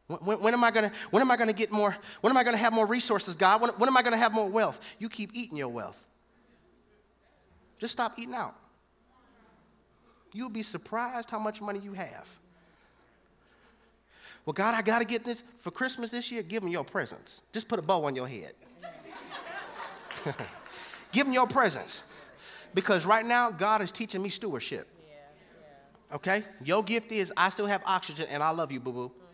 When, 0.06 0.40
when, 0.40 0.54
am 0.54 0.64
I 0.64 0.70
gonna 0.70 0.90
when 1.10 1.20
am 1.20 1.30
I 1.30 1.36
gonna 1.36 1.52
get 1.52 1.70
more? 1.70 1.94
When 2.22 2.30
am 2.30 2.36
I 2.36 2.44
gonna 2.44 2.56
have 2.56 2.72
more 2.72 2.86
resources, 2.86 3.34
God? 3.34 3.60
When, 3.60 3.70
when 3.72 3.88
am 3.88 3.96
I 3.96 4.02
gonna 4.02 4.16
have 4.16 4.32
more 4.32 4.48
wealth? 4.48 4.80
You 4.98 5.08
keep 5.08 5.30
eating 5.34 5.58
your 5.58 5.68
wealth. 5.68 6.02
Just 7.78 7.92
stop 7.92 8.18
eating 8.18 8.34
out. 8.34 8.54
You'll 10.32 10.48
be 10.48 10.62
surprised 10.62 11.30
how 11.30 11.38
much 11.38 11.60
money 11.60 11.78
you 11.78 11.92
have. 11.92 12.26
Well, 14.46 14.54
God, 14.54 14.74
I 14.74 14.80
gotta 14.80 15.04
get 15.04 15.24
this 15.24 15.44
for 15.58 15.70
Christmas 15.70 16.10
this 16.10 16.32
year. 16.32 16.42
Give 16.42 16.62
them 16.62 16.70
your 16.70 16.84
presents. 16.84 17.42
Just 17.52 17.68
put 17.68 17.78
a 17.78 17.82
bow 17.82 18.04
on 18.04 18.16
your 18.16 18.26
head. 18.26 18.54
Give 21.12 21.26
them 21.26 21.34
your 21.34 21.46
presents. 21.46 22.02
Because 22.78 23.04
right 23.04 23.26
now, 23.26 23.50
God 23.50 23.82
is 23.82 23.90
teaching 23.90 24.22
me 24.22 24.28
stewardship. 24.28 24.86
Okay? 26.14 26.44
Your 26.62 26.84
gift 26.84 27.10
is 27.10 27.32
I 27.36 27.50
still 27.50 27.66
have 27.66 27.82
oxygen 27.84 28.28
and 28.30 28.40
I 28.40 28.50
love 28.50 28.70
you, 28.70 28.78
boo 28.78 28.92
boo. 28.92 29.08
Mm-hmm. 29.08 29.24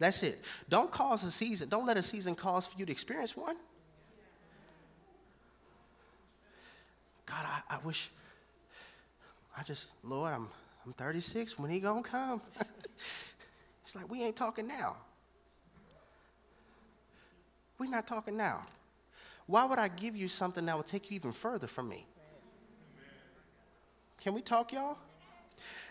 That's 0.00 0.24
it. 0.24 0.42
Don't 0.68 0.90
cause 0.90 1.22
a 1.22 1.30
season, 1.30 1.68
don't 1.68 1.86
let 1.86 1.96
a 1.96 2.02
season 2.02 2.34
cause 2.34 2.66
for 2.66 2.76
you 2.76 2.84
to 2.84 2.90
experience 2.90 3.36
one. 3.36 3.54
God, 7.26 7.44
I, 7.44 7.76
I 7.76 7.78
wish, 7.84 8.10
I 9.56 9.62
just, 9.62 9.90
Lord, 10.02 10.32
I'm, 10.32 10.48
I'm 10.84 10.92
36. 10.94 11.60
When 11.60 11.70
he 11.70 11.78
gonna 11.78 12.02
come? 12.02 12.42
it's 13.84 13.94
like, 13.94 14.10
we 14.10 14.24
ain't 14.24 14.34
talking 14.34 14.66
now. 14.66 14.96
We're 17.78 17.88
not 17.88 18.08
talking 18.08 18.36
now. 18.36 18.62
Why 19.46 19.64
would 19.64 19.78
I 19.78 19.86
give 19.86 20.16
you 20.16 20.26
something 20.26 20.66
that 20.66 20.74
will 20.74 20.82
take 20.82 21.08
you 21.08 21.14
even 21.14 21.30
further 21.30 21.68
from 21.68 21.88
me? 21.88 22.08
Can 24.20 24.34
we 24.34 24.42
talk, 24.42 24.72
y'all? 24.72 24.98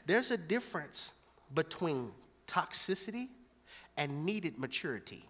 There's 0.05 0.31
a 0.31 0.37
difference 0.37 1.11
between 1.53 2.11
toxicity 2.47 3.27
and 3.97 4.25
needed 4.25 4.57
maturity. 4.57 5.25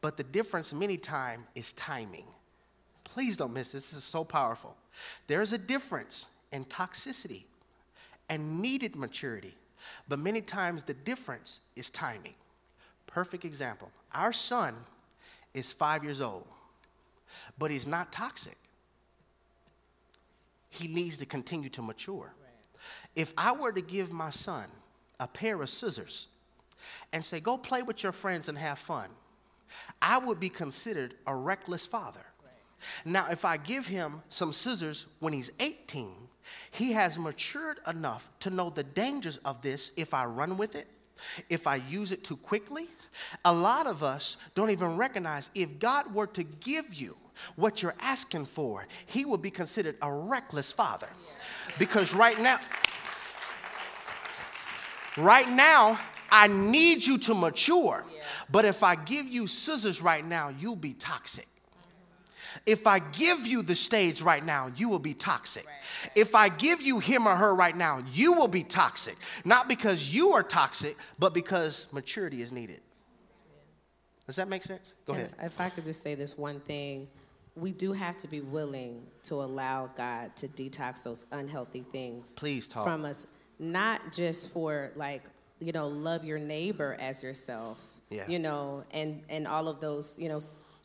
But 0.00 0.16
the 0.16 0.24
difference 0.24 0.72
many 0.72 0.96
times 0.96 1.46
is 1.54 1.72
timing. 1.72 2.26
Please 3.02 3.36
don't 3.36 3.52
miss 3.52 3.72
this. 3.72 3.90
This 3.90 3.98
is 3.98 4.04
so 4.04 4.24
powerful. 4.24 4.76
There's 5.26 5.52
a 5.52 5.58
difference 5.58 6.26
in 6.52 6.64
toxicity 6.66 7.44
and 8.28 8.60
needed 8.60 8.94
maturity. 8.94 9.54
But 10.08 10.18
many 10.18 10.42
times 10.42 10.84
the 10.84 10.94
difference 10.94 11.60
is 11.76 11.88
timing. 11.90 12.34
Perfect 13.06 13.44
example. 13.44 13.90
Our 14.14 14.32
son 14.32 14.74
is 15.54 15.72
five 15.72 16.04
years 16.04 16.20
old, 16.20 16.46
but 17.58 17.70
he's 17.70 17.86
not 17.86 18.12
toxic 18.12 18.56
he 20.68 20.88
needs 20.88 21.18
to 21.18 21.26
continue 21.26 21.68
to 21.70 21.82
mature. 21.82 22.34
If 23.14 23.32
I 23.36 23.52
were 23.52 23.72
to 23.72 23.80
give 23.80 24.12
my 24.12 24.30
son 24.30 24.66
a 25.18 25.26
pair 25.26 25.60
of 25.60 25.70
scissors 25.70 26.28
and 27.12 27.24
say, 27.24 27.40
go 27.40 27.58
play 27.58 27.82
with 27.82 28.02
your 28.02 28.12
friends 28.12 28.48
and 28.48 28.56
have 28.56 28.78
fun, 28.78 29.08
I 30.00 30.18
would 30.18 30.38
be 30.38 30.48
considered 30.48 31.14
a 31.26 31.34
reckless 31.34 31.86
father. 31.86 32.24
Now, 33.04 33.26
if 33.30 33.44
I 33.44 33.56
give 33.56 33.86
him 33.86 34.22
some 34.30 34.52
scissors 34.52 35.06
when 35.18 35.32
he's 35.32 35.50
18, 35.58 36.10
he 36.70 36.92
has 36.92 37.18
matured 37.18 37.80
enough 37.86 38.30
to 38.40 38.50
know 38.50 38.70
the 38.70 38.84
dangers 38.84 39.38
of 39.44 39.62
this 39.62 39.90
if 39.96 40.14
I 40.14 40.24
run 40.26 40.56
with 40.56 40.76
it 40.76 40.86
if 41.48 41.66
I 41.66 41.76
use 41.76 42.12
it 42.12 42.24
too 42.24 42.36
quickly, 42.36 42.88
a 43.44 43.52
lot 43.52 43.86
of 43.86 44.02
us 44.02 44.36
don't 44.54 44.70
even 44.70 44.96
recognize 44.96 45.50
if 45.54 45.78
God 45.78 46.14
were 46.14 46.26
to 46.28 46.42
give 46.42 46.92
you 46.94 47.16
what 47.56 47.82
you're 47.82 47.94
asking 48.00 48.46
for, 48.46 48.86
He 49.06 49.24
will 49.24 49.38
be 49.38 49.50
considered 49.50 49.96
a 50.02 50.12
reckless 50.12 50.72
father. 50.72 51.08
Because 51.78 52.14
right 52.14 52.40
now, 52.40 52.60
right 55.16 55.48
now, 55.48 55.98
I 56.30 56.46
need 56.46 57.06
you 57.06 57.18
to 57.18 57.34
mature. 57.34 58.04
But 58.50 58.64
if 58.64 58.82
I 58.82 58.94
give 58.94 59.26
you 59.26 59.46
scissors 59.46 60.02
right 60.02 60.24
now, 60.24 60.48
you'll 60.48 60.76
be 60.76 60.94
toxic. 60.94 61.46
If 62.66 62.86
I 62.86 62.98
give 62.98 63.46
you 63.46 63.62
the 63.62 63.76
stage 63.76 64.20
right 64.20 64.44
now, 64.44 64.70
you 64.76 64.88
will 64.88 64.98
be 64.98 65.14
toxic. 65.14 65.66
Right. 65.66 66.12
If 66.14 66.34
I 66.34 66.48
give 66.48 66.80
you 66.80 66.98
him 66.98 67.26
or 67.26 67.36
her 67.36 67.54
right 67.54 67.76
now, 67.76 68.02
you 68.12 68.32
will 68.32 68.48
be 68.48 68.62
toxic. 68.62 69.16
Not 69.44 69.68
because 69.68 70.12
you 70.12 70.32
are 70.32 70.42
toxic, 70.42 70.96
but 71.18 71.34
because 71.34 71.86
maturity 71.92 72.42
is 72.42 72.52
needed. 72.52 72.80
Does 74.26 74.36
that 74.36 74.48
make 74.48 74.64
sense? 74.64 74.94
Go 75.06 75.14
ahead. 75.14 75.32
If 75.40 75.60
I 75.60 75.70
could 75.70 75.84
just 75.84 76.02
say 76.02 76.14
this 76.14 76.36
one 76.36 76.60
thing, 76.60 77.08
we 77.58 77.72
do 77.72 77.92
have 77.92 78.16
to 78.18 78.28
be 78.28 78.40
willing 78.40 79.06
to 79.24 79.34
allow 79.34 79.88
God 79.88 80.36
to 80.36 80.48
detox 80.48 81.02
those 81.02 81.26
unhealthy 81.32 81.80
things 81.80 82.32
Please 82.34 82.68
talk. 82.68 82.84
from 82.84 83.04
us, 83.04 83.26
not 83.58 84.12
just 84.12 84.52
for 84.52 84.92
like, 84.96 85.24
you 85.60 85.72
know, 85.72 85.88
love 85.88 86.24
your 86.24 86.38
neighbor 86.38 86.96
as 87.00 87.22
yourself. 87.22 87.82
Yeah. 88.10 88.24
You 88.26 88.38
know, 88.38 88.84
and 88.92 89.22
and 89.28 89.46
all 89.46 89.68
of 89.68 89.80
those, 89.80 90.18
you 90.18 90.28
know, 90.28 90.40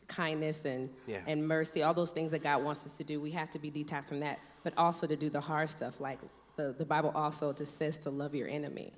kindness 0.08 0.64
and 0.64 0.90
yeah. 1.06 1.20
and 1.26 1.46
mercy, 1.46 1.82
all 1.82 1.94
those 1.94 2.10
things 2.10 2.30
that 2.32 2.42
God 2.42 2.62
wants 2.62 2.84
us 2.84 2.98
to 2.98 3.04
do. 3.04 3.20
We 3.20 3.30
have 3.30 3.48
to 3.50 3.58
be 3.58 3.70
detoxed 3.70 4.08
from 4.08 4.20
that, 4.20 4.40
but 4.62 4.74
also 4.76 5.06
to 5.06 5.16
do 5.16 5.30
the 5.30 5.40
hard 5.40 5.68
stuff, 5.68 6.00
like 6.00 6.18
the, 6.56 6.74
the 6.76 6.84
Bible 6.84 7.12
also 7.14 7.52
just 7.52 7.78
says 7.78 7.98
to 8.00 8.10
love 8.10 8.34
your 8.34 8.48
enemy. 8.48 8.92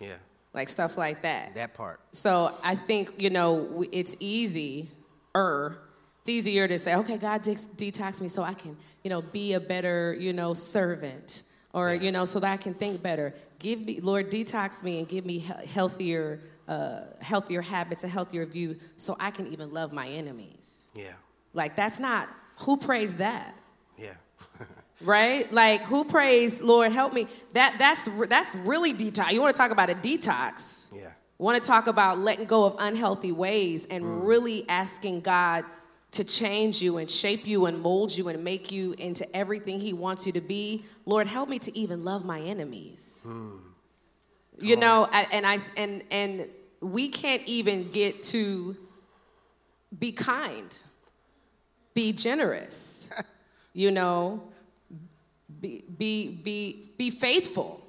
Yeah. 0.00 0.16
Like 0.52 0.68
stuff 0.68 0.96
like 0.96 1.22
that. 1.22 1.54
That 1.54 1.74
part. 1.74 2.00
So 2.12 2.54
I 2.62 2.74
think 2.74 3.14
you 3.18 3.30
know 3.30 3.84
it's 3.92 4.16
easy, 4.20 4.88
er, 5.36 5.78
it's 6.24 6.30
easier 6.30 6.66
to 6.66 6.78
say, 6.78 6.94
okay, 6.96 7.18
God 7.18 7.42
de- 7.42 7.52
detox 7.52 8.18
me 8.22 8.28
so 8.28 8.42
I 8.42 8.54
can 8.54 8.74
you 9.02 9.10
know 9.10 9.20
be 9.20 9.52
a 9.52 9.60
better 9.60 10.16
you 10.18 10.32
know 10.32 10.54
servant, 10.54 11.42
or 11.74 11.92
you 11.92 12.10
know 12.10 12.24
so 12.24 12.40
that 12.40 12.50
I 12.50 12.56
can 12.56 12.72
think 12.72 13.02
better. 13.02 13.34
Give 13.58 13.84
me, 13.84 14.00
Lord, 14.00 14.30
detox 14.30 14.82
me 14.82 15.00
and 15.00 15.08
give 15.08 15.26
me 15.26 15.40
he- 15.40 15.66
healthier 15.66 16.40
uh, 16.66 17.00
healthier 17.20 17.60
habits, 17.60 18.04
a 18.04 18.08
healthier 18.08 18.46
view, 18.46 18.76
so 18.96 19.18
I 19.20 19.32
can 19.32 19.48
even 19.48 19.74
love 19.74 19.92
my 19.92 20.08
enemies. 20.08 20.86
Yeah. 20.94 21.12
Like 21.52 21.76
that's 21.76 22.00
not 22.00 22.28
who 22.60 22.78
prays 22.78 23.16
that. 23.18 23.54
Yeah. 23.98 24.14
right? 25.02 25.52
Like 25.52 25.82
who 25.82 26.06
prays, 26.06 26.62
Lord, 26.62 26.90
help 26.92 27.12
me? 27.12 27.26
That 27.52 27.76
that's 27.78 28.08
that's 28.30 28.54
really 28.56 28.94
detox. 28.94 29.30
You 29.32 29.42
want 29.42 29.54
to 29.54 29.60
talk 29.60 29.72
about 29.72 29.90
a 29.90 29.94
detox? 29.94 30.86
Yeah. 30.90 31.10
Want 31.36 31.62
to 31.62 31.68
talk 31.68 31.86
about 31.86 32.18
letting 32.18 32.46
go 32.46 32.64
of 32.64 32.76
unhealthy 32.78 33.32
ways 33.32 33.84
and 33.84 34.02
mm. 34.02 34.26
really 34.26 34.66
asking 34.70 35.20
God 35.20 35.66
to 36.14 36.24
change 36.24 36.82
you 36.82 36.98
and 36.98 37.10
shape 37.10 37.46
you 37.46 37.66
and 37.66 37.80
mold 37.80 38.16
you 38.16 38.28
and 38.28 38.42
make 38.42 38.72
you 38.72 38.94
into 38.98 39.26
everything 39.36 39.80
He 39.80 39.92
wants 39.92 40.26
you 40.26 40.32
to 40.32 40.40
be. 40.40 40.84
Lord, 41.06 41.26
help 41.26 41.48
me 41.48 41.58
to 41.60 41.76
even 41.76 42.04
love 42.04 42.24
my 42.24 42.40
enemies. 42.40 43.20
Mm. 43.26 43.58
You 44.60 44.76
know, 44.76 45.08
I, 45.10 45.26
and 45.32 45.46
I 45.46 45.58
and 45.76 46.02
and 46.10 46.48
we 46.80 47.08
can't 47.08 47.42
even 47.46 47.90
get 47.90 48.22
to 48.24 48.76
be 49.98 50.12
kind, 50.12 50.78
be 51.92 52.12
generous. 52.12 53.08
you 53.72 53.90
know, 53.90 54.42
be 55.60 55.84
be 55.98 56.40
be 56.42 56.90
be 56.96 57.10
faithful. 57.10 57.84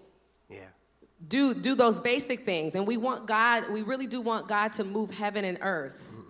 Yeah. 0.49 0.59
Do 1.28 1.53
do 1.53 1.76
those 1.76 1.99
basic 1.99 2.41
things, 2.41 2.73
and 2.76 2.88
we 2.88 2.97
want 2.97 3.28
God. 3.28 3.71
We 3.71 3.84
really 3.84 4.07
do 4.07 4.21
want 4.21 4.47
God 4.47 4.73
to 4.73 4.84
move 4.84 5.11
heaven 5.11 5.45
and 5.45 5.57
earth 5.61 6.15
mm 6.17 6.26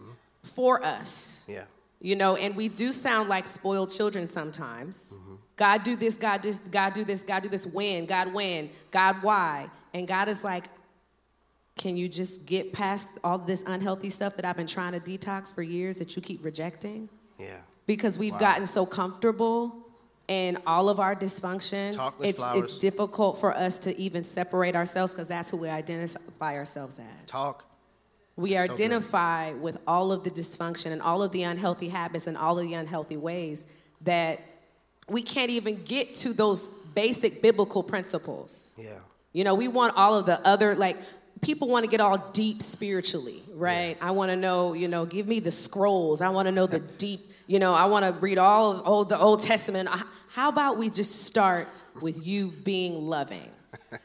for 0.45 0.83
us. 0.83 1.43
Yeah. 1.47 1.63
You 1.99 2.15
know, 2.15 2.35
and 2.35 2.55
we 2.55 2.67
do 2.67 2.91
sound 2.91 3.29
like 3.29 3.45
spoiled 3.45 3.91
children 3.91 4.27
sometimes. 4.27 5.13
Mm-hmm. 5.15 5.35
God 5.55 5.83
do 5.83 5.95
this, 5.95 6.15
God 6.15 6.43
this, 6.43 6.59
God 6.59 6.93
do 6.93 7.03
this, 7.03 7.23
God 7.23 7.43
do 7.43 7.49
this. 7.49 7.65
When? 7.65 8.05
God 8.05 8.33
when? 8.33 8.69
God 8.91 9.17
why? 9.21 9.69
And 9.93 10.07
God 10.07 10.27
is 10.27 10.43
like, 10.43 10.65
can 11.77 11.97
you 11.97 12.07
just 12.07 12.45
get 12.45 12.73
past 12.73 13.07
all 13.23 13.37
this 13.37 13.63
unhealthy 13.67 14.09
stuff 14.09 14.35
that 14.35 14.45
I've 14.45 14.57
been 14.57 14.67
trying 14.67 14.93
to 14.93 14.99
detox 14.99 15.53
for 15.53 15.61
years 15.61 15.97
that 15.97 16.15
you 16.15 16.21
keep 16.21 16.43
rejecting? 16.43 17.09
Yeah. 17.39 17.57
Because 17.85 18.17
we've 18.17 18.33
wow. 18.33 18.39
gotten 18.39 18.65
so 18.65 18.85
comfortable 18.85 19.85
in 20.27 20.57
all 20.65 20.89
of 20.89 20.99
our 20.99 21.15
dysfunction. 21.15 22.13
it's, 22.21 22.39
it's 22.41 22.77
difficult 22.77 23.37
for 23.37 23.53
us 23.53 23.79
to 23.79 23.97
even 23.97 24.23
separate 24.23 24.75
ourselves 24.75 25.13
because 25.13 25.27
that's 25.27 25.51
who 25.51 25.57
we 25.57 25.69
identify 25.69 26.55
ourselves 26.55 26.99
as. 26.99 27.25
Talk. 27.25 27.65
We 28.37 28.51
so 28.51 28.57
identify 28.57 29.51
good. 29.51 29.61
with 29.61 29.77
all 29.87 30.11
of 30.11 30.23
the 30.23 30.31
dysfunction 30.31 30.91
and 30.91 31.01
all 31.01 31.23
of 31.23 31.31
the 31.31 31.43
unhealthy 31.43 31.89
habits 31.89 32.27
and 32.27 32.35
all 32.37 32.59
of 32.59 32.65
the 32.65 32.73
unhealthy 32.73 33.17
ways 33.17 33.65
that 34.01 34.39
we 35.07 35.21
can't 35.21 35.51
even 35.51 35.83
get 35.83 36.15
to 36.15 36.33
those 36.33 36.69
basic 36.93 37.41
biblical 37.41 37.83
principles. 37.83 38.73
Yeah. 38.77 38.99
You 39.33 39.43
know, 39.43 39.55
we 39.55 39.67
want 39.67 39.95
all 39.95 40.17
of 40.17 40.25
the 40.25 40.39
other, 40.47 40.75
like, 40.75 40.97
people 41.41 41.67
want 41.67 41.85
to 41.85 41.91
get 41.91 42.01
all 42.01 42.17
deep 42.33 42.61
spiritually, 42.61 43.41
right? 43.53 43.95
Yeah. 43.99 44.07
I 44.07 44.11
want 44.11 44.31
to 44.31 44.37
know, 44.37 44.73
you 44.73 44.87
know, 44.87 45.05
give 45.05 45.27
me 45.27 45.39
the 45.39 45.51
scrolls. 45.51 46.21
I 46.21 46.29
want 46.29 46.47
to 46.47 46.51
know 46.51 46.65
the 46.67 46.79
deep, 46.97 47.19
you 47.47 47.59
know, 47.59 47.73
I 47.73 47.85
want 47.85 48.05
to 48.05 48.19
read 48.21 48.37
all 48.37 48.71
of 48.71 48.87
old, 48.87 49.09
the 49.09 49.17
Old 49.17 49.41
Testament. 49.41 49.89
How 50.29 50.49
about 50.49 50.77
we 50.77 50.89
just 50.89 51.25
start 51.25 51.67
with 52.01 52.25
you 52.25 52.51
being 52.51 53.05
loving? 53.05 53.49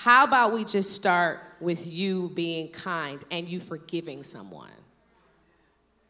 How 0.00 0.24
about 0.24 0.52
we 0.52 0.64
just 0.64 0.92
start 0.92 1.40
with 1.60 1.86
you 1.86 2.30
being 2.34 2.68
kind 2.68 3.22
and 3.30 3.48
you 3.48 3.58
forgiving 3.58 4.22
someone? 4.22 4.70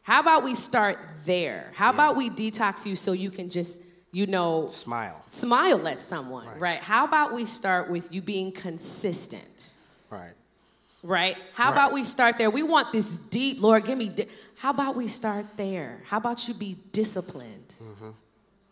How 0.03 0.19
about 0.19 0.43
we 0.43 0.53
start 0.53 0.97
there? 1.25 1.71
How 1.75 1.87
yeah. 1.87 1.95
about 1.95 2.15
we 2.15 2.29
detox 2.29 2.85
you 2.85 2.95
so 2.95 3.13
you 3.13 3.29
can 3.29 3.49
just 3.49 3.81
you 4.11 4.25
know, 4.25 4.67
smile. 4.67 5.21
Smile 5.27 5.87
at 5.87 5.99
someone, 5.99 6.47
right. 6.47 6.59
right? 6.59 6.79
How 6.79 7.05
about 7.05 7.33
we 7.33 7.45
start 7.45 7.89
with 7.89 8.13
you 8.13 8.21
being 8.21 8.51
consistent? 8.51 9.73
Right. 10.09 10.33
Right? 11.03 11.37
How 11.53 11.65
right. 11.65 11.73
about 11.73 11.93
we 11.93 12.03
start 12.03 12.37
there? 12.37 12.49
We 12.49 12.63
want 12.63 12.91
this 12.91 13.17
deep, 13.17 13.61
Lord, 13.61 13.85
give 13.85 13.97
me. 13.97 14.09
Di- 14.09 14.25
How 14.57 14.71
about 14.71 14.95
we 14.95 15.07
start 15.07 15.45
there? 15.57 16.01
How 16.07 16.17
about 16.17 16.47
you 16.47 16.53
be 16.53 16.77
disciplined? 16.91 17.75
Mm-hmm. 17.81 18.09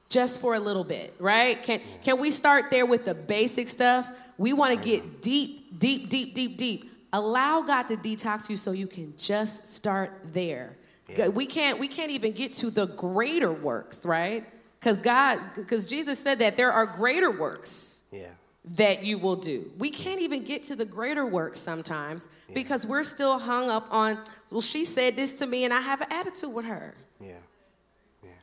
Just 0.10 0.40
for 0.40 0.56
a 0.56 0.60
little 0.60 0.84
bit, 0.86 1.14
right? 1.20 1.62
Can 1.62 1.82
can 2.04 2.20
we 2.20 2.32
start 2.32 2.72
there 2.72 2.86
with 2.86 3.06
the 3.06 3.14
basic 3.14 3.68
stuff? 3.68 4.10
We 4.38 4.54
want 4.54 4.74
to 4.74 4.90
get 4.90 5.22
deep, 5.22 5.78
deep, 5.80 6.10
deep, 6.10 6.34
deep, 6.34 6.58
deep. 6.58 6.92
Allow 7.12 7.64
God 7.64 7.84
to 7.90 7.98
detox 7.98 8.50
you 8.50 8.58
so 8.58 8.72
you 8.72 8.88
can 8.88 9.14
just 9.18 9.68
start 9.68 10.12
there. 10.32 10.78
Yeah. 11.10 11.28
We 11.30 11.46
can't 11.46 11.80
we 11.80 11.88
can't 11.88 12.12
even 12.12 12.32
get 12.32 12.54
to 12.54 12.70
the 12.70 12.88
greater 12.88 13.52
works, 13.52 14.06
right? 14.06 14.46
Because 14.80 15.02
God, 15.02 15.40
because 15.56 15.88
Jesus 15.88 16.20
said 16.20 16.40
that 16.40 16.56
there 16.56 16.72
are 16.72 16.86
greater 16.86 17.32
works 17.32 18.04
yeah. 18.12 18.28
that 18.76 19.04
you 19.04 19.18
will 19.18 19.36
do. 19.36 19.72
We 19.78 19.90
can't 19.90 20.22
even 20.22 20.44
get 20.44 20.64
to 20.66 20.76
the 20.76 20.86
greater 20.86 21.26
works 21.26 21.60
sometimes 21.60 22.30
yeah. 22.48 22.56
because 22.56 22.86
we're 22.86 23.04
still 23.04 23.40
hung 23.40 23.70
up 23.70 23.92
on, 23.92 24.18
well, 24.52 24.62
she 24.62 24.86
said 24.86 25.16
this 25.16 25.40
to 25.40 25.48
me 25.48 25.66
and 25.66 25.74
I 25.74 25.82
have 25.82 26.02
an 26.02 26.08
attitude 26.12 26.54
with 26.54 26.66
her. 26.66 26.96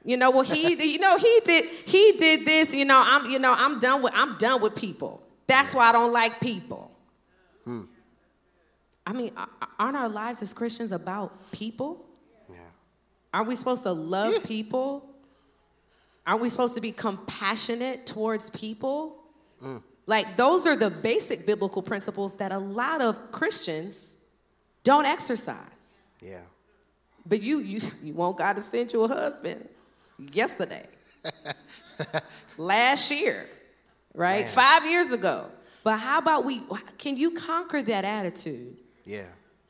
Yeah. 0.05 0.11
yeah. 0.11 0.11
You 0.13 0.17
know, 0.19 0.31
well, 0.31 0.43
he, 0.43 0.93
you 0.93 0.99
know, 0.99 1.17
he 1.17 1.41
did, 1.45 1.65
he 1.87 2.13
did 2.19 2.47
this. 2.47 2.75
You 2.75 2.85
know, 2.85 3.03
I'm, 3.05 3.31
you 3.31 3.39
know, 3.39 3.55
I'm 3.57 3.79
done 3.79 4.03
with, 4.03 4.13
I'm 4.15 4.39
done 4.39 4.61
with 4.63 4.77
people. 4.77 5.23
That's 5.47 5.75
why 5.75 5.89
I 5.89 5.93
don't 5.93 6.13
like 6.13 6.41
people. 6.41 6.91
Hmm. 7.65 7.83
I 9.07 9.13
mean, 9.13 9.33
aren't 9.79 9.97
our 9.97 10.09
lives 10.09 10.41
as 10.43 10.55
Christians 10.55 10.93
about 10.93 11.53
people? 11.53 12.07
Yeah. 12.49 12.57
Aren't 13.35 13.49
we 13.49 13.55
supposed 13.55 13.83
to 13.83 13.93
love 13.93 14.43
people? 14.45 15.11
Aren't 16.27 16.41
we 16.41 16.49
supposed 16.49 16.75
to 16.77 16.81
be 16.81 16.91
compassionate 16.91 18.07
towards 18.07 18.49
people? 18.49 19.23
Mm. 19.63 19.83
Like, 20.07 20.37
those 20.37 20.67
are 20.67 20.77
the 20.77 20.89
basic 20.91 21.47
biblical 21.47 21.83
principles 21.83 22.37
that 22.37 22.51
a 22.51 22.59
lot 22.59 23.03
of 23.03 23.31
Christians 23.31 24.17
don't 24.85 25.05
exercise. 25.05 26.07
Yeah. 26.23 26.41
But 27.27 27.43
you, 27.43 27.59
you, 27.59 27.81
you 28.03 28.15
want 28.15 28.39
God 28.39 28.57
to 28.57 28.63
send 28.63 28.93
you 28.93 29.03
a 29.03 29.09
husband 29.09 29.69
yesterday, 30.19 30.87
last 32.59 33.11
year, 33.11 33.47
right? 34.15 34.45
Man. 34.45 34.49
Five 34.49 34.87
years 34.87 35.12
ago. 35.12 35.47
But 35.83 35.99
how 35.99 36.19
about 36.19 36.47
we, 36.47 36.62
can 36.99 37.17
you 37.17 37.33
conquer 37.33 37.83
that 37.83 38.05
attitude? 38.05 38.77
Yeah. 39.05 39.27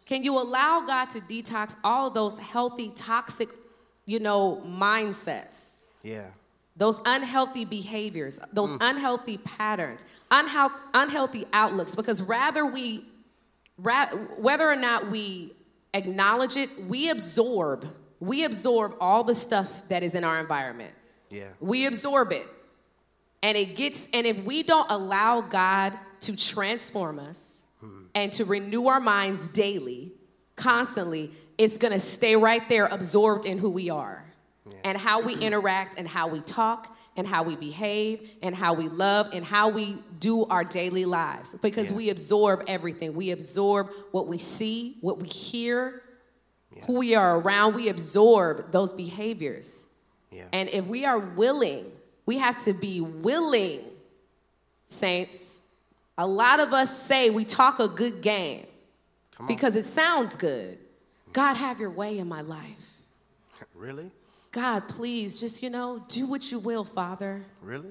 Can 0.06 0.22
you 0.22 0.38
allow 0.40 0.84
God 0.86 1.06
to 1.10 1.20
detox 1.20 1.74
all 1.82 2.08
those 2.10 2.38
healthy, 2.38 2.92
toxic, 2.94 3.48
you 4.06 4.20
know, 4.20 4.62
mindsets? 4.64 5.86
Yeah 6.02 6.26
those 6.76 7.00
unhealthy 7.06 7.64
behaviors, 7.64 8.40
those 8.52 8.72
mm. 8.72 8.78
unhealthy 8.80 9.38
patterns, 9.38 10.04
unhe- 10.30 10.72
unhealthy 10.92 11.44
outlooks, 11.52 11.94
because 11.94 12.20
rather 12.22 12.66
we, 12.66 13.04
ra- 13.78 14.08
whether 14.38 14.68
or 14.68 14.76
not 14.76 15.08
we 15.08 15.52
acknowledge 15.92 16.56
it, 16.56 16.68
we 16.86 17.10
absorb, 17.10 17.86
we 18.20 18.44
absorb 18.44 18.96
all 19.00 19.24
the 19.24 19.34
stuff 19.34 19.88
that 19.88 20.02
is 20.02 20.14
in 20.14 20.24
our 20.24 20.38
environment. 20.38 20.94
Yeah. 21.30 21.48
We 21.60 21.86
absorb 21.86 22.32
it. 22.32 22.46
And 23.42 23.58
it 23.58 23.76
gets, 23.76 24.08
and 24.14 24.26
if 24.26 24.42
we 24.44 24.62
don't 24.62 24.90
allow 24.90 25.42
God 25.42 25.92
to 26.20 26.36
transform 26.36 27.18
us 27.18 27.62
hmm. 27.80 28.04
and 28.14 28.32
to 28.34 28.44
renew 28.44 28.86
our 28.86 29.00
minds 29.00 29.48
daily, 29.48 30.12
constantly, 30.56 31.30
it's 31.58 31.76
gonna 31.76 31.98
stay 31.98 32.36
right 32.36 32.66
there 32.68 32.86
absorbed 32.86 33.46
in 33.46 33.58
who 33.58 33.70
we 33.70 33.90
are 33.90 34.24
and 34.84 34.96
how 34.96 35.20
we 35.20 35.34
interact 35.40 35.98
and 35.98 36.08
how 36.08 36.28
we 36.28 36.40
talk 36.40 36.96
and 37.16 37.26
how 37.26 37.42
we 37.42 37.56
behave 37.56 38.28
and 38.42 38.54
how 38.54 38.74
we 38.74 38.88
love 38.88 39.30
and 39.32 39.44
how 39.44 39.68
we 39.68 39.96
do 40.18 40.46
our 40.46 40.64
daily 40.64 41.04
lives 41.04 41.54
because 41.62 41.90
Yeah. 41.90 41.96
we 41.96 42.10
absorb 42.10 42.64
everything. 42.66 43.14
We 43.14 43.30
absorb 43.30 43.90
what 44.10 44.26
we 44.26 44.38
see, 44.38 44.96
what 45.00 45.20
we 45.20 45.28
hear, 45.28 46.02
who 46.82 46.98
we 46.98 47.14
are 47.14 47.38
around. 47.38 47.74
We 47.74 47.88
absorb 47.88 48.72
those 48.72 48.92
behaviors. 48.92 49.86
Yeah. 50.30 50.44
And 50.52 50.68
if 50.68 50.86
we 50.86 51.04
are 51.04 51.18
willing, 51.18 51.86
we 52.26 52.38
have 52.38 52.62
to 52.64 52.72
be 52.72 53.00
willing, 53.00 53.80
saints. 54.86 55.60
A 56.18 56.26
lot 56.26 56.60
of 56.60 56.72
us 56.72 56.96
say 56.96 57.30
we 57.30 57.44
talk 57.44 57.80
a 57.80 57.88
good 57.88 58.22
game 58.22 58.66
because 59.48 59.76
it 59.76 59.84
sounds 59.84 60.36
good. 60.36 60.78
God, 61.32 61.54
have 61.56 61.80
your 61.80 61.90
way 61.90 62.18
in 62.18 62.28
my 62.28 62.40
life. 62.40 63.00
really? 63.74 64.10
God, 64.52 64.88
please, 64.88 65.40
just, 65.40 65.62
you 65.62 65.70
know, 65.70 66.00
do 66.06 66.28
what 66.28 66.52
you 66.52 66.60
will, 66.60 66.84
Father. 66.84 67.44
Really? 67.60 67.90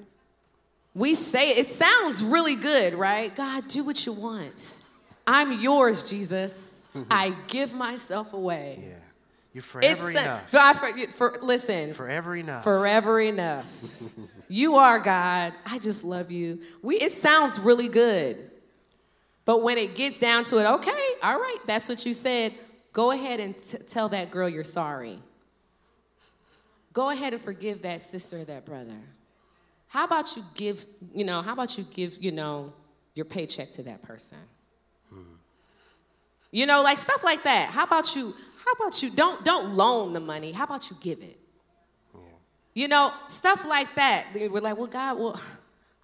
We 0.94 1.14
say 1.14 1.50
it, 1.50 1.58
it 1.58 1.66
sounds 1.66 2.24
really 2.24 2.56
good, 2.56 2.94
right? 2.94 3.34
God, 3.34 3.68
do 3.68 3.84
what 3.84 4.06
you 4.06 4.12
want. 4.12 4.80
I'm 5.26 5.60
yours, 5.60 6.08
Jesus. 6.08 6.73
Mm-hmm. 6.94 7.08
I 7.10 7.34
give 7.48 7.74
myself 7.74 8.32
away. 8.32 8.78
Yeah. 8.80 8.88
You're 9.52 9.62
It's 9.62 10.02
forever 10.02 10.12
sa- 10.12 10.18
enough. 10.20 10.50
God, 10.52 10.72
for, 10.74 10.88
for, 11.12 11.38
listen, 11.42 11.94
Forever 11.94 12.34
enough. 12.34 12.64
forever 12.64 13.20
enough. 13.20 14.02
you 14.48 14.74
are 14.76 14.98
God. 14.98 15.52
I 15.64 15.78
just 15.78 16.02
love 16.04 16.30
you. 16.32 16.60
We 16.82 16.96
it 16.96 17.12
sounds 17.12 17.60
really 17.60 17.88
good. 17.88 18.50
But 19.44 19.62
when 19.62 19.78
it 19.78 19.94
gets 19.94 20.18
down 20.18 20.44
to 20.44 20.58
it, 20.58 20.66
okay, 20.66 21.06
all 21.22 21.38
right, 21.38 21.58
that's 21.66 21.88
what 21.88 22.04
you 22.04 22.12
said. 22.12 22.52
Go 22.92 23.10
ahead 23.12 23.38
and 23.40 23.56
t- 23.56 23.78
tell 23.86 24.08
that 24.08 24.30
girl 24.30 24.48
you're 24.48 24.64
sorry. 24.64 25.18
Go 26.92 27.10
ahead 27.10 27.32
and 27.32 27.42
forgive 27.42 27.82
that 27.82 28.00
sister 28.00 28.38
or 28.40 28.44
that 28.44 28.64
brother. 28.64 28.96
How 29.88 30.04
about 30.04 30.34
you 30.36 30.44
give, 30.54 30.84
you 31.12 31.24
know, 31.24 31.42
how 31.42 31.52
about 31.52 31.76
you 31.78 31.84
give, 31.94 32.20
you 32.22 32.32
know, 32.32 32.72
your 33.14 33.24
paycheck 33.24 33.72
to 33.74 33.82
that 33.84 34.02
person? 34.02 34.38
You 36.54 36.66
know, 36.66 36.82
like 36.82 36.98
stuff 36.98 37.24
like 37.24 37.42
that. 37.42 37.70
How 37.70 37.82
about 37.82 38.14
you, 38.14 38.32
how 38.64 38.72
about 38.72 39.02
you 39.02 39.10
don't 39.10 39.44
don't 39.44 39.74
loan 39.74 40.12
the 40.12 40.20
money? 40.20 40.52
How 40.52 40.62
about 40.62 40.88
you 40.88 40.96
give 41.00 41.20
it? 41.20 41.36
You 42.74 42.86
know, 42.86 43.12
stuff 43.26 43.66
like 43.66 43.92
that. 43.96 44.26
We're 44.32 44.48
like, 44.48 44.76
well, 44.76 44.86
God, 44.86 45.18
well, 45.18 45.40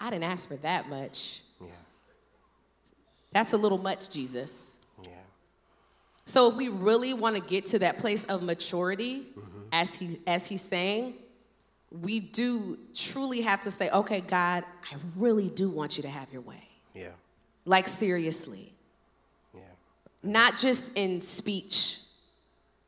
I 0.01 0.11
didn't 0.11 0.25
ask 0.25 0.49
for 0.49 0.57
that 0.57 0.89
much. 0.89 1.43
yeah. 1.61 1.69
That's 3.31 3.53
a 3.53 3.57
little 3.57 3.79
much, 3.79 4.11
Jesus. 4.11 4.73
Yeah. 5.03 5.11
So 6.25 6.51
if 6.51 6.57
we 6.57 6.69
really 6.69 7.15
want 7.15 7.37
to 7.37 7.43
get 7.43 7.67
to 7.67 7.79
that 7.81 7.99
place 7.99 8.25
of 8.25 8.43
maturity, 8.43 9.21
mm-hmm. 9.21 9.61
as 9.73 9.95
he 9.97 10.19
as 10.27 10.49
he's 10.49 10.63
saying, 10.63 11.15
we 11.93 12.19
do 12.19 12.77
truly 12.93 13.43
have 13.43 13.61
to 13.61 13.71
say, 13.71 13.89
okay, 13.91 14.21
God, 14.21 14.65
I 14.91 14.97
really 15.15 15.49
do 15.49 15.71
want 15.71 15.97
you 15.97 16.03
to 16.03 16.11
have 16.11 16.33
your 16.33 16.43
way. 16.43 16.69
Yeah. 16.93 17.11
Like 17.65 17.87
seriously. 17.87 18.73
Not 20.23 20.57
just 20.57 20.97
in 20.97 21.21
speech. 21.21 21.99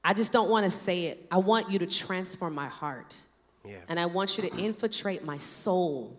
I 0.04 0.14
just 0.14 0.32
don't 0.32 0.50
want 0.50 0.64
to 0.64 0.70
say 0.70 1.06
it. 1.06 1.20
I 1.30 1.38
want 1.38 1.70
you 1.70 1.78
to 1.78 1.86
transform 1.86 2.54
my 2.54 2.66
heart. 2.66 3.18
Yeah. 3.64 3.76
And 3.88 3.98
I 3.98 4.06
want 4.06 4.36
you 4.36 4.48
to 4.48 4.56
infiltrate 4.56 5.24
my 5.24 5.36
soul 5.36 6.18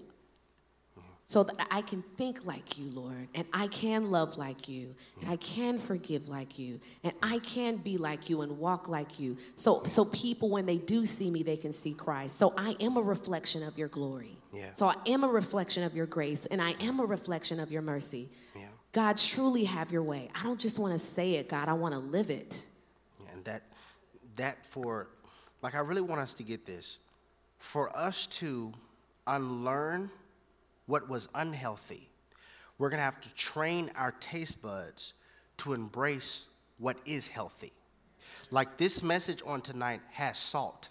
so 1.25 1.43
that 1.43 1.67
I 1.71 1.81
can 1.81 2.03
think 2.17 2.45
like 2.45 2.77
you, 2.77 2.89
Lord, 2.89 3.27
and 3.33 3.45
I 3.53 3.67
can 3.67 4.11
love 4.11 4.37
like 4.37 4.67
you, 4.67 4.93
and 5.21 5.29
I 5.29 5.37
can 5.37 5.77
forgive 5.77 6.27
like 6.27 6.59
you, 6.59 6.81
and 7.03 7.13
I 7.23 7.39
can 7.39 7.77
be 7.77 7.97
like 7.97 8.29
you 8.29 8.41
and 8.41 8.59
walk 8.59 8.89
like 8.89 9.19
you. 9.19 9.37
So 9.55 9.83
so 9.83 10.05
people 10.05 10.49
when 10.49 10.65
they 10.65 10.77
do 10.77 11.05
see 11.05 11.31
me, 11.31 11.43
they 11.43 11.55
can 11.55 11.71
see 11.71 11.93
Christ. 11.93 12.37
So 12.37 12.53
I 12.57 12.75
am 12.81 12.97
a 12.97 13.01
reflection 13.01 13.63
of 13.63 13.77
your 13.77 13.87
glory. 13.87 14.37
Yeah. 14.51 14.73
So 14.73 14.87
I 14.87 14.95
am 15.07 15.23
a 15.23 15.27
reflection 15.27 15.83
of 15.83 15.95
your 15.95 16.05
grace, 16.05 16.45
and 16.45 16.61
I 16.61 16.75
am 16.81 16.99
a 16.99 17.05
reflection 17.05 17.59
of 17.59 17.71
your 17.71 17.81
mercy. 17.81 18.29
Yeah. 18.55 18.63
God, 18.93 19.17
truly 19.17 19.63
have 19.65 19.91
your 19.91 20.03
way. 20.03 20.29
I 20.35 20.43
don't 20.43 20.59
just 20.59 20.79
want 20.79 20.93
to 20.93 20.99
say 20.99 21.33
it, 21.33 21.49
God, 21.49 21.67
I 21.67 21.73
want 21.73 21.93
to 21.93 21.99
live 21.99 22.29
it. 22.29 22.63
And 23.33 23.43
that 23.43 23.63
that 24.35 24.65
for 24.67 25.09
like 25.61 25.75
I 25.75 25.79
really 25.79 26.01
want 26.01 26.21
us 26.21 26.35
to 26.35 26.43
get 26.43 26.65
this. 26.65 26.99
For 27.57 27.95
us 27.97 28.27
to 28.27 28.71
unlearn 29.25 30.11
what 30.85 31.09
was 31.09 31.27
unhealthy, 31.33 32.09
we're 32.77 32.89
gonna 32.89 33.01
have 33.01 33.21
to 33.21 33.29
train 33.35 33.91
our 33.95 34.11
taste 34.11 34.61
buds 34.61 35.13
to 35.57 35.73
embrace 35.73 36.45
what 36.77 36.97
is 37.05 37.27
healthy. 37.27 37.73
Like 38.51 38.77
this 38.77 39.01
message 39.01 39.41
on 39.45 39.61
tonight 39.61 40.01
has 40.11 40.37
salt. 40.37 40.89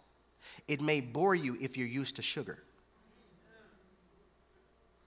It 0.67 0.81
may 0.81 1.01
bore 1.01 1.35
you 1.35 1.57
if 1.61 1.77
you're 1.77 1.87
used 1.87 2.17
to 2.17 2.23
sugar. 2.23 2.59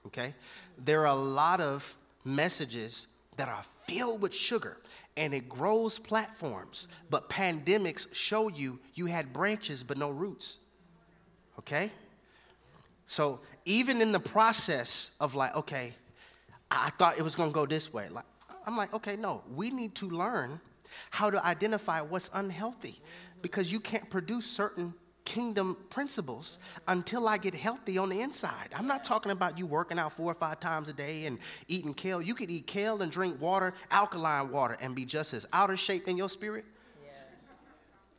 Okay? 0.06 0.34
There 0.78 1.02
are 1.02 1.08
a 1.08 1.16
lot 1.16 1.60
of 1.60 1.96
messages 2.26 3.08
that 3.38 3.48
are 3.48 3.64
filled 3.88 4.22
with 4.22 4.34
sugar 4.34 4.78
and 5.18 5.34
it 5.34 5.48
grows 5.48 5.98
platforms, 6.00 6.88
but 7.10 7.30
pandemics 7.30 8.14
show 8.14 8.50
you 8.50 8.80
you 8.96 9.06
had 9.06 9.32
branches 9.32 9.84
but 9.84 9.98
no 9.98 10.10
roots. 10.10 10.60
Okay? 11.60 11.92
So 13.08 13.40
even 13.66 14.02
in 14.02 14.12
the 14.12 14.20
process 14.20 15.12
of 15.20 15.36
like, 15.36 15.56
okay, 15.56 15.94
I 16.70 16.90
thought 16.98 17.18
it 17.18 17.22
was 17.22 17.36
gonna 17.36 17.52
go 17.52 17.66
this 17.66 17.94
way. 17.94 18.10
Like, 18.10 18.26
I'm 18.66 18.76
like, 18.76 18.94
okay, 18.94 19.16
no, 19.16 19.44
we 19.54 19.70
need 19.70 19.96
to 19.96 20.10
learn 20.10 20.60
how 21.12 21.30
to 21.30 21.44
identify 21.46 22.02
what's 22.02 22.30
unhealthy 22.34 23.00
because 23.42 23.72
you 23.72 23.80
can't 23.80 24.10
produce 24.10 24.46
certain 24.46 24.94
kingdom 25.26 25.76
principles 25.90 26.60
until 26.88 27.28
I 27.28 27.38
get 27.38 27.54
healthy 27.54 27.98
on 27.98 28.10
the 28.10 28.22
inside. 28.22 28.70
I'm 28.76 28.88
not 28.88 29.04
talking 29.04 29.32
about 29.32 29.58
you 29.58 29.66
working 29.66 30.00
out 30.00 30.14
four 30.14 30.32
or 30.32 30.36
five 30.36 30.60
times 30.60 30.88
a 30.88 30.94
day 30.94 31.26
and 31.26 31.40
eating 31.68 31.94
kale. 31.94 32.22
You 32.22 32.36
could 32.36 32.50
eat 32.50 32.68
kale 32.68 33.02
and 33.02 33.12
drink 33.12 33.42
water, 33.42 33.74
alkaline 33.92 34.52
water, 34.52 34.78
and 34.80 34.96
be 34.96 35.04
just 35.04 35.34
as 35.34 35.46
out 35.52 35.70
of 35.70 35.80
shape 35.80 36.08
in 36.08 36.16
your 36.16 36.30
spirit. 36.30 36.64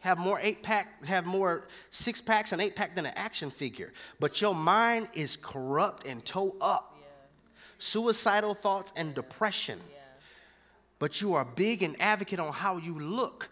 Have 0.00 0.18
more 0.18 0.38
eight 0.40 0.62
pack, 0.62 1.04
have 1.06 1.26
more 1.26 1.66
six 1.90 2.20
packs 2.20 2.52
and 2.52 2.60
eight 2.60 2.76
pack 2.76 2.94
than 2.94 3.06
an 3.06 3.14
action 3.16 3.50
figure. 3.50 3.92
But 4.20 4.40
your 4.40 4.54
mind 4.54 5.08
is 5.14 5.36
corrupt 5.36 6.06
and 6.06 6.24
toe 6.24 6.54
up. 6.60 6.96
Suicidal 7.78 8.54
thoughts 8.54 8.92
and 8.96 9.14
depression. 9.14 9.80
But 10.98 11.20
you 11.20 11.34
are 11.34 11.44
big 11.44 11.82
and 11.82 12.00
advocate 12.00 12.38
on 12.38 12.52
how 12.52 12.76
you 12.76 12.98
look. 12.98 13.50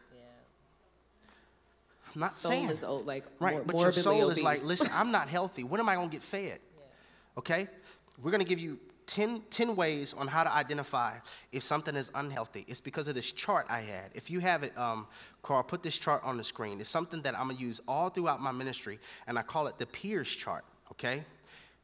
I'm 2.14 2.20
not 2.20 2.32
Soul 2.32 2.50
saying 2.52 2.68
is 2.68 2.84
old, 2.84 3.06
like 3.06 3.24
right, 3.40 3.54
mor- 3.54 3.64
but 3.64 3.80
your 3.80 3.92
soul 3.92 4.30
is 4.30 4.42
like, 4.42 4.62
listen, 4.64 4.88
I'm 4.92 5.10
not 5.10 5.28
healthy. 5.36 5.64
When 5.64 5.80
am 5.80 5.88
I 5.88 5.94
gonna 5.94 6.08
get 6.08 6.22
fed? 6.22 6.60
Okay, 7.36 7.66
we're 8.22 8.30
gonna 8.30 8.44
give 8.44 8.60
you 8.60 8.78
10, 9.06 9.42
10 9.50 9.76
ways 9.76 10.14
on 10.14 10.28
how 10.28 10.44
to 10.44 10.52
identify 10.52 11.14
if 11.52 11.62
something 11.62 11.94
is 11.94 12.10
unhealthy. 12.14 12.64
It's 12.68 12.80
because 12.80 13.08
of 13.08 13.14
this 13.14 13.30
chart 13.30 13.66
I 13.68 13.80
had. 13.80 14.10
If 14.14 14.30
you 14.30 14.40
have 14.40 14.62
it, 14.62 14.76
um, 14.78 15.06
Carl, 15.42 15.62
put 15.62 15.82
this 15.82 15.98
chart 15.98 16.22
on 16.24 16.36
the 16.36 16.44
screen. 16.44 16.80
It's 16.80 16.88
something 16.88 17.20
that 17.22 17.34
I'm 17.38 17.48
gonna 17.48 17.58
use 17.58 17.80
all 17.88 18.08
throughout 18.08 18.40
my 18.40 18.52
ministry, 18.52 18.98
and 19.26 19.38
I 19.38 19.42
call 19.42 19.66
it 19.66 19.78
the 19.78 19.86
PIERS 19.86 20.28
chart. 20.28 20.64
Okay, 20.92 21.24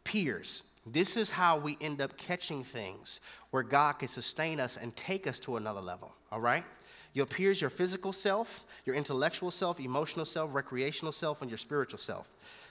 PIERS. 0.05 0.63
This 0.87 1.17
is 1.17 1.29
how 1.29 1.59
we 1.59 1.77
end 1.81 2.01
up 2.01 2.17
catching 2.17 2.65
things 2.65 3.21
where 3.51 3.63
God 3.63 3.95
can 3.95 4.09
sustain 4.09 4.61
us 4.61 4.77
and 4.79 4.97
take 4.97 5.27
us 5.27 5.39
to 5.41 5.57
another 5.57 5.81
level. 5.81 6.15
All 6.33 6.41
right. 6.41 6.65
Your 7.13 7.27
PIERS, 7.27 7.61
your 7.61 7.71
physical 7.71 8.13
self, 8.13 8.65
your 8.87 8.95
intellectual 8.95 9.51
self, 9.51 9.81
emotional 9.81 10.25
self, 10.25 10.55
recreational 10.55 11.13
self, 11.13 11.43
and 11.43 11.51
your 11.51 11.59
spiritual 11.59 11.99
self. 11.99 12.29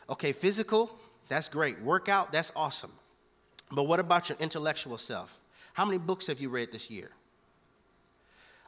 Okay, 0.10 0.32
physical, 0.32 0.90
that's 1.28 1.50
great. 1.50 1.80
Workout, 1.82 2.32
that's 2.32 2.52
awesome. 2.56 2.92
But 3.72 3.84
what 3.84 4.00
about 4.00 4.30
your 4.30 4.38
intellectual 4.40 4.98
self? 4.98 5.38
How 5.74 5.86
many 5.86 5.98
books 5.98 6.28
have 6.28 6.40
you 6.40 6.50
read 6.50 6.72
this 6.72 6.90
year? 6.90 7.12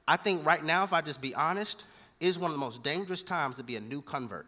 I 0.07 0.17
think 0.17 0.45
right 0.45 0.63
now, 0.63 0.83
if 0.83 0.93
I 0.93 1.01
just 1.01 1.21
be 1.21 1.33
honest, 1.33 1.85
is 2.19 2.37
one 2.37 2.51
of 2.51 2.55
the 2.55 2.59
most 2.59 2.83
dangerous 2.83 3.23
times 3.23 3.57
to 3.57 3.63
be 3.63 3.75
a 3.75 3.79
new 3.79 4.01
convert. 4.01 4.47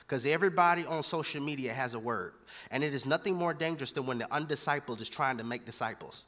Because 0.00 0.24
everybody 0.24 0.86
on 0.86 1.02
social 1.02 1.42
media 1.42 1.72
has 1.74 1.94
a 1.94 1.98
word. 1.98 2.32
And 2.70 2.82
it 2.82 2.94
is 2.94 3.04
nothing 3.04 3.34
more 3.34 3.52
dangerous 3.52 3.92
than 3.92 4.06
when 4.06 4.18
the 4.18 4.24
undiscipled 4.26 5.00
is 5.00 5.08
trying 5.08 5.36
to 5.38 5.44
make 5.44 5.66
disciples. 5.66 6.24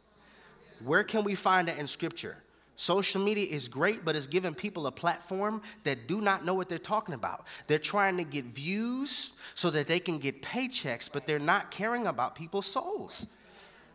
Where 0.85 1.05
can 1.05 1.25
we 1.25 1.35
find 1.35 1.69
that 1.69 1.79
in 1.79 1.87
scripture? 1.87 2.37
Social 2.81 3.23
media 3.23 3.47
is 3.47 3.69
great, 3.69 4.07
but 4.07 4.17
it's 4.17 4.27
giving 4.27 4.55
people 4.55 4.87
a 4.87 4.91
platform 4.91 5.61
that 5.85 6.09
do 6.09 6.23
not 6.23 6.47
know 6.47 6.55
what 6.55 6.67
they're 6.67 6.79
talking 6.79 7.15
about. 7.15 7.45
They're 7.67 7.79
trying 7.79 8.17
to 8.17 8.25
get 8.25 8.47
views 8.47 9.35
so 9.55 9.69
that 9.69 9.87
they 9.87 10.01
can 10.01 10.17
get 10.17 10.41
paychecks, 10.41 11.13
but 11.13 11.27
they're 11.27 11.39
not 11.39 11.71
caring 11.71 12.07
about 12.07 12.35
people's 12.35 12.65
souls. 12.65 13.27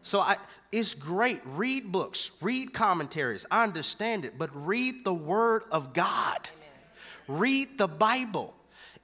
So 0.04 0.20
I, 0.20 0.36
it's 0.72 0.94
great. 0.94 1.42
Read 1.46 1.92
books, 1.92 2.30
read 2.42 2.76
commentaries. 2.76 3.44
I 3.50 3.64
understand 3.64 4.24
it, 4.24 4.38
but 4.38 4.52
read 4.54 5.04
the 5.04 5.16
Word 5.16 5.64
of 5.72 5.94
God. 5.94 6.48
Read 7.28 7.80
the 7.80 7.88
Bible. 7.88 8.55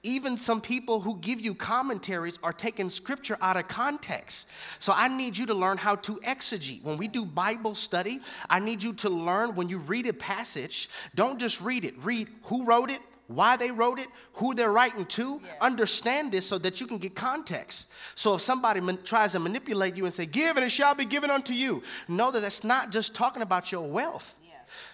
Even 0.04 0.38
some 0.38 0.62
people 0.62 1.02
who 1.02 1.18
give 1.18 1.39
you 1.39 1.54
commentaries 1.54 2.39
are 2.41 2.54
taking 2.54 2.89
scripture 2.89 3.38
out 3.41 3.58
of 3.58 3.68
context. 3.68 4.47
So 4.80 4.93
I 4.95 5.08
need 5.08 5.38
you 5.38 5.45
to 5.45 5.54
learn 5.54 5.78
how 5.78 5.95
to 5.97 6.16
exegete. 6.18 6.84
When 6.84 6.97
we 6.97 7.08
do 7.08 7.24
Bible 7.26 7.76
study, 7.76 8.22
I 8.49 8.60
need 8.60 8.82
you 8.82 8.93
to 8.93 9.10
learn 9.10 9.56
when 9.56 9.70
you 9.70 9.78
read 9.78 10.08
a 10.08 10.14
passage, 10.14 10.89
don't 11.14 11.39
just 11.39 11.62
read 11.62 11.86
it, 11.86 11.93
read 12.04 12.28
who 12.45 12.66
wrote 12.66 12.89
it, 12.89 13.02
why 13.28 13.56
they 13.56 13.72
wrote 13.72 13.99
it, 13.99 14.08
who 14.34 14.54
they're 14.54 14.72
writing 14.72 15.06
to. 15.06 15.39
Yeah. 15.43 15.52
Understand 15.62 16.32
this 16.32 16.45
so 16.45 16.58
that 16.58 16.82
you 16.82 16.88
can 16.88 16.97
get 16.97 17.16
context. 17.16 17.88
So 18.16 18.36
if 18.36 18.41
somebody 18.41 18.82
man- 18.82 18.99
tries 19.04 19.34
to 19.34 19.39
manipulate 19.39 19.95
you 19.95 20.06
and 20.06 20.14
say, 20.14 20.26
Give 20.26 20.58
and 20.58 20.66
it 20.66 20.70
shall 20.70 20.95
be 20.95 21.06
given 21.06 21.30
unto 21.30 21.54
you, 21.54 21.84
know 22.08 22.32
that 22.32 22.41
that's 22.41 22.64
not 22.64 22.91
just 22.91 23.16
talking 23.16 23.41
about 23.41 23.72
your 23.72 23.88
wealth. 23.88 24.36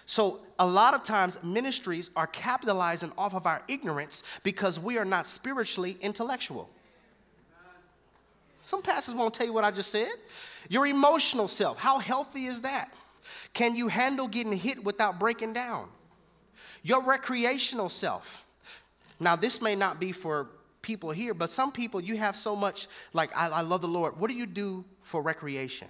So, 0.08 0.40
a 0.58 0.66
lot 0.66 0.94
of 0.94 1.02
times, 1.02 1.36
ministries 1.42 2.08
are 2.16 2.26
capitalizing 2.26 3.12
off 3.18 3.34
of 3.34 3.46
our 3.46 3.62
ignorance 3.68 4.22
because 4.42 4.80
we 4.80 4.96
are 4.96 5.04
not 5.04 5.26
spiritually 5.26 5.98
intellectual. 6.00 6.70
Some 8.62 8.80
pastors 8.80 9.14
won't 9.14 9.34
tell 9.34 9.46
you 9.46 9.52
what 9.52 9.64
I 9.64 9.70
just 9.70 9.90
said. 9.90 10.08
Your 10.70 10.86
emotional 10.86 11.46
self, 11.46 11.76
how 11.76 11.98
healthy 11.98 12.46
is 12.46 12.62
that? 12.62 12.94
Can 13.52 13.76
you 13.76 13.88
handle 13.88 14.28
getting 14.28 14.54
hit 14.54 14.82
without 14.82 15.20
breaking 15.20 15.52
down? 15.52 15.90
Your 16.82 17.02
recreational 17.02 17.90
self. 17.90 18.46
Now, 19.20 19.36
this 19.36 19.60
may 19.60 19.74
not 19.74 20.00
be 20.00 20.12
for 20.12 20.48
people 20.80 21.10
here, 21.10 21.34
but 21.34 21.50
some 21.50 21.70
people, 21.70 22.00
you 22.00 22.16
have 22.16 22.34
so 22.34 22.56
much, 22.56 22.88
like, 23.12 23.30
I, 23.36 23.48
I 23.50 23.60
love 23.60 23.82
the 23.82 23.88
Lord. 23.88 24.18
What 24.18 24.30
do 24.30 24.36
you 24.36 24.46
do 24.46 24.86
for 25.02 25.20
recreation? 25.20 25.88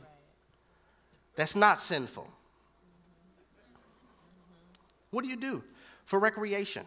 That's 1.37 1.55
not 1.55 1.79
sinful. 1.79 2.29
What 5.11 5.23
do 5.23 5.31
you 5.31 5.37
do 5.37 5.63
for 6.05 6.19
recreation? 6.19 6.85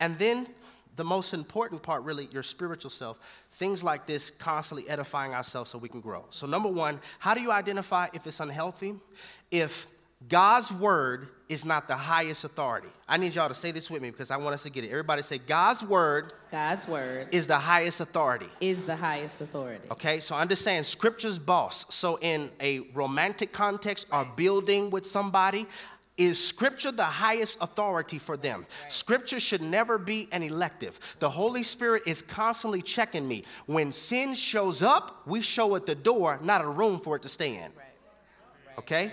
And 0.00 0.18
then 0.18 0.48
the 0.96 1.04
most 1.04 1.34
important 1.34 1.82
part, 1.82 2.02
really, 2.04 2.28
your 2.32 2.42
spiritual 2.42 2.90
self. 2.90 3.18
Things 3.52 3.84
like 3.84 4.06
this, 4.06 4.30
constantly 4.30 4.88
edifying 4.88 5.34
ourselves 5.34 5.70
so 5.70 5.78
we 5.78 5.88
can 5.88 6.00
grow. 6.00 6.24
So, 6.30 6.46
number 6.46 6.68
one, 6.68 7.00
how 7.18 7.34
do 7.34 7.40
you 7.40 7.52
identify 7.52 8.08
if 8.12 8.26
it's 8.26 8.40
unhealthy? 8.40 8.94
If 9.50 9.86
God's 10.28 10.72
word 10.72 11.28
is 11.48 11.64
not 11.64 11.86
the 11.86 11.94
highest 11.94 12.42
authority. 12.42 12.88
I 13.06 13.18
need 13.18 13.34
y'all 13.34 13.48
to 13.48 13.54
say 13.54 13.70
this 13.70 13.90
with 13.90 14.02
me 14.02 14.10
because 14.10 14.30
I 14.30 14.38
want 14.38 14.54
us 14.54 14.62
to 14.62 14.70
get 14.70 14.82
it. 14.82 14.88
Everybody 14.88 15.22
say, 15.22 15.38
God's 15.38 15.84
word. 15.84 16.32
God's 16.50 16.88
word 16.88 17.28
is 17.32 17.46
the 17.46 17.58
highest 17.58 18.00
authority. 18.00 18.48
Is 18.60 18.82
the 18.82 18.96
highest 18.96 19.42
authority. 19.42 19.86
Okay, 19.90 20.20
so 20.20 20.34
understand 20.34 20.86
scripture's 20.86 21.38
boss. 21.38 21.84
So 21.94 22.18
in 22.22 22.50
a 22.60 22.80
romantic 22.94 23.52
context 23.52 24.06
or 24.10 24.24
building 24.36 24.90
with 24.90 25.06
somebody, 25.06 25.66
is 26.16 26.42
scripture 26.42 26.92
the 26.92 27.04
highest 27.04 27.58
authority 27.60 28.18
for 28.18 28.36
them? 28.36 28.66
Scripture 28.88 29.40
should 29.40 29.62
never 29.62 29.98
be 29.98 30.28
an 30.32 30.42
elective. 30.42 30.98
The 31.18 31.30
Holy 31.30 31.62
Spirit 31.62 32.04
is 32.06 32.22
constantly 32.22 32.82
checking 32.82 33.26
me. 33.26 33.44
When 33.66 33.92
sin 33.92 34.34
shows 34.34 34.82
up, 34.82 35.26
we 35.26 35.42
show 35.42 35.74
it 35.74 35.86
the 35.86 35.94
door, 35.94 36.38
not 36.42 36.62
a 36.62 36.68
room 36.68 37.00
for 37.00 37.16
it 37.16 37.22
to 37.22 37.28
stay 37.28 37.56
in. 37.56 37.70
Okay? 38.78 39.12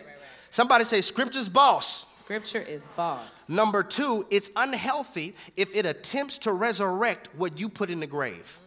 Somebody 0.49 0.83
say, 0.83 1.01
Scripture's 1.01 1.49
boss. 1.49 2.05
Scripture 2.15 2.61
is 2.61 2.87
boss. 2.89 3.49
Number 3.49 3.83
two, 3.83 4.25
it's 4.29 4.51
unhealthy 4.55 5.35
if 5.57 5.75
it 5.75 5.85
attempts 5.85 6.37
to 6.39 6.53
resurrect 6.53 7.29
what 7.35 7.57
you 7.59 7.67
put 7.67 7.89
in 7.89 7.99
the 7.99 8.07
grave. 8.07 8.59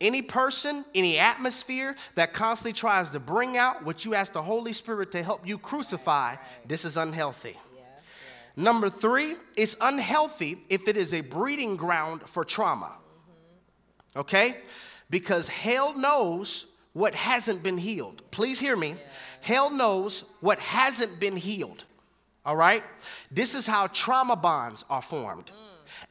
Any 0.00 0.22
person, 0.22 0.84
any 0.94 1.18
atmosphere 1.18 1.94
that 2.14 2.32
constantly 2.32 2.72
tries 2.72 3.10
to 3.10 3.20
bring 3.20 3.56
out 3.56 3.84
what 3.84 4.04
you 4.04 4.14
ask 4.14 4.32
the 4.32 4.42
Holy 4.42 4.72
Spirit 4.72 5.12
to 5.12 5.22
help 5.22 5.46
you 5.46 5.58
crucify, 5.58 6.36
this 6.66 6.84
is 6.84 6.96
unhealthy. 6.96 7.56
Number 8.56 8.90
three, 8.90 9.36
it's 9.56 9.76
unhealthy 9.80 10.58
if 10.68 10.88
it 10.88 10.96
is 10.96 11.14
a 11.14 11.20
breeding 11.20 11.76
ground 11.76 12.22
for 12.26 12.44
trauma. 12.44 12.92
Okay? 14.16 14.56
Because 15.08 15.48
hell 15.48 15.96
knows 15.96 16.66
what 16.92 17.14
hasn't 17.14 17.62
been 17.62 17.78
healed. 17.78 18.22
Please 18.30 18.58
hear 18.58 18.76
me. 18.76 18.96
Hell 19.40 19.70
knows 19.70 20.24
what 20.40 20.58
hasn't 20.58 21.20
been 21.20 21.36
healed. 21.36 21.84
All 22.44 22.56
right? 22.56 22.82
This 23.30 23.54
is 23.54 23.66
how 23.66 23.86
trauma 23.88 24.36
bonds 24.36 24.84
are 24.90 25.02
formed. 25.02 25.50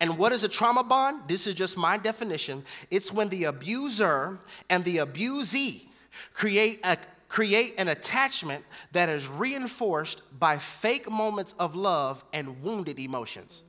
And 0.02 0.18
what 0.18 0.32
is 0.32 0.44
a 0.44 0.50
trauma 0.50 0.84
bond? 0.84 1.24
This 1.28 1.46
is 1.46 1.56
just 1.56 1.78
my 1.78 1.98
definition. 1.98 2.64
It's 2.90 3.12
when 3.12 3.30
the 3.30 3.46
abuser 3.46 4.40
and 4.70 4.84
the 4.86 4.98
abusee 4.98 5.90
create 6.34 6.80
a 6.84 6.98
create 7.28 7.76
an 7.78 7.88
attachment 7.88 8.66
that 8.92 9.08
is 9.08 9.28
reinforced 9.28 10.22
by 10.40 10.58
fake 10.58 11.10
moments 11.10 11.54
of 11.60 11.76
love 11.76 12.26
and 12.34 12.62
wounded 12.64 13.00
emotions. 13.00 13.64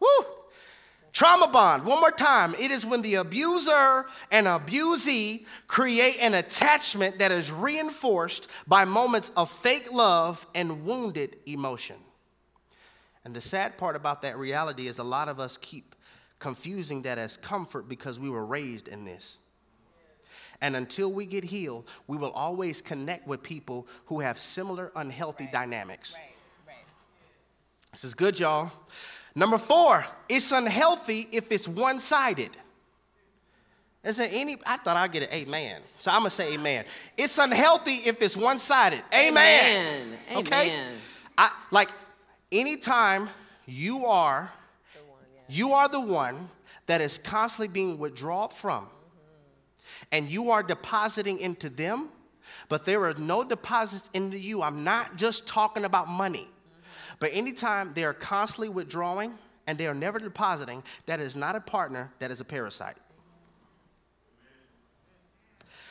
Woo! 0.00 0.26
Trauma 1.12 1.46
bond, 1.46 1.84
one 1.84 2.00
more 2.00 2.10
time. 2.10 2.56
It 2.58 2.72
is 2.72 2.84
when 2.84 3.00
the 3.00 3.14
abuser 3.14 4.06
and 4.32 4.48
abusee 4.48 5.46
create 5.68 6.18
an 6.20 6.34
attachment 6.34 7.20
that 7.20 7.30
is 7.30 7.52
reinforced 7.52 8.48
by 8.66 8.84
moments 8.84 9.30
of 9.36 9.48
fake 9.48 9.92
love 9.92 10.44
and 10.56 10.84
wounded 10.84 11.36
emotion. 11.46 11.94
And 13.24 13.34
the 13.34 13.40
sad 13.40 13.78
part 13.78 13.96
about 13.96 14.22
that 14.22 14.38
reality 14.38 14.86
is 14.86 14.98
a 14.98 15.04
lot 15.04 15.28
of 15.28 15.40
us 15.40 15.56
keep 15.56 15.94
confusing 16.38 17.02
that 17.02 17.16
as 17.16 17.36
comfort 17.36 17.88
because 17.88 18.20
we 18.20 18.28
were 18.28 18.44
raised 18.44 18.88
in 18.88 19.04
this. 19.04 19.38
And 20.60 20.76
until 20.76 21.12
we 21.12 21.26
get 21.26 21.44
healed, 21.44 21.86
we 22.06 22.16
will 22.16 22.30
always 22.30 22.80
connect 22.80 23.26
with 23.26 23.42
people 23.42 23.86
who 24.06 24.20
have 24.20 24.38
similar 24.38 24.92
unhealthy 24.94 25.44
right. 25.44 25.52
dynamics. 25.52 26.14
Right. 26.14 26.74
Right. 26.74 26.86
This 27.92 28.04
is 28.04 28.14
good, 28.14 28.38
y'all. 28.38 28.70
Number 29.34 29.58
four, 29.58 30.06
it's 30.28 30.52
unhealthy 30.52 31.28
if 31.32 31.50
it's 31.50 31.66
one 31.66 31.98
sided. 31.98 32.50
Is 34.04 34.18
there 34.18 34.28
any? 34.30 34.58
I 34.66 34.76
thought 34.76 34.96
I'd 34.96 35.12
get 35.12 35.24
an 35.24 35.30
amen. 35.32 35.80
So 35.80 36.10
I'm 36.10 36.20
going 36.20 36.30
to 36.30 36.36
say 36.36 36.54
amen. 36.54 36.84
It's 37.16 37.38
unhealthy 37.38 37.94
if 38.06 38.20
it's 38.20 38.36
one 38.36 38.58
sided. 38.58 39.02
Amen. 39.12 40.08
amen. 40.30 40.44
Okay? 40.44 40.70
Amen. 40.70 40.92
I, 41.38 41.50
like, 41.70 41.88
anytime 42.54 43.28
you 43.66 44.06
are 44.06 44.52
you 45.46 45.72
are 45.72 45.88
the 45.88 46.00
one 46.00 46.48
that 46.86 47.02
is 47.02 47.18
constantly 47.18 47.68
being 47.68 47.98
withdrawn 47.98 48.48
from. 48.48 48.88
And 50.10 50.30
you 50.30 50.50
are 50.50 50.62
depositing 50.62 51.38
into 51.38 51.68
them 51.68 52.08
but 52.68 52.84
there 52.84 53.04
are 53.04 53.14
no 53.14 53.44
deposits 53.44 54.10
into 54.12 54.38
you. 54.38 54.62
I'm 54.62 54.84
not 54.84 55.16
just 55.16 55.46
talking 55.46 55.84
about 55.84 56.08
money. 56.08 56.48
But 57.18 57.30
anytime 57.32 57.92
they 57.94 58.04
are 58.04 58.14
constantly 58.14 58.68
withdrawing 58.68 59.34
and 59.66 59.78
they 59.78 59.86
are 59.86 59.94
never 59.94 60.18
depositing 60.18 60.82
that 61.06 61.20
is 61.20 61.36
not 61.36 61.56
a 61.56 61.60
partner 61.60 62.12
that 62.18 62.30
is 62.30 62.40
a 62.40 62.44
parasite. 62.44 62.96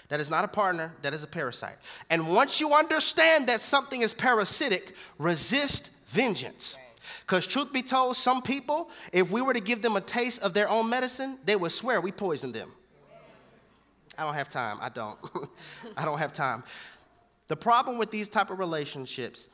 That 0.10 0.20
is 0.20 0.30
not 0.30 0.44
a 0.44 0.48
partner, 0.48 0.94
that 1.02 1.14
is 1.14 1.24
a 1.24 1.28
parasite. 1.28 1.78
And 2.10 2.36
once 2.36 2.60
you 2.60 2.74
understand 2.74 3.48
that 3.48 3.62
something 3.62 4.02
is 4.02 4.14
parasitic, 4.14 4.94
resist 5.18 5.90
vengeance. 6.14 6.78
Because, 7.22 7.48
truth 7.48 7.74
be 7.74 7.82
told, 7.82 8.16
some 8.16 8.42
people, 8.42 8.90
if 9.12 9.32
we 9.32 9.42
were 9.42 9.54
to 9.54 9.60
give 9.60 9.82
them 9.82 9.96
a 9.96 10.02
taste 10.02 10.42
of 10.42 10.54
their 10.54 10.70
own 10.70 10.90
medicine, 10.90 11.38
they 11.46 11.56
would 11.56 11.72
swear 11.72 12.00
we 12.00 12.12
poisoned 12.12 12.54
them. 12.54 12.72
I 14.18 14.24
don't 14.24 14.36
have 14.36 14.50
time. 14.50 14.78
I 14.80 14.90
don't. 14.90 15.18
I 15.98 16.06
don't 16.06 16.20
have 16.20 16.34
time. 16.34 16.64
The 17.48 17.56
problem 17.56 17.98
with 17.98 18.12
these 18.12 18.30
type 18.30 18.52
of 18.52 18.60
relationships 18.60 19.50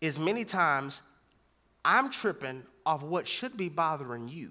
is 0.00 0.18
many 0.18 0.44
times 0.44 1.00
I'm 1.84 2.10
tripping 2.10 2.62
off 2.84 3.02
what 3.02 3.26
should 3.26 3.56
be 3.56 3.68
bothering 3.68 4.28
you. 4.28 4.50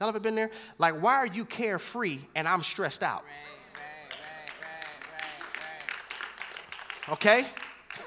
Y'all 0.00 0.08
ever 0.08 0.20
been 0.20 0.34
there? 0.34 0.50
Like, 0.78 1.00
why 1.02 1.14
are 1.14 1.26
you 1.26 1.44
carefree 1.44 2.18
and 2.34 2.46
I'm 2.46 2.62
stressed 2.62 3.02
out? 3.02 3.24
Right, 3.24 3.80
right, 4.60 4.78
right, 7.08 7.12
okay? 7.12 7.46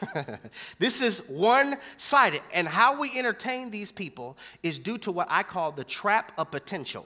this 0.79 1.01
is 1.01 1.27
one 1.27 1.77
sided. 1.97 2.41
And 2.53 2.67
how 2.67 2.99
we 2.99 3.17
entertain 3.17 3.71
these 3.71 3.91
people 3.91 4.37
is 4.63 4.79
due 4.79 4.97
to 4.99 5.11
what 5.11 5.27
I 5.29 5.43
call 5.43 5.71
the 5.71 5.83
trap 5.83 6.31
of 6.37 6.51
potential. 6.51 7.05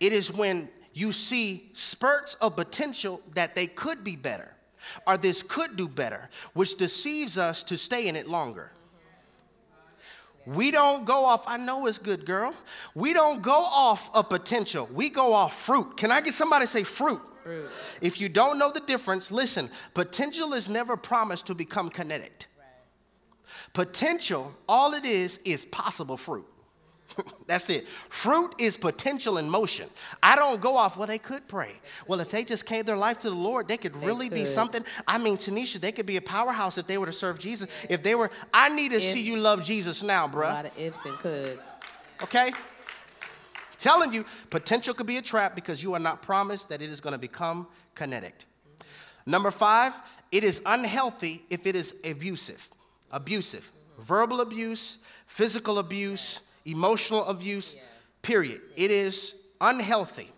It 0.00 0.12
is 0.12 0.32
when 0.32 0.68
you 0.92 1.12
see 1.12 1.70
spurts 1.74 2.34
of 2.34 2.56
potential 2.56 3.20
that 3.34 3.54
they 3.54 3.66
could 3.66 4.02
be 4.02 4.16
better 4.16 4.52
or 5.06 5.16
this 5.16 5.42
could 5.42 5.76
do 5.76 5.88
better, 5.88 6.30
which 6.54 6.76
deceives 6.76 7.36
us 7.36 7.62
to 7.64 7.76
stay 7.76 8.08
in 8.08 8.16
it 8.16 8.28
longer. 8.28 8.72
We 10.46 10.70
don't 10.70 11.04
go 11.04 11.24
off, 11.24 11.44
I 11.48 11.56
know 11.56 11.86
it's 11.86 11.98
good, 11.98 12.24
girl. 12.24 12.54
We 12.94 13.12
don't 13.12 13.42
go 13.42 13.52
off 13.52 14.14
of 14.14 14.28
potential. 14.28 14.88
We 14.92 15.10
go 15.10 15.32
off 15.32 15.60
fruit. 15.60 15.96
Can 15.96 16.12
I 16.12 16.20
get 16.20 16.34
somebody 16.34 16.64
to 16.64 16.70
say 16.70 16.84
fruit? 16.84 17.20
If 18.00 18.20
you 18.20 18.28
don't 18.28 18.58
know 18.58 18.70
the 18.70 18.80
difference, 18.80 19.30
listen, 19.30 19.70
potential 19.94 20.54
is 20.54 20.68
never 20.68 20.96
promised 20.96 21.46
to 21.46 21.54
become 21.54 21.90
kinetic. 21.90 22.46
Right. 22.58 22.66
Potential, 23.72 24.54
all 24.68 24.94
it 24.94 25.04
is, 25.04 25.38
is 25.44 25.64
possible 25.64 26.16
fruit. 26.16 26.46
That's 27.46 27.70
it. 27.70 27.86
Fruit 28.08 28.54
is 28.58 28.76
potential 28.76 29.38
in 29.38 29.48
motion. 29.48 29.88
I 30.22 30.36
don't 30.36 30.60
go 30.60 30.76
off, 30.76 30.96
well, 30.96 31.06
they 31.06 31.18
could 31.18 31.46
pray. 31.48 31.72
Well, 32.06 32.20
if 32.20 32.30
they 32.30 32.44
just 32.44 32.66
gave 32.66 32.86
their 32.86 32.96
life 32.96 33.18
to 33.20 33.30
the 33.30 33.36
Lord, 33.36 33.68
they 33.68 33.76
could 33.76 33.94
they 34.00 34.06
really 34.06 34.28
could. 34.28 34.34
be 34.34 34.44
something. 34.44 34.84
I 35.06 35.18
mean, 35.18 35.36
Tanisha, 35.36 35.80
they 35.80 35.92
could 35.92 36.06
be 36.06 36.16
a 36.16 36.22
powerhouse 36.22 36.78
if 36.78 36.86
they 36.86 36.98
were 36.98 37.06
to 37.06 37.12
serve 37.12 37.38
Jesus. 37.38 37.68
If 37.88 38.02
they 38.02 38.14
were, 38.14 38.30
I 38.52 38.68
need 38.68 38.90
to 38.92 39.00
see 39.00 39.24
you 39.26 39.38
love 39.38 39.64
Jesus 39.64 40.02
now, 40.02 40.26
bruh. 40.26 40.50
A 40.50 40.54
lot 40.54 40.66
of 40.66 40.78
ifs 40.78 41.04
and 41.04 41.18
coulds. 41.18 41.62
Okay? 42.22 42.52
Telling 43.86 44.12
you, 44.12 44.24
potential 44.50 44.92
could 44.94 45.06
be 45.06 45.16
a 45.16 45.22
trap 45.22 45.54
because 45.54 45.80
you 45.80 45.94
are 45.94 46.00
not 46.00 46.20
promised 46.20 46.68
that 46.70 46.82
it 46.82 46.90
is 46.90 47.00
going 47.00 47.12
to 47.12 47.20
become 47.20 47.68
kinetic. 47.94 48.34
Number 49.26 49.52
five, 49.52 49.92
it 50.32 50.42
is 50.42 50.60
unhealthy 50.66 51.44
if 51.50 51.68
it 51.68 51.76
is 51.76 51.94
abusive. 52.02 52.68
Abusive. 53.12 53.70
Verbal 54.00 54.40
abuse, 54.40 54.98
physical 55.28 55.78
abuse, 55.78 56.40
emotional 56.64 57.24
abuse, 57.26 57.76
period. 58.22 58.60
It 58.74 58.90
is 58.90 59.36
unhealthy. 59.60 60.32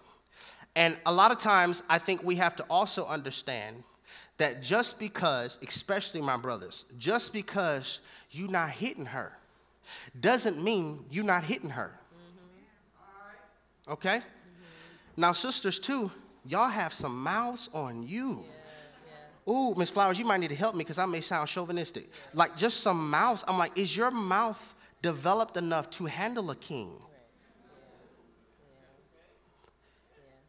And 0.76 0.98
a 1.06 1.12
lot 1.12 1.32
of 1.32 1.38
times, 1.38 1.82
I 1.88 1.98
think 1.98 2.22
we 2.22 2.36
have 2.36 2.54
to 2.56 2.64
also 2.64 3.06
understand 3.06 3.82
that 4.36 4.62
just 4.62 4.98
because, 4.98 5.58
especially 5.66 6.20
my 6.20 6.36
brothers, 6.36 6.84
just 6.98 7.32
because 7.32 8.00
you're 8.30 8.50
not 8.50 8.70
hitting 8.70 9.06
her 9.06 9.32
doesn't 10.20 10.62
mean 10.62 11.06
you're 11.10 11.24
not 11.24 11.44
hitting 11.44 11.70
her. 11.70 11.98
Okay? 13.88 14.20
Now, 15.16 15.32
sisters, 15.32 15.78
too, 15.78 16.10
y'all 16.44 16.68
have 16.68 16.92
some 16.92 17.22
mouths 17.22 17.68
on 17.72 18.06
you. 18.06 18.44
Ooh, 19.48 19.74
Miss 19.74 19.88
Flowers, 19.88 20.18
you 20.18 20.26
might 20.26 20.40
need 20.40 20.48
to 20.50 20.54
help 20.54 20.74
me 20.74 20.84
because 20.84 20.98
I 20.98 21.06
may 21.06 21.22
sound 21.22 21.48
chauvinistic. 21.48 22.10
Like 22.34 22.56
just 22.56 22.80
some 22.80 23.08
mouths. 23.08 23.44
I'm 23.48 23.56
like, 23.56 23.76
is 23.78 23.96
your 23.96 24.10
mouth 24.10 24.74
developed 25.00 25.56
enough 25.56 25.88
to 25.90 26.04
handle 26.04 26.50
a 26.50 26.56
king? 26.56 26.90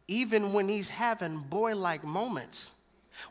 Even 0.06 0.52
when 0.52 0.68
he's 0.68 0.88
having 0.88 1.38
boy 1.38 1.74
like 1.74 2.04
moments. 2.04 2.72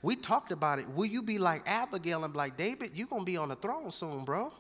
We 0.01 0.15
talked 0.15 0.51
about 0.51 0.79
it. 0.79 0.87
Will 0.89 1.05
you 1.05 1.21
be 1.21 1.37
like 1.37 1.63
Abigail 1.65 2.23
and 2.23 2.33
be 2.33 2.37
like, 2.37 2.57
David, 2.57 2.91
you're 2.93 3.07
going 3.07 3.21
to 3.21 3.25
be 3.25 3.37
on 3.37 3.49
the 3.49 3.55
throne 3.55 3.91
soon, 3.91 4.25
bro. 4.25 4.51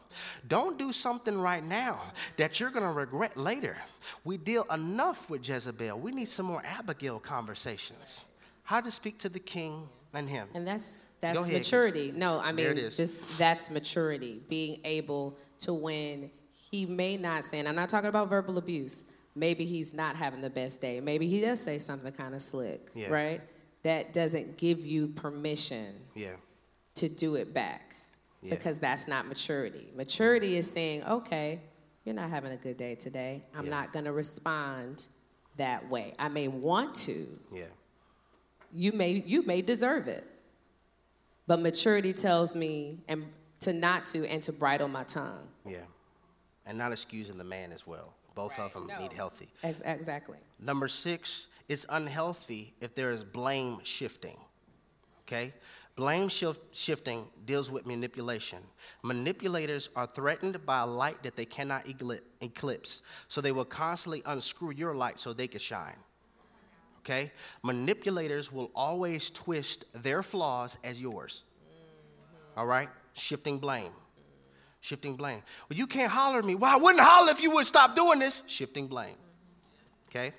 Don't 0.47 0.77
do 0.77 0.91
something 0.91 1.39
right 1.39 1.63
now 1.63 2.01
that 2.37 2.59
you're 2.59 2.71
going 2.71 2.85
to 2.85 2.91
regret 2.91 3.37
later. 3.37 3.77
We 4.23 4.37
deal 4.37 4.65
enough 4.73 5.29
with 5.29 5.47
Jezebel. 5.47 5.99
We 5.99 6.11
need 6.11 6.29
some 6.29 6.45
more 6.45 6.63
Abigail 6.65 7.19
conversations. 7.19 8.23
How 8.63 8.81
to 8.81 8.91
speak 8.91 9.17
to 9.19 9.29
the 9.29 9.39
king 9.39 9.87
and 10.13 10.29
him. 10.29 10.47
And 10.53 10.67
that's 10.67 11.03
that's 11.21 11.41
ahead, 11.41 11.53
maturity. 11.53 12.11
No, 12.15 12.39
I 12.39 12.51
mean 12.51 12.75
just 12.75 13.37
that's 13.37 13.69
maturity. 13.71 14.41
Being 14.49 14.79
able 14.83 15.37
to 15.59 15.73
when 15.73 16.31
he 16.71 16.85
may 16.85 17.17
not 17.17 17.45
say, 17.45 17.59
and 17.59 17.67
I'm 17.67 17.75
not 17.75 17.89
talking 17.89 18.09
about 18.09 18.29
verbal 18.29 18.57
abuse. 18.57 19.03
Maybe 19.35 19.65
he's 19.65 19.93
not 19.93 20.15
having 20.15 20.41
the 20.41 20.49
best 20.49 20.81
day. 20.81 20.99
Maybe 20.99 21.27
he 21.27 21.41
does 21.41 21.59
say 21.61 21.77
something 21.77 22.11
kind 22.11 22.33
of 22.35 22.41
slick, 22.41 22.89
yeah. 22.93 23.09
right? 23.09 23.41
That 23.83 24.13
doesn't 24.13 24.57
give 24.57 24.85
you 24.85 25.07
permission 25.07 25.93
yeah. 26.13 26.33
to 26.95 27.07
do 27.07 27.35
it 27.35 27.53
back 27.53 27.95
yeah. 28.41 28.49
because 28.49 28.79
that's 28.79 29.07
not 29.07 29.27
maturity. 29.27 29.87
Maturity 29.95 30.57
is 30.57 30.69
saying, 30.69 31.03
okay, 31.05 31.61
you're 32.03 32.15
not 32.15 32.29
having 32.29 32.51
a 32.51 32.57
good 32.57 32.77
day 32.77 32.95
today. 32.95 33.43
I'm 33.55 33.65
yeah. 33.65 33.71
not 33.71 33.93
going 33.93 34.05
to 34.05 34.11
respond 34.11 35.05
that 35.57 35.89
way. 35.89 36.13
I 36.17 36.27
may 36.27 36.47
want 36.47 36.95
to. 36.95 37.25
Yeah. 37.53 37.63
You 38.73 38.91
may 38.93 39.23
you 39.25 39.43
may 39.45 39.61
deserve 39.61 40.07
it. 40.07 40.23
But 41.47 41.61
maturity 41.61 42.13
tells 42.13 42.55
me 42.55 42.99
and 43.07 43.25
to 43.61 43.73
not 43.73 44.05
to 44.07 44.27
and 44.27 44.41
to 44.43 44.53
bridle 44.53 44.87
my 44.87 45.03
tongue. 45.03 45.47
Yeah. 45.65 45.79
And 46.65 46.77
not 46.77 46.91
excusing 46.91 47.37
the 47.37 47.43
man 47.43 47.71
as 47.71 47.87
well. 47.87 48.13
Both 48.35 48.57
right. 48.57 48.65
of 48.65 48.73
them 48.73 48.87
no. 48.87 48.99
need 48.99 49.13
healthy. 49.13 49.49
Ex- 49.63 49.81
exactly. 49.83 50.37
Number 50.59 50.87
six, 50.87 51.47
it's 51.69 51.85
unhealthy 51.89 52.73
if 52.81 52.93
there 52.95 53.11
is 53.11 53.23
blame 53.23 53.79
shifting. 53.83 54.37
Okay? 55.27 55.53
Blame 55.95 56.27
shift, 56.27 56.75
shifting 56.75 57.27
deals 57.45 57.71
with 57.71 57.85
manipulation. 57.85 58.59
Manipulators 59.03 59.89
are 59.95 60.07
threatened 60.07 60.65
by 60.65 60.81
a 60.81 60.85
light 60.85 61.23
that 61.23 61.35
they 61.35 61.45
cannot 61.45 61.85
eclipse, 62.41 63.01
so 63.27 63.39
they 63.39 63.51
will 63.51 63.65
constantly 63.65 64.21
unscrew 64.25 64.71
your 64.71 64.95
light 64.95 65.19
so 65.19 65.31
they 65.31 65.47
can 65.47 65.59
shine 65.59 65.95
okay? 67.09 67.31
Manipulators 67.63 68.51
will 68.51 68.71
always 68.75 69.29
twist 69.31 69.85
their 69.93 70.21
flaws 70.21 70.77
as 70.83 71.01
yours. 71.01 71.43
All 72.55 72.65
right? 72.65 72.89
Shifting 73.13 73.57
blame. 73.57 73.91
Shifting 74.81 75.15
blame. 75.15 75.41
Well, 75.69 75.77
you 75.77 75.87
can't 75.87 76.11
holler 76.11 76.39
at 76.39 76.45
me. 76.45 76.55
Well, 76.55 76.73
I 76.73 76.79
wouldn't 76.79 77.03
holler 77.03 77.31
if 77.31 77.41
you 77.41 77.51
would 77.51 77.65
stop 77.65 77.95
doing 77.95 78.19
this. 78.19 78.43
Shifting 78.47 78.87
blame. 78.87 79.15
Okay? 80.09 80.33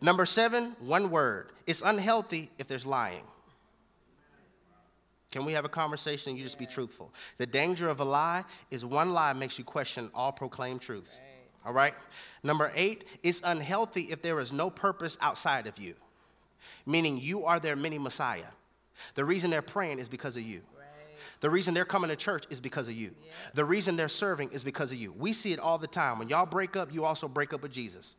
Number 0.00 0.26
seven, 0.26 0.76
one 0.80 1.10
word. 1.10 1.50
It's 1.66 1.82
unhealthy 1.82 2.50
if 2.58 2.68
there's 2.68 2.86
lying. 2.86 3.24
Can 5.32 5.44
we 5.44 5.52
have 5.52 5.64
a 5.64 5.68
conversation 5.68 6.30
and 6.30 6.38
you 6.38 6.44
just 6.44 6.58
be 6.58 6.66
truthful? 6.66 7.12
The 7.36 7.46
danger 7.46 7.88
of 7.88 8.00
a 8.00 8.04
lie 8.04 8.44
is 8.70 8.84
one 8.84 9.12
lie 9.12 9.32
makes 9.32 9.58
you 9.58 9.64
question 9.64 10.10
all 10.14 10.32
proclaimed 10.32 10.80
truths. 10.80 11.20
All 11.66 11.72
right? 11.72 11.94
Number 12.42 12.72
eight, 12.74 13.04
it's 13.22 13.42
unhealthy 13.44 14.02
if 14.10 14.22
there 14.22 14.38
is 14.40 14.52
no 14.52 14.70
purpose 14.70 15.18
outside 15.20 15.66
of 15.66 15.76
you, 15.76 15.94
meaning 16.86 17.18
you 17.20 17.44
are 17.44 17.60
their 17.60 17.76
mini 17.76 17.98
Messiah. 17.98 18.52
The 19.16 19.24
reason 19.24 19.50
they're 19.50 19.62
praying 19.62 19.98
is 19.98 20.08
because 20.08 20.36
of 20.36 20.42
you. 20.42 20.62
The 21.40 21.50
reason 21.50 21.74
they're 21.74 21.84
coming 21.84 22.08
to 22.08 22.16
church 22.16 22.46
is 22.50 22.60
because 22.60 22.88
of 22.88 22.94
you. 22.94 23.10
The 23.54 23.64
reason 23.64 23.96
they're 23.96 24.08
serving 24.08 24.52
is 24.52 24.64
because 24.64 24.92
of 24.92 24.98
you. 24.98 25.12
We 25.12 25.32
see 25.32 25.52
it 25.52 25.60
all 25.60 25.78
the 25.78 25.86
time. 25.86 26.18
When 26.18 26.28
y'all 26.28 26.46
break 26.46 26.74
up, 26.74 26.92
you 26.92 27.04
also 27.04 27.28
break 27.28 27.52
up 27.52 27.62
with 27.62 27.72
Jesus 27.72 28.14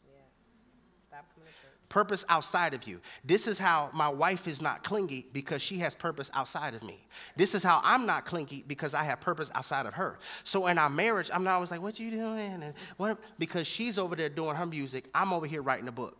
purpose 1.90 2.24
outside 2.30 2.74
of 2.74 2.88
you. 2.88 3.02
This 3.26 3.48
is 3.48 3.58
how 3.60 3.90
my 3.94 4.08
wife 4.08 4.48
is 4.48 4.62
not 4.62 4.84
clingy 4.84 5.26
because 5.34 5.62
she 5.62 5.80
has 5.80 5.96
purpose 5.96 6.30
outside 6.34 6.76
of 6.76 6.84
me. 6.84 7.04
This 7.36 7.56
is 7.56 7.64
how 7.64 7.82
I'm 7.84 8.06
not 8.06 8.26
clingy 8.26 8.64
because 8.68 8.94
I 8.94 9.04
have 9.04 9.20
purpose 9.20 9.52
outside 9.56 9.86
of 9.86 9.96
her. 9.96 10.20
So 10.44 10.68
in 10.68 10.78
our 10.78 10.90
marriage, 10.90 11.30
I'm 11.34 11.44
not 11.44 11.56
always 11.56 11.72
like, 11.72 11.82
"What 11.82 12.00
you 12.00 12.12
doing?" 12.12 12.64
And 12.64 12.74
what? 12.98 13.18
Because 13.40 13.68
she's 13.68 13.98
over 13.98 14.16
there 14.16 14.30
doing 14.30 14.56
her 14.56 14.66
music, 14.66 15.10
I'm 15.14 15.34
over 15.34 15.48
here 15.48 15.62
writing 15.62 15.88
a 15.88 15.92
book. 15.92 16.16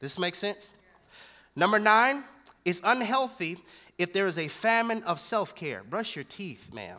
This 0.00 0.18
makes 0.18 0.38
sense. 0.38 0.74
Number 1.56 1.78
nine, 1.80 2.24
it's 2.64 2.80
unhealthy 2.84 3.58
if 3.98 4.12
there 4.12 4.28
is 4.28 4.38
a 4.38 4.46
famine 4.46 5.02
of 5.02 5.18
self-care. 5.18 5.82
Brush 5.82 6.14
your 6.14 6.24
teeth, 6.24 6.72
ma'am. 6.72 6.98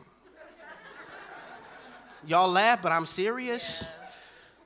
Y'all 2.25 2.51
laugh, 2.51 2.81
but 2.81 2.91
I'm 2.91 3.05
serious. 3.05 3.81
Yeah. 3.81 4.08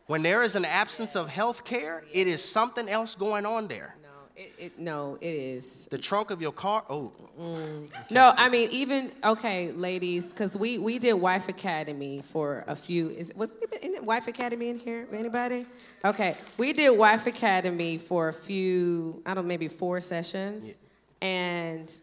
When 0.07 0.21
there 0.21 0.43
is 0.43 0.55
an 0.55 0.65
absence 0.65 1.15
of 1.15 1.29
health 1.29 1.63
care, 1.63 2.03
it 2.11 2.27
is 2.27 2.43
something 2.43 2.89
else 2.89 3.15
going 3.15 3.45
on 3.45 3.67
there. 3.67 3.95
No, 4.01 4.09
it, 4.35 4.53
it 4.57 4.79
no, 4.79 5.17
it 5.21 5.27
is. 5.27 5.85
The 5.85 5.97
trunk 5.97 6.29
of 6.29 6.41
your 6.41 6.51
car. 6.51 6.83
Oh. 6.89 7.11
Mm. 7.39 7.89
No, 8.11 8.33
I 8.35 8.49
mean 8.49 8.67
even 8.71 9.11
okay, 9.23 9.71
ladies, 9.71 10.29
because 10.29 10.57
we 10.57 10.77
we 10.77 10.99
did 10.99 11.13
Wife 11.13 11.47
Academy 11.47 12.21
for 12.21 12.65
a 12.67 12.75
few. 12.75 13.09
Is 13.09 13.31
was 13.33 13.53
it 13.71 14.03
Wife 14.03 14.27
Academy 14.27 14.69
in 14.69 14.77
here? 14.77 15.07
Anybody? 15.11 15.65
Okay, 16.03 16.35
we 16.57 16.73
did 16.73 16.97
Wife 16.97 17.25
Academy 17.25 17.97
for 17.97 18.27
a 18.27 18.33
few. 18.33 19.21
I 19.25 19.33
don't 19.33 19.45
know, 19.45 19.47
maybe 19.47 19.69
four 19.69 20.01
sessions, 20.01 20.67
yeah. 21.21 21.27
and 21.27 21.99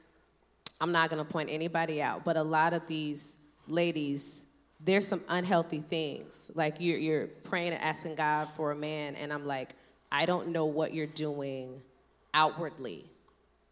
I'm 0.81 0.93
not 0.93 1.11
gonna 1.11 1.27
point 1.27 1.51
anybody 1.53 2.01
out, 2.01 2.25
but 2.25 2.39
a 2.39 2.43
lot 2.43 2.73
of 2.73 2.87
these 2.87 3.37
ladies 3.69 4.47
there's 4.85 5.07
some 5.07 5.21
unhealthy 5.29 5.81
things. 5.81 6.51
Like 6.55 6.77
you're, 6.81 6.99
you're 6.99 7.27
praying 7.27 7.73
and 7.73 7.83
asking 7.83 8.15
God 8.15 8.49
for 8.51 8.73
a 8.73 8.77
man, 8.77 9.15
and 9.17 9.33
I'm 9.33 9.47
like, 9.47 9.71
I 10.11 10.27
don't 10.27 10.49
know 10.49 10.67
what 10.67 10.95
you're 10.95 11.07
doing 11.07 11.83
outwardly 12.35 13.05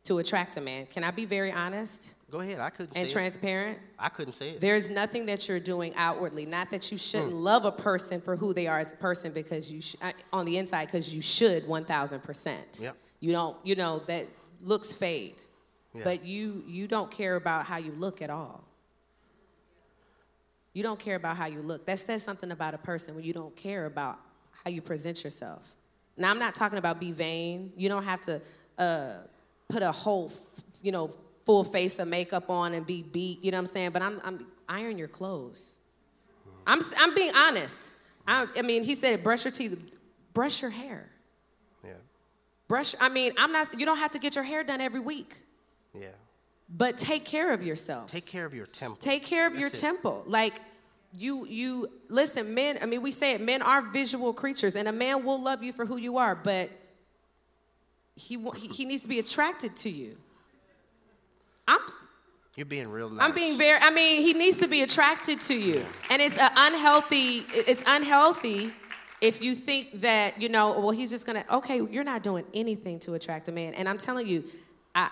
to 0.05 0.19
attract 0.19 0.57
a 0.57 0.61
man. 0.61 0.87
Can 0.87 1.05
I 1.05 1.11
be 1.11 1.25
very 1.25 1.53
honest? 1.53 2.15
Go 2.31 2.41
ahead. 2.41 2.61
I 2.61 2.71
couldn't. 2.71 2.97
And 2.97 3.09
transparent. 3.09 3.79
It. 3.79 3.83
I 3.99 4.09
couldn't 4.09 4.35
say 4.35 4.51
it. 4.51 4.61
There's 4.61 4.91
nothing 4.91 5.27
that 5.27 5.49
you're 5.49 5.61
doing 5.61 5.95
outwardly. 5.97 6.45
Not 6.45 6.71
that 6.71 6.93
you 6.93 6.99
shouldn't 6.99 7.33
mm. 7.33 7.43
love 7.43 7.65
a 7.65 7.73
person 7.73 8.21
for 8.21 8.37
who 8.37 8.53
they 8.53 8.67
are 8.67 8.79
as 8.79 8.93
a 8.93 8.97
person, 8.97 9.33
because 9.33 9.73
you 9.73 9.81
sh- 9.81 9.97
on 10.33 10.45
the 10.45 10.59
inside, 10.59 10.87
because 10.87 11.15
you 11.15 11.23
should 11.23 11.67
1,000 11.67 12.23
percent. 12.23 12.81
Yep. 12.83 12.97
You 13.21 13.33
don't. 13.33 13.57
You 13.65 13.77
know 13.77 14.01
that 14.07 14.27
looks 14.63 14.93
fade, 14.93 15.37
yeah. 15.95 16.05
but 16.05 16.25
you 16.25 16.63
you 16.67 16.87
don't 16.87 17.11
care 17.11 17.37
about 17.37 17.65
how 17.65 17.79
you 17.79 17.93
look 17.93 18.21
at 18.21 18.31
all. 18.31 18.68
You 20.73 20.83
don't 20.83 20.99
care 20.99 21.17
about 21.17 21.37
how 21.37 21.47
you 21.47 21.61
look. 21.61 21.87
That 21.87 21.99
says 21.99 22.23
something 22.23 22.51
about 22.51 22.75
a 22.75 22.79
person 22.79 23.15
when 23.15 23.25
you 23.25 23.33
don't 23.33 23.55
care 23.57 23.87
about 23.87 24.19
how 24.65 24.71
you 24.71 24.83
present 24.83 25.25
yourself. 25.25 25.75
Now, 26.17 26.31
I'm 26.31 26.39
not 26.39 26.55
talking 26.55 26.79
about 26.79 27.01
be 27.01 27.13
vain. 27.13 27.73
You 27.77 27.89
don't 27.89 28.05
have 28.05 28.21
to 28.23 28.41
uh, 28.77 29.13
put 29.69 29.83
a 29.83 29.93
whole, 29.93 30.33
you 30.83 30.93
know, 30.93 31.11
full 31.47 31.65
face 31.65 31.99
of 31.99 32.09
makeup 32.09 32.51
on 32.51 32.75
and 32.75 32.87
be 32.87 33.03
beat. 33.03 33.43
You 33.43 33.51
know 33.51 33.57
what 33.57 33.63
I'm 33.63 33.67
saying? 33.67 33.91
But 33.91 34.03
I'm, 34.03 34.21
I'm 34.25 34.47
iron 34.69 34.99
your 34.99 35.09
clothes. 35.09 35.79
I'm, 36.67 36.81
I'm 36.99 37.15
being 37.15 37.33
honest. 37.35 37.95
I, 38.27 38.47
I 38.57 38.63
mean, 38.63 38.85
he 38.85 38.95
said, 38.95 39.25
brush 39.25 39.45
your 39.45 39.53
teeth, 39.53 39.97
brush 40.35 40.61
your 40.61 40.71
hair. 40.71 41.11
Yeah. 41.83 41.93
Brush. 42.69 42.95
I 43.01 43.09
mean, 43.09 43.33
I'm 43.39 43.53
not. 43.53 43.69
You 43.79 43.87
don't 43.87 43.97
have 43.97 44.11
to 44.11 44.19
get 44.19 44.35
your 44.35 44.45
hair 44.45 44.63
done 44.63 44.83
every 44.83 45.01
week. 45.01 45.35
Yeah. 45.99 46.09
But 46.69 46.99
take 46.99 47.25
care 47.25 47.53
of 47.55 47.63
yourself. 47.63 48.11
Take 48.11 48.27
care 48.27 48.45
of 48.45 48.55
your 48.55 48.67
temple. 48.67 48.99
Take 49.01 49.25
care 49.25 49.47
of 49.47 49.55
That's 49.55 49.61
your 49.61 49.69
it. 49.69 49.75
temple. 49.75 50.25
Like 50.27 50.55
you 51.17 51.47
you 51.47 51.89
listen, 52.09 52.55
men, 52.55 52.79
I 52.83 52.87
mean 52.87 53.01
we 53.01 53.11
say 53.11 53.35
it, 53.35 53.41
men 53.41 53.63
are 53.63 53.81
visual 53.81 54.33
creatures 54.35 54.77
and 54.77 54.87
a 54.87 54.93
man 54.93 55.25
will 55.25 55.41
love 55.41 55.63
you 55.63 55.73
for 55.73 55.87
who 55.87 55.97
you 55.97 56.19
are, 56.19 56.35
but 56.35 56.71
he 58.17 58.39
he, 58.57 58.69
he 58.69 58.85
needs 58.85 59.05
to 59.05 59.09
be 59.09 59.19
attracted 59.19 59.77
to 59.77 59.91
you. 59.91 60.17
I'm 61.67 61.81
you're 62.55 62.67
being 62.67 62.89
real 62.89 63.09
nice. 63.09 63.27
I'm 63.27 63.35
being 63.35 63.57
very 63.57 63.79
I 63.81 63.91
mean 63.91 64.23
he 64.23 64.35
needs 64.35 64.59
to 64.59 64.69
be 64.69 64.83
attracted 64.83 65.41
to 65.43 65.55
you. 65.55 65.85
And 66.11 66.21
it's 66.21 66.37
unhealthy 66.39 67.45
it's 67.55 67.83
unhealthy 67.87 68.73
if 69.21 69.43
you 69.43 69.55
think 69.55 70.01
that, 70.03 70.41
you 70.41 70.49
know, 70.49 70.79
well, 70.79 70.91
he's 70.91 71.11
just 71.11 71.27
gonna, 71.27 71.45
okay, 71.51 71.81
you're 71.91 72.05
not 72.05 72.23
doing 72.23 72.45
anything 72.55 73.01
to 73.01 73.15
attract 73.15 73.49
a 73.49 73.53
man. 73.53 73.75
And 73.75 73.89
I'm 73.89 73.99
telling 73.99 74.27
you, 74.27 74.45
I, 74.95 75.11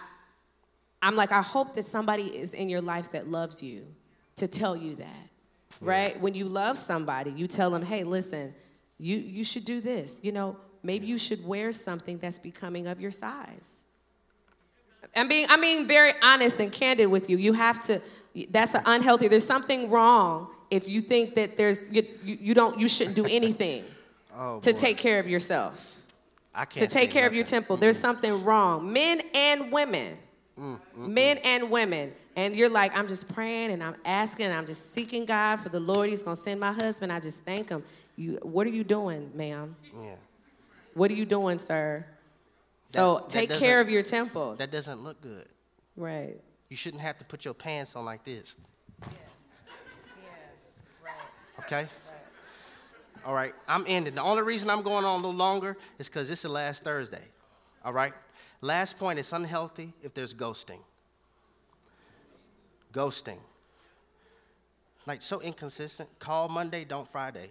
I'm 1.03 1.17
like, 1.17 1.33
I 1.33 1.43
hope 1.43 1.75
that 1.75 1.85
somebody 1.85 2.25
is 2.25 2.55
in 2.55 2.69
your 2.69 2.81
life 2.81 3.11
that 3.11 3.29
loves 3.29 3.63
you 3.63 3.87
to 4.37 4.49
tell 4.49 4.77
you 4.77 4.97
that, 4.97 5.29
right? 5.81 6.15
Yeah. 6.15 6.23
When 6.23 6.35
you 6.35 6.47
love 6.47 6.79
somebody, 6.79 7.31
you 7.33 7.47
tell 7.47 7.71
them, 7.71 7.83
hey, 7.83 8.05
listen, 8.05 8.55
you, 8.99 9.17
you 9.17 9.45
should 9.45 9.65
do 9.65 9.81
this. 9.81 10.21
You 10.23 10.33
know, 10.33 10.57
maybe 10.83 11.07
you 11.07 11.19
should 11.19 11.47
wear 11.47 11.73
something 11.73 12.19
that's 12.19 12.39
becoming 12.39 12.87
of 12.87 13.01
your 13.01 13.11
size. 13.11 13.85
I'm 15.15 15.29
being, 15.29 15.47
I 15.49 15.57
mean, 15.57 15.87
very 15.87 16.13
honest 16.23 16.61
and 16.61 16.73
candid 16.73 17.09
with 17.09 17.31
you. 17.31 17.39
You 17.39 17.53
have 17.55 17.83
to, 17.85 18.03
that's 18.51 18.75
an 18.75 18.83
unhealthy, 18.87 19.29
there's 19.29 19.47
something 19.47 19.91
wrong 19.91 20.49
if 20.71 20.89
you 20.89 21.01
think 21.01 21.35
that 21.37 21.57
there's, 21.57 21.91
you, 21.93 22.03
you 22.25 22.55
don't, 22.55 22.79
you 22.79 22.89
shouldn't 22.89 23.17
do 23.17 23.25
anything 23.25 23.85
oh, 24.37 24.61
to 24.61 24.73
take 24.73 24.99
care 24.99 25.21
of 25.21 25.29
yourself. 25.29 26.05
I 26.55 26.65
can't 26.65 26.89
to 26.91 26.99
take 26.99 27.11
care 27.11 27.27
of 27.27 27.35
your 27.35 27.45
temple. 27.45 27.77
There's 27.77 27.99
something 27.99 28.43
wrong. 28.43 28.93
Men 28.93 29.21
and 29.35 29.71
women. 29.71 30.17
Mm, 30.59 30.81
mm, 30.99 31.09
Men 31.09 31.39
and 31.45 31.71
women. 31.71 32.13
And 32.35 32.57
you're 32.57 32.71
like, 32.71 32.97
I'm 32.97 33.09
just 33.09 33.33
praying 33.35 33.71
and 33.71 33.83
I'm 33.83 33.97
asking 34.05 34.47
and 34.47 34.55
I'm 34.55 34.67
just 34.67 34.95
seeking 34.95 35.27
God 35.27 35.61
for 35.61 35.69
the 35.69 35.81
Lord. 35.81 36.09
He's 36.09 36.23
gonna 36.23 36.37
send 36.37 36.61
my 36.61 36.73
husband. 36.73 37.13
I 37.13 37.21
just 37.21 37.45
thank 37.45 37.69
him. 37.69 37.83
You 38.17 38.39
what 38.43 38.67
are 38.67 38.71
you 38.71 38.85
doing, 38.85 39.31
ma'am? 39.35 39.77
Yeah. 39.95 40.15
What 40.95 41.11
are 41.11 41.15
you 41.15 41.27
doing, 41.27 41.59
sir? 41.59 42.07
That, 42.87 42.93
so 42.93 43.27
take 43.29 43.53
care 43.53 43.81
of 43.81 43.91
your 43.91 44.03
temple. 44.03 44.55
That 44.57 44.71
doesn't 44.71 45.03
look 45.03 45.21
good. 45.21 45.47
Right. 45.97 46.41
You 46.69 46.77
shouldn't 46.77 47.03
have 47.03 47.19
to 47.19 47.25
put 47.25 47.45
your 47.45 47.55
pants 47.55 47.95
on 47.95 48.05
like 48.05 48.25
this. 48.25 48.57
Yeah. 49.03 49.09
Yeah. 49.09 50.29
Right. 51.05 51.65
Okay? 51.65 51.77
Right. 51.77 51.89
All 53.27 53.35
right, 53.35 53.55
I'm 53.69 53.85
ending. 53.89 54.15
The 54.15 54.23
only 54.23 54.43
reason 54.43 54.71
I'm 54.71 54.83
going 54.83 55.05
on 55.05 55.15
a 55.15 55.17
little 55.17 55.35
longer 55.35 55.77
is 55.99 56.09
because 56.09 56.29
this 56.29 56.39
is 56.39 56.43
the 56.43 56.49
last 56.49 56.85
Thursday. 56.85 57.25
All 57.85 57.93
right? 57.93 58.13
Last 58.61 58.99
point 58.99 59.19
it's 59.19 59.33
unhealthy 59.33 59.93
if 60.03 60.15
there's 60.15 60.35
ghosting. 60.35 60.81
Ghosting. 62.93 63.39
Like 65.07 65.23
so 65.23 65.41
inconsistent. 65.41 66.09
Call 66.19 66.49
Monday, 66.49 66.85
don't 66.85 67.09
Friday. 67.09 67.51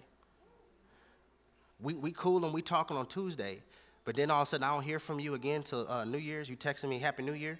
We, 1.81 1.93
we 1.93 2.11
cool 2.11 2.43
and 2.45 2.53
we 2.53 2.61
talking 2.61 2.97
on 2.97 3.05
Tuesday, 3.05 3.61
but 4.05 4.15
then 4.15 4.31
all 4.31 4.41
of 4.41 4.47
a 4.47 4.49
sudden 4.49 4.63
I 4.63 4.73
don't 4.73 4.83
hear 4.83 4.99
from 4.99 5.19
you 5.19 5.33
again 5.35 5.63
till 5.63 5.87
uh, 5.89 6.05
New 6.05 6.17
Year's. 6.17 6.49
You 6.49 6.55
texting 6.55 6.89
me 6.89 6.99
Happy 6.99 7.23
New 7.23 7.33
Year? 7.33 7.59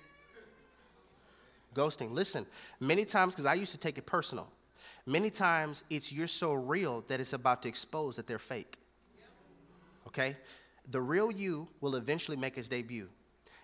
Ghosting. 1.76 2.12
Listen, 2.12 2.46
many 2.80 3.04
times, 3.04 3.34
because 3.34 3.46
I 3.46 3.54
used 3.54 3.74
to 3.74 3.78
take 3.78 3.98
it 3.98 4.06
personal, 4.06 4.50
many 5.06 5.30
times 5.30 5.84
it's 5.90 6.12
you're 6.12 6.28
so 6.28 6.54
real 6.54 7.04
that 7.08 7.20
it's 7.20 7.34
about 7.34 7.62
to 7.64 7.68
expose 7.68 8.16
that 8.16 8.26
they're 8.26 8.40
fake. 8.40 8.78
Okay? 10.08 10.38
The 10.92 11.02
real 11.02 11.32
you 11.32 11.68
will 11.82 11.96
eventually 11.96 12.38
make 12.38 12.58
its 12.58 12.70
debut. 12.70 13.10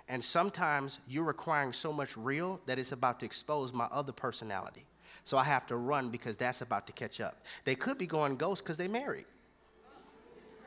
And 0.10 0.24
sometimes 0.24 1.00
you're 1.08 1.24
requiring 1.24 1.74
so 1.74 1.94
much 1.94 2.18
real 2.18 2.60
that 2.66 2.80
it's 2.80 2.92
about 2.92 3.20
to 3.22 3.26
expose 3.26 3.72
my 3.72 3.86
other 3.86 4.12
personality. 4.12 4.86
So 5.24 5.38
I 5.38 5.44
have 5.44 5.68
to 5.68 5.76
run 5.76 6.10
because 6.10 6.38
that's 6.38 6.62
about 6.62 6.88
to 6.88 6.94
catch 6.94 7.22
up. 7.22 7.46
They 7.64 7.76
could 7.76 7.98
be 7.98 8.08
going 8.08 8.36
ghost 8.36 8.64
because 8.64 8.78
they 8.78 8.88
married. 8.88 9.26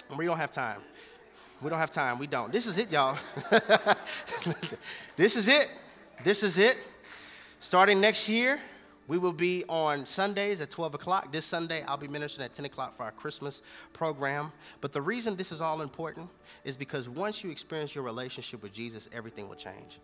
And 0.08 0.18
we 0.18 0.26
don't 0.26 0.36
have 0.36 0.52
time. 0.52 0.80
We 1.60 1.70
don't 1.70 1.78
have 1.78 1.90
time. 1.90 2.18
We 2.18 2.26
don't. 2.26 2.52
This 2.52 2.66
is 2.66 2.78
it, 2.78 2.90
y'all. 2.90 3.16
this 5.16 5.36
is 5.36 5.48
it. 5.48 5.70
This 6.22 6.42
is 6.42 6.58
it. 6.58 6.76
Starting 7.60 8.00
next 8.00 8.28
year, 8.28 8.60
we 9.06 9.18
will 9.18 9.32
be 9.32 9.64
on 9.68 10.06
Sundays 10.06 10.60
at 10.60 10.70
12 10.70 10.94
o'clock. 10.94 11.30
This 11.30 11.44
Sunday, 11.44 11.82
I'll 11.82 11.98
be 11.98 12.08
ministering 12.08 12.44
at 12.44 12.54
10 12.54 12.64
o'clock 12.64 12.96
for 12.96 13.02
our 13.02 13.12
Christmas 13.12 13.60
program. 13.92 14.50
But 14.80 14.92
the 14.92 15.02
reason 15.02 15.36
this 15.36 15.52
is 15.52 15.60
all 15.60 15.82
important 15.82 16.30
is 16.64 16.76
because 16.76 17.08
once 17.08 17.44
you 17.44 17.50
experience 17.50 17.94
your 17.94 18.04
relationship 18.04 18.62
with 18.62 18.72
Jesus, 18.72 19.08
everything 19.12 19.48
will 19.48 19.56
change. 19.56 19.98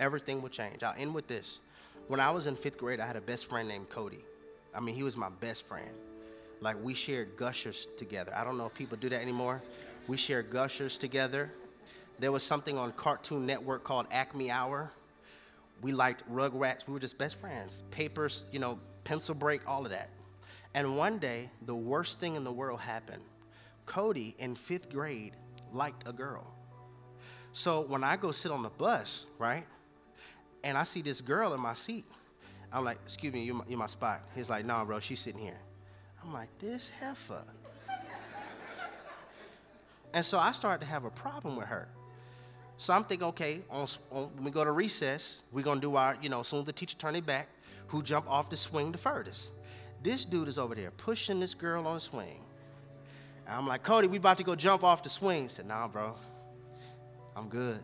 Everything 0.00 0.42
will 0.42 0.48
change. 0.48 0.82
I'll 0.82 0.98
end 0.98 1.14
with 1.14 1.28
this. 1.28 1.60
When 2.08 2.18
I 2.18 2.30
was 2.30 2.46
in 2.46 2.56
fifth 2.56 2.76
grade, 2.76 2.98
I 3.00 3.06
had 3.06 3.16
a 3.16 3.20
best 3.20 3.46
friend 3.46 3.68
named 3.68 3.88
Cody. 3.88 4.24
I 4.74 4.80
mean, 4.80 4.94
he 4.94 5.02
was 5.02 5.16
my 5.16 5.30
best 5.40 5.64
friend. 5.66 5.90
Like, 6.60 6.76
we 6.82 6.94
shared 6.94 7.36
gushers 7.36 7.86
together. 7.96 8.32
I 8.34 8.42
don't 8.44 8.58
know 8.58 8.66
if 8.66 8.74
people 8.74 8.96
do 8.96 9.08
that 9.10 9.20
anymore. 9.20 9.62
We 10.08 10.16
shared 10.16 10.50
gushers 10.50 10.98
together. 10.98 11.52
There 12.18 12.32
was 12.32 12.42
something 12.42 12.78
on 12.78 12.92
Cartoon 12.92 13.46
Network 13.46 13.84
called 13.84 14.06
Acme 14.10 14.50
Hour 14.50 14.90
we 15.82 15.92
liked 15.92 16.28
Rugrats. 16.32 16.86
We 16.86 16.92
were 16.92 17.00
just 17.00 17.18
best 17.18 17.36
friends. 17.36 17.82
Papers, 17.90 18.44
you 18.52 18.58
know, 18.58 18.78
pencil 19.04 19.34
break, 19.34 19.68
all 19.68 19.84
of 19.84 19.90
that. 19.90 20.10
And 20.74 20.96
one 20.96 21.18
day, 21.18 21.50
the 21.62 21.74
worst 21.74 22.20
thing 22.20 22.34
in 22.34 22.44
the 22.44 22.52
world 22.52 22.80
happened. 22.80 23.22
Cody, 23.86 24.34
in 24.38 24.54
fifth 24.54 24.90
grade, 24.90 25.34
liked 25.72 26.06
a 26.06 26.12
girl. 26.12 26.52
So 27.52 27.82
when 27.82 28.04
I 28.04 28.16
go 28.16 28.32
sit 28.32 28.52
on 28.52 28.62
the 28.62 28.68
bus, 28.68 29.26
right, 29.38 29.64
and 30.64 30.76
I 30.76 30.82
see 30.82 31.00
this 31.00 31.20
girl 31.20 31.54
in 31.54 31.60
my 31.60 31.74
seat, 31.74 32.04
I'm 32.72 32.84
like, 32.84 32.98
excuse 33.04 33.32
me, 33.32 33.44
you're 33.44 33.54
my, 33.54 33.64
you're 33.68 33.78
my 33.78 33.86
spot. 33.86 34.22
He's 34.34 34.50
like, 34.50 34.66
nah, 34.66 34.84
bro, 34.84 35.00
she's 35.00 35.20
sitting 35.20 35.40
here. 35.40 35.58
I'm 36.22 36.32
like, 36.32 36.48
this 36.58 36.90
heifer. 37.00 37.44
and 40.12 40.24
so 40.24 40.38
I 40.38 40.52
started 40.52 40.84
to 40.84 40.90
have 40.90 41.04
a 41.04 41.10
problem 41.10 41.56
with 41.56 41.66
her. 41.68 41.88
So 42.78 42.92
I'm 42.92 43.04
thinking, 43.04 43.26
okay, 43.28 43.60
on, 43.70 43.86
on, 44.10 44.30
when 44.34 44.44
we 44.44 44.50
go 44.50 44.64
to 44.64 44.72
recess, 44.72 45.42
we're 45.52 45.64
gonna 45.64 45.80
do 45.80 45.96
our, 45.96 46.16
you 46.20 46.28
know, 46.28 46.40
as 46.40 46.48
soon 46.48 46.60
as 46.60 46.66
the 46.66 46.72
teacher 46.72 46.96
turn 46.96 47.16
it 47.16 47.24
back, 47.24 47.48
who 47.86 48.02
jump 48.02 48.28
off 48.30 48.50
the 48.50 48.56
swing 48.56 48.92
the 48.92 48.98
furthest. 48.98 49.50
This 50.02 50.24
dude 50.24 50.48
is 50.48 50.58
over 50.58 50.74
there 50.74 50.90
pushing 50.92 51.40
this 51.40 51.54
girl 51.54 51.86
on 51.86 51.94
the 51.94 52.00
swing. 52.00 52.44
And 53.46 53.56
I'm 53.56 53.66
like, 53.66 53.82
Cody, 53.82 54.08
we 54.08 54.18
about 54.18 54.38
to 54.38 54.44
go 54.44 54.54
jump 54.54 54.84
off 54.84 55.02
the 55.02 55.08
swing. 55.08 55.44
He 55.44 55.48
said, 55.48 55.66
nah, 55.66 55.88
bro, 55.88 56.14
I'm 57.34 57.48
good. 57.48 57.78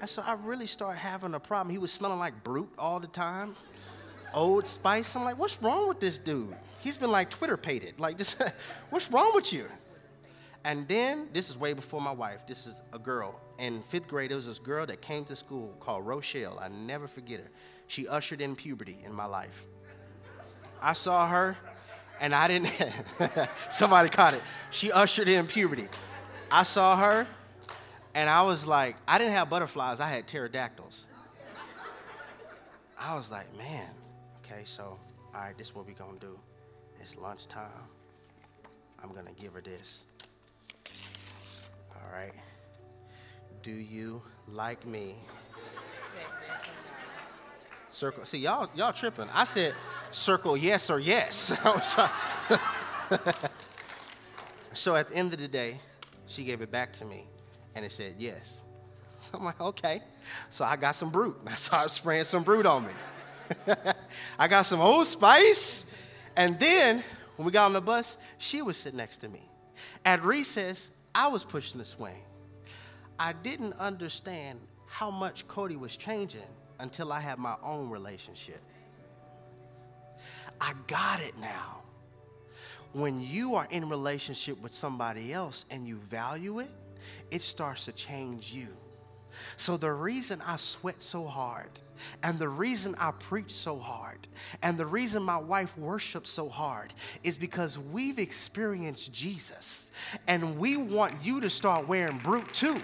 And 0.00 0.10
so 0.10 0.22
I 0.22 0.34
really 0.34 0.66
started 0.66 0.98
having 0.98 1.34
a 1.34 1.40
problem. 1.40 1.70
He 1.70 1.78
was 1.78 1.92
smelling 1.92 2.18
like 2.18 2.42
Brut 2.42 2.66
all 2.78 3.00
the 3.00 3.06
time, 3.06 3.54
Old 4.34 4.66
Spice. 4.66 5.14
I'm 5.14 5.24
like, 5.24 5.38
what's 5.38 5.62
wrong 5.62 5.88
with 5.88 6.00
this 6.00 6.18
dude? 6.18 6.54
He's 6.80 6.96
been 6.96 7.10
like 7.10 7.30
Twitter 7.30 7.56
pated. 7.56 7.98
Like, 7.98 8.18
just, 8.18 8.42
what's 8.90 9.10
wrong 9.10 9.32
with 9.34 9.52
you? 9.52 9.66
And 10.64 10.88
then, 10.88 11.28
this 11.32 11.50
is 11.50 11.58
way 11.58 11.74
before 11.74 12.00
my 12.00 12.12
wife. 12.12 12.46
This 12.46 12.66
is 12.66 12.82
a 12.94 12.98
girl. 12.98 13.38
In 13.58 13.82
fifth 13.82 14.08
grade, 14.08 14.30
there 14.30 14.36
was 14.36 14.46
this 14.46 14.58
girl 14.58 14.86
that 14.86 15.02
came 15.02 15.24
to 15.26 15.36
school 15.36 15.76
called 15.78 16.06
Rochelle. 16.06 16.58
I 16.58 16.68
never 16.68 17.06
forget 17.06 17.40
her. 17.40 17.50
She 17.86 18.08
ushered 18.08 18.40
in 18.40 18.56
puberty 18.56 18.98
in 19.04 19.12
my 19.12 19.26
life. 19.26 19.66
I 20.80 20.94
saw 20.94 21.28
her, 21.28 21.56
and 22.18 22.34
I 22.34 22.48
didn't. 22.48 22.72
somebody 23.70 24.08
caught 24.08 24.32
it. 24.32 24.42
She 24.70 24.90
ushered 24.90 25.28
in 25.28 25.46
puberty. 25.46 25.86
I 26.50 26.62
saw 26.62 26.96
her, 26.96 27.26
and 28.14 28.30
I 28.30 28.42
was 28.42 28.66
like, 28.66 28.96
I 29.06 29.18
didn't 29.18 29.34
have 29.34 29.50
butterflies, 29.50 30.00
I 30.00 30.08
had 30.08 30.26
pterodactyls. 30.26 31.06
I 32.98 33.16
was 33.16 33.30
like, 33.30 33.54
man, 33.58 33.90
okay, 34.38 34.62
so, 34.64 34.98
all 35.34 35.40
right, 35.40 35.56
this 35.58 35.68
is 35.68 35.74
what 35.74 35.86
we're 35.86 35.92
gonna 35.92 36.18
do. 36.18 36.38
It's 37.00 37.18
lunchtime. 37.18 37.68
I'm 39.02 39.12
gonna 39.12 39.32
give 39.38 39.52
her 39.52 39.60
this. 39.60 40.04
Right. 42.14 42.32
Do 43.64 43.72
you 43.72 44.22
like 44.46 44.86
me? 44.86 45.16
Circle. 47.90 48.24
See, 48.24 48.38
y'all, 48.38 48.70
y'all 48.76 48.92
tripping. 48.92 49.28
I 49.32 49.42
said 49.42 49.74
circle 50.12 50.56
yes 50.56 50.90
or 50.90 51.00
yes. 51.00 51.34
so 54.74 54.94
at 54.94 55.08
the 55.08 55.16
end 55.16 55.34
of 55.34 55.40
the 55.40 55.48
day, 55.48 55.80
she 56.26 56.44
gave 56.44 56.62
it 56.62 56.70
back 56.70 56.92
to 56.94 57.04
me 57.04 57.26
and 57.74 57.84
it 57.84 57.90
said 57.90 58.14
yes. 58.18 58.62
So 59.18 59.30
I'm 59.38 59.44
like, 59.44 59.60
okay. 59.60 60.00
So 60.50 60.64
I 60.64 60.76
got 60.76 60.94
some 60.94 61.10
Brut. 61.10 61.34
I 61.48 61.56
started 61.56 61.88
spraying 61.88 62.24
some 62.24 62.44
Brut 62.44 62.64
on 62.64 62.86
me. 62.86 62.92
I 64.38 64.46
got 64.46 64.62
some 64.66 64.80
Old 64.80 65.08
Spice. 65.08 65.86
And 66.36 66.60
then 66.60 67.02
when 67.34 67.46
we 67.46 67.50
got 67.50 67.66
on 67.66 67.72
the 67.72 67.80
bus, 67.80 68.18
she 68.38 68.62
was 68.62 68.76
sitting 68.76 68.98
next 68.98 69.16
to 69.18 69.28
me. 69.28 69.42
At 70.04 70.22
recess, 70.22 70.92
I 71.14 71.28
was 71.28 71.44
pushing 71.44 71.78
the 71.78 71.84
swing. 71.84 72.22
I 73.18 73.32
didn't 73.32 73.74
understand 73.74 74.58
how 74.86 75.10
much 75.10 75.46
Cody 75.46 75.76
was 75.76 75.96
changing 75.96 76.42
until 76.80 77.12
I 77.12 77.20
had 77.20 77.38
my 77.38 77.56
own 77.62 77.88
relationship. 77.90 78.60
I 80.60 80.72
got 80.86 81.22
it 81.22 81.38
now. 81.38 81.82
When 82.92 83.20
you 83.20 83.54
are 83.54 83.66
in 83.70 83.88
relationship 83.88 84.60
with 84.62 84.72
somebody 84.72 85.32
else 85.32 85.64
and 85.70 85.86
you 85.86 85.96
value 85.98 86.60
it, 86.60 86.70
it 87.30 87.42
starts 87.42 87.84
to 87.86 87.92
change 87.92 88.52
you. 88.52 88.68
So 89.56 89.76
the 89.76 89.92
reason 89.92 90.42
I 90.46 90.56
sweat 90.56 91.02
so 91.02 91.24
hard, 91.26 91.68
and 92.22 92.38
the 92.38 92.48
reason 92.48 92.94
I 92.98 93.12
preach 93.12 93.50
so 93.50 93.78
hard, 93.78 94.18
and 94.62 94.76
the 94.78 94.86
reason 94.86 95.22
my 95.22 95.38
wife 95.38 95.76
worships 95.76 96.30
so 96.30 96.48
hard 96.48 96.92
is 97.22 97.36
because 97.36 97.78
we've 97.78 98.18
experienced 98.18 99.12
Jesus. 99.12 99.90
And 100.26 100.58
we 100.58 100.76
want 100.76 101.14
you 101.22 101.40
to 101.40 101.50
start 101.50 101.88
wearing 101.88 102.18
Brut 102.18 102.52
too. 102.52 102.76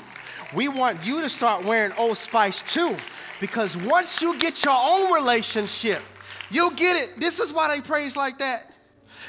We 0.55 0.68
want 0.68 1.05
you 1.05 1.20
to 1.20 1.28
start 1.28 1.64
wearing 1.64 1.93
Old 1.98 2.16
Spice 2.16 2.62
too. 2.62 2.97
Because 3.40 3.77
once 3.77 4.20
you 4.20 4.39
get 4.39 4.64
your 4.64 4.77
own 4.77 5.12
relationship, 5.12 6.02
you'll 6.51 6.70
get 6.70 6.97
it. 6.97 7.20
This 7.20 7.40
is 7.40 7.52
why 7.52 7.74
they 7.74 7.81
praise 7.81 8.16
like 8.16 8.39
that. 8.39 8.70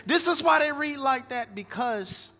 This 0.06 0.28
is 0.28 0.42
why 0.42 0.60
they 0.60 0.72
read 0.72 0.98
like 0.98 1.30
that 1.30 1.54
because 1.54 2.31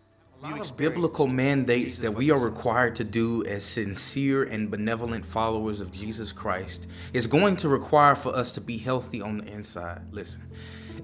biblical 0.76 1.28
mandates 1.28 1.98
that 1.98 2.12
we 2.12 2.30
are 2.32 2.38
required 2.38 2.96
to 2.96 3.04
do 3.04 3.44
as 3.44 3.64
sincere 3.64 4.42
and 4.42 4.70
benevolent 4.70 5.24
followers 5.24 5.80
of 5.80 5.92
Jesus 5.92 6.32
Christ 6.32 6.88
is 7.12 7.28
going 7.28 7.54
to 7.56 7.68
require 7.68 8.16
for 8.16 8.34
us 8.34 8.50
to 8.52 8.60
be 8.60 8.76
healthy 8.76 9.22
on 9.22 9.38
the 9.38 9.44
inside. 9.44 10.02
Listen, 10.10 10.42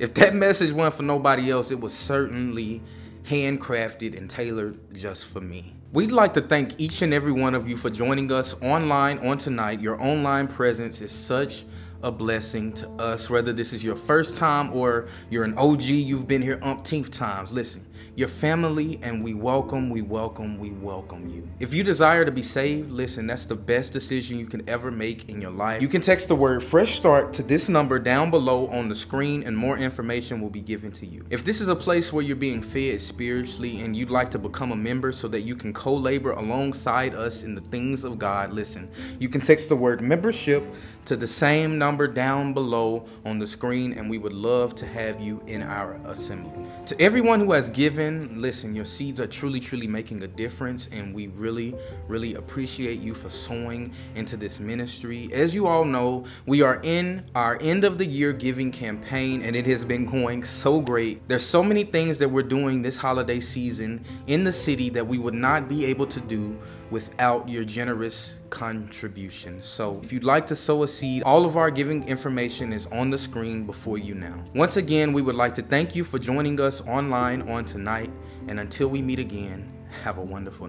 if 0.01 0.13
that 0.15 0.35
message 0.35 0.73
went 0.73 0.95
for 0.95 1.05
nobody 1.05 1.53
else, 1.53 1.71
it 1.71 1.79
was 1.79 1.95
certainly 1.95 2.83
handcrafted 3.25 4.17
and 4.17 4.29
tailored 4.29 4.93
just 4.95 5.27
for 5.27 5.41
me. 5.41 5.77
We'd 5.93 6.13
like 6.13 6.35
to 6.35 6.41
thank 6.41 6.75
each 6.79 7.03
and 7.03 7.15
every 7.15 7.33
one 7.33 7.55
of 7.55 7.69
you 7.69 7.77
for 7.77 7.91
joining 7.91 8.33
us 8.33 8.57
online 8.61 9.21
on 9.21 9.39
tonight. 9.39 9.81
Your 9.81 10.03
online 10.03 10.49
presence 10.49 11.01
is 11.01 11.13
such 11.13 11.65
a 12.03 12.11
blessing 12.11 12.73
to 12.73 12.89
us, 12.93 13.29
whether 13.29 13.53
this 13.53 13.73
is 13.73 13.83
your 13.83 13.97
first 13.97 14.37
time 14.37 14.73
or 14.73 15.09
you're 15.31 15.45
an 15.45 15.57
OG, 15.57 15.83
you've 15.83 16.29
been 16.29 16.43
here 16.43 16.59
umpteenth 16.63 17.11
times. 17.11 17.53
Listen, 17.53 17.85
your 18.19 18.27
family, 18.27 18.99
and 19.01 19.23
we 19.23 19.33
welcome, 19.33 19.89
we 19.91 20.03
welcome, 20.03 20.59
we 20.59 20.71
welcome 20.71 21.29
you. 21.29 21.49
If 21.61 21.73
you 21.73 21.85
desire 21.85 22.25
to 22.25 22.33
be 22.33 22.43
saved, 22.43 22.91
listen, 22.91 23.29
that's 23.29 23.45
the 23.45 23.55
best 23.55 23.93
decision 23.93 24.41
you 24.41 24.47
can 24.47 24.69
ever 24.69 24.91
make 24.91 25.29
in 25.29 25.41
your 25.41 25.53
life. 25.53 25.81
You 25.81 25.87
can 25.87 26.01
text 26.01 26.27
the 26.27 26.35
word 26.35 26.65
fresh 26.65 26.97
start 26.97 27.33
to 27.35 27.45
this 27.45 27.69
number 27.69 28.01
down 28.01 28.33
below 28.33 28.67
on 28.71 28.89
the 28.89 28.95
screen, 28.97 29.45
and 29.45 29.57
more 29.57 29.79
information 29.79 30.41
will 30.41 30.51
be 30.51 30.61
given 30.61 30.91
to 30.95 31.07
you. 31.07 31.27
If 31.31 31.45
this 31.45 31.61
is 31.61 31.69
a 31.69 31.77
place 31.77 32.13
where 32.13 32.25
you're 32.25 32.35
being 32.35 32.61
fed 32.61 33.01
spiritually 33.01 33.83
and 33.83 33.95
you'd 33.95 34.11
like 34.11 34.33
to 34.33 34.39
become 34.41 34.73
a 34.73 34.77
member 34.77 35.13
so 35.13 35.29
that 35.29 35.43
you 35.43 35.55
can 35.55 35.73
co 35.73 35.95
labor 35.95 36.33
alongside 36.33 37.15
us 37.15 37.45
in 37.45 37.55
the 37.55 37.61
things 37.61 38.03
of 38.03 38.19
God, 38.19 38.53
listen, 38.53 38.91
you 39.21 39.29
can 39.29 39.41
text 39.41 39.69
the 39.69 39.77
word 39.77 40.01
membership 40.01 40.65
to 41.09 41.17
the 41.17 41.27
same 41.27 41.79
number 41.79 42.07
down 42.07 42.53
below 42.53 43.07
on 43.25 43.39
the 43.39 43.47
screen, 43.47 43.95
and 43.95 44.11
we 44.11 44.19
would 44.19 44.35
love 44.35 44.75
to 44.75 44.87
have 44.87 45.19
you 45.19 45.43
in 45.47 45.63
our 45.63 45.95
assembly. 46.05 46.67
To 46.85 47.01
everyone 47.01 47.41
who 47.41 47.53
has 47.53 47.71
given, 47.71 48.43
listen, 48.43 48.75
your 48.75 48.85
seeds 48.85 49.19
are 49.19 49.27
truly, 49.27 49.59
truly 49.59 49.87
making 49.87 50.23
a 50.23 50.27
difference, 50.27 50.91
and 50.93 51.15
we 51.15 51.29
really, 51.29 51.75
really 52.09 52.35
appreciate 52.35 53.01
you 53.01 53.15
for 53.15 53.31
sowing 53.31 53.95
into 54.17 54.37
this 54.37 54.61
ministry. 54.61 55.31
As 55.33 55.55
you 55.55 55.67
all 55.67 55.87
know, 55.87 56.27
we 56.45 56.61
are 56.61 56.79
in 56.83 57.25
our 57.35 57.57
end 57.63 57.85
of 57.85 57.97
the 57.97 58.05
year 58.05 58.35
giving 58.35 58.71
campaign, 58.71 59.41
and 59.41 59.57
it 59.57 59.67
has 59.67 59.87
been 59.87 60.05
going 60.05 60.45
so 60.45 60.79
great. 60.79 61.27
There's 61.27 61.45
so 61.45 61.63
many 61.63 61.85
things 61.85 62.19
that 62.19 62.29
we're 62.29 62.43
doing 62.43 62.83
this 62.83 62.99
holiday 62.99 63.41
season 63.41 64.05
in 64.27 64.45
the 64.45 64.53
city 64.53 64.91
that 64.91 65.07
we 65.07 65.17
would 65.17 65.33
not 65.33 65.71
be 65.71 65.87
able 65.87 66.07
to 66.07 66.21
do 66.21 66.59
without 66.91 67.49
your 67.49 67.65
generous 67.65 68.37
contribution. 68.51 69.61
So 69.63 70.01
if 70.03 70.13
you'd 70.13 70.25
like 70.25 70.47
to 70.49 70.57
sow 70.57 70.83
a 70.83 70.89
seed, 70.89 71.23
all 71.23 71.45
of 71.45 71.57
our 71.57 71.71
giving 71.71 72.07
information 72.09 72.73
is 72.73 72.87
on 72.87 73.11
the 73.11 73.19
screen 73.19 73.67
before 73.67 73.99
you 73.99 74.15
now. 74.15 74.45
Once 74.55 74.77
again, 74.77 75.13
we 75.13 75.23
would 75.23 75.35
like 75.35 75.55
to 75.55 75.63
thank 75.63 75.95
you 75.95 76.05
for 76.05 76.19
joining 76.19 76.61
us 76.61 76.81
online 76.83 77.43
on 77.43 77.65
tonight. 77.65 78.11
And 78.49 78.61
until 78.61 78.89
we 78.89 79.03
meet 79.03 79.19
again, 79.19 79.71
have 80.05 80.19
a 80.19 80.23
wonderful 80.23 80.69